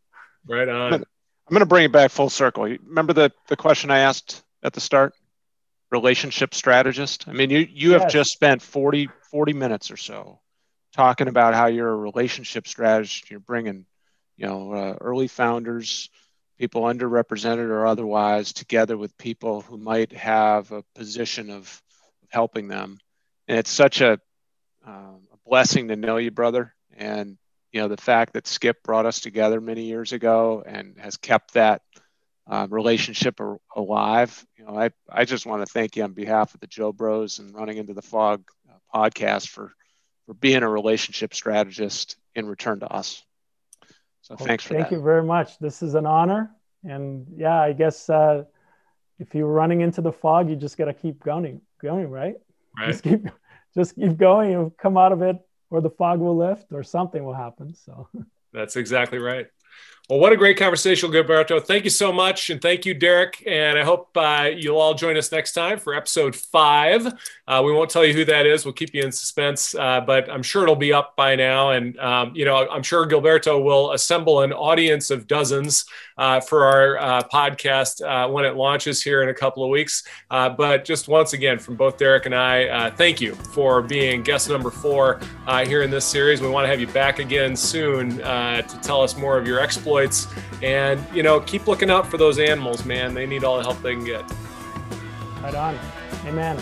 Right 0.45 0.67
on. 0.67 0.93
I'm 0.93 1.03
going 1.49 1.59
to 1.59 1.65
bring 1.65 1.86
it 1.86 1.91
back 1.91 2.11
full 2.11 2.29
circle. 2.29 2.63
Remember 2.63 3.13
the 3.13 3.31
the 3.47 3.55
question 3.55 3.91
I 3.91 3.99
asked 3.99 4.43
at 4.63 4.73
the 4.73 4.81
start? 4.81 5.13
Relationship 5.91 6.53
strategist. 6.53 7.27
I 7.27 7.33
mean, 7.33 7.49
you 7.49 7.59
you 7.59 7.91
yes. 7.91 8.01
have 8.01 8.11
just 8.11 8.31
spent 8.31 8.61
40 8.61 9.09
40 9.31 9.53
minutes 9.53 9.91
or 9.91 9.97
so 9.97 10.39
talking 10.95 11.27
about 11.27 11.53
how 11.53 11.67
you're 11.67 11.91
a 11.91 11.97
relationship 11.97 12.67
strategist. 12.67 13.29
You're 13.29 13.39
bringing, 13.39 13.85
you 14.37 14.47
know, 14.47 14.73
uh, 14.73 14.95
early 15.01 15.27
founders 15.27 16.09
people 16.57 16.83
underrepresented 16.83 17.69
or 17.69 17.85
otherwise 17.85 18.53
together 18.53 18.97
with 18.97 19.17
people 19.17 19.61
who 19.61 19.77
might 19.77 20.13
have 20.13 20.71
a 20.71 20.83
position 20.95 21.49
of 21.49 21.81
helping 22.29 22.67
them 22.67 22.97
and 23.47 23.59
it's 23.59 23.69
such 23.71 24.01
a, 24.01 24.19
um, 24.85 25.21
a 25.33 25.37
blessing 25.49 25.89
to 25.89 25.95
know 25.95 26.17
you 26.17 26.31
brother 26.31 26.73
and 26.97 27.37
you 27.71 27.81
know 27.81 27.87
the 27.89 27.97
fact 27.97 28.33
that 28.33 28.45
SCIP 28.45 28.75
brought 28.83 29.05
us 29.05 29.19
together 29.19 29.59
many 29.59 29.83
years 29.83 30.13
ago 30.13 30.63
and 30.65 30.97
has 30.99 31.17
kept 31.17 31.53
that 31.53 31.81
um, 32.47 32.71
relationship 32.71 33.39
alive 33.75 34.45
you 34.57 34.65
know 34.65 34.77
I, 34.77 34.91
I 35.09 35.25
just 35.25 35.45
want 35.45 35.65
to 35.65 35.71
thank 35.71 35.95
you 35.95 36.03
on 36.03 36.13
behalf 36.13 36.53
of 36.53 36.61
the 36.61 36.67
joe 36.67 36.93
bros 36.93 37.39
and 37.39 37.53
running 37.55 37.77
into 37.77 37.93
the 37.93 38.01
fog 38.01 38.43
uh, 38.69 38.77
podcast 38.95 39.49
for 39.49 39.73
for 40.26 40.34
being 40.34 40.63
a 40.63 40.69
relationship 40.69 41.34
strategist 41.34 42.17
in 42.34 42.45
return 42.45 42.80
to 42.80 42.88
us 42.88 43.23
so 44.26 44.36
well, 44.39 44.47
thanks 44.47 44.63
for 44.63 44.73
thank 44.73 44.89
that. 44.89 44.95
you 44.95 45.03
very 45.03 45.21
much. 45.21 45.59
This 45.59 45.84
is 45.84 45.93
an 45.93 46.07
honor. 46.07 46.49
And 46.84 47.28
yeah, 47.38 47.61
I 47.61 47.73
guess 47.73 48.09
uh, 48.09 48.45
if 49.19 49.36
you're 49.36 49.45
running 49.45 49.82
into 49.82 50.01
the 50.01 50.11
fog, 50.11 50.49
you 50.49 50.55
just 50.55 50.80
got 50.80 50.86
to 50.86 50.95
keep 50.95 51.23
going, 51.23 51.61
going, 51.80 52.09
right? 52.09 52.34
Right. 52.76 52.88
Just 52.88 53.03
keep, 53.03 53.21
just 53.76 53.93
keep 53.93 54.17
going. 54.17 54.49
You'll 54.49 54.71
come 54.71 54.97
out 54.97 55.11
of 55.11 55.21
it, 55.21 55.38
or 55.69 55.80
the 55.80 55.91
fog 55.91 56.21
will 56.21 56.36
lift, 56.36 56.73
or 56.73 56.82
something 56.82 57.23
will 57.23 57.36
happen. 57.36 57.76
So 57.76 58.09
that's 58.51 58.78
exactly 58.78 59.19
right. 59.19 59.45
Well, 60.08 60.20
what 60.20 60.32
a 60.32 60.38
great 60.38 60.56
conversation, 60.58 61.10
Gilberto. 61.10 61.60
Thank 61.60 61.84
you 61.84 61.89
so 61.89 62.14
much. 62.14 62.51
And 62.51 62.62
thank 62.62 62.86
you, 62.86 62.93
Derek. 62.93 63.41
And 63.47 63.76
I 63.76 63.84
hope 63.84 64.16
uh, 64.16 64.51
you'll 64.56 64.78
all 64.78 64.93
join 64.93 65.18
us 65.18 65.32
next 65.32 65.53
time 65.53 65.80
for 65.80 65.95
episode 65.95 66.36
five. 66.36 67.08
Uh, 67.47 67.64
we 67.66 67.72
won't 67.72 67.89
tell 67.89 68.06
you 68.06 68.14
who 68.14 68.24
that 68.26 68.45
is. 68.45 68.66
We'll 68.66 68.76
keep 68.76 68.93
you 68.93 69.01
in 69.01 69.12
suspense, 69.12 69.74
uh, 69.74 70.01
but 70.01 70.30
I'm 70.30 70.43
sure 70.43 70.62
it'll 70.62 70.76
be 70.76 70.93
up 70.93 71.16
by 71.16 71.36
now. 71.36 71.72
And, 71.72 71.97
um, 71.97 72.34
you 72.36 72.45
know, 72.45 72.70
I'm 72.70 72.84
sure 72.84 73.08
Gilberto 73.08 73.64
will 73.64 73.93
assemble 73.93 74.41
an 74.41 74.53
audience 74.53 75.10
of 75.10 75.26
dozens 75.26 75.86
uh, 76.20 76.39
for 76.39 76.66
our 76.66 76.97
uh, 76.99 77.24
podcast 77.24 78.03
uh, 78.06 78.30
when 78.30 78.45
it 78.45 78.56
launches 78.56 79.01
here 79.01 79.24
in 79.24 79.30
a 79.30 79.34
couple 79.34 79.64
of 79.64 79.72
weeks. 79.72 80.03
but 80.30 80.86
just 80.86 81.08
once 81.08 81.34
again, 81.34 81.58
from 81.58 81.76
both 81.76 81.97
Derek 81.97 82.28
and 82.28 82.36
I, 82.36 82.91
thank 82.91 83.20
you 83.22 83.34
for 83.34 83.82
being 83.82 84.22
guest 84.22 84.49
number 84.51 84.70
four 84.70 85.20
here 85.66 85.82
in 85.82 85.89
this 85.89 86.06
series. 86.06 86.41
We 86.41 86.47
want 86.47 86.66
to 86.66 86.70
have 86.70 86.80
you 86.80 86.88
back 86.88 87.18
again 87.18 87.56
soon 87.56 88.18
to 88.18 88.80
tell 88.84 89.01
us 89.01 89.18
more 89.18 89.36
of 89.36 89.47
your 89.47 89.60
exploits 89.60 89.94
exploits. 89.97 90.27
And, 90.61 91.03
you 91.13 91.23
know, 91.23 91.39
keep 91.41 91.67
looking 91.67 91.89
out 91.89 92.09
for 92.09 92.17
those 92.17 92.39
animals, 92.39 92.85
man. 92.85 93.13
They 93.13 93.25
need 93.25 93.43
all 93.43 93.57
the 93.57 93.63
help 93.63 93.81
they 93.81 93.93
can 93.93 94.05
get. 94.05 94.23
Right 95.41 95.55
on. 95.55 95.79
Amen. 96.25 96.61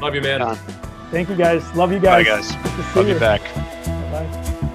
Love 0.00 0.14
you, 0.14 0.20
man. 0.20 0.56
Thank 1.10 1.28
you, 1.28 1.36
guys. 1.36 1.62
Love 1.74 1.92
you 1.92 2.00
guys. 2.00 2.24
Bye, 2.24 2.36
guys. 2.36 2.96
Love 2.96 3.06
you, 3.06 3.14
you 3.14 3.20
back. 3.20 3.42
Bye. 4.10 4.70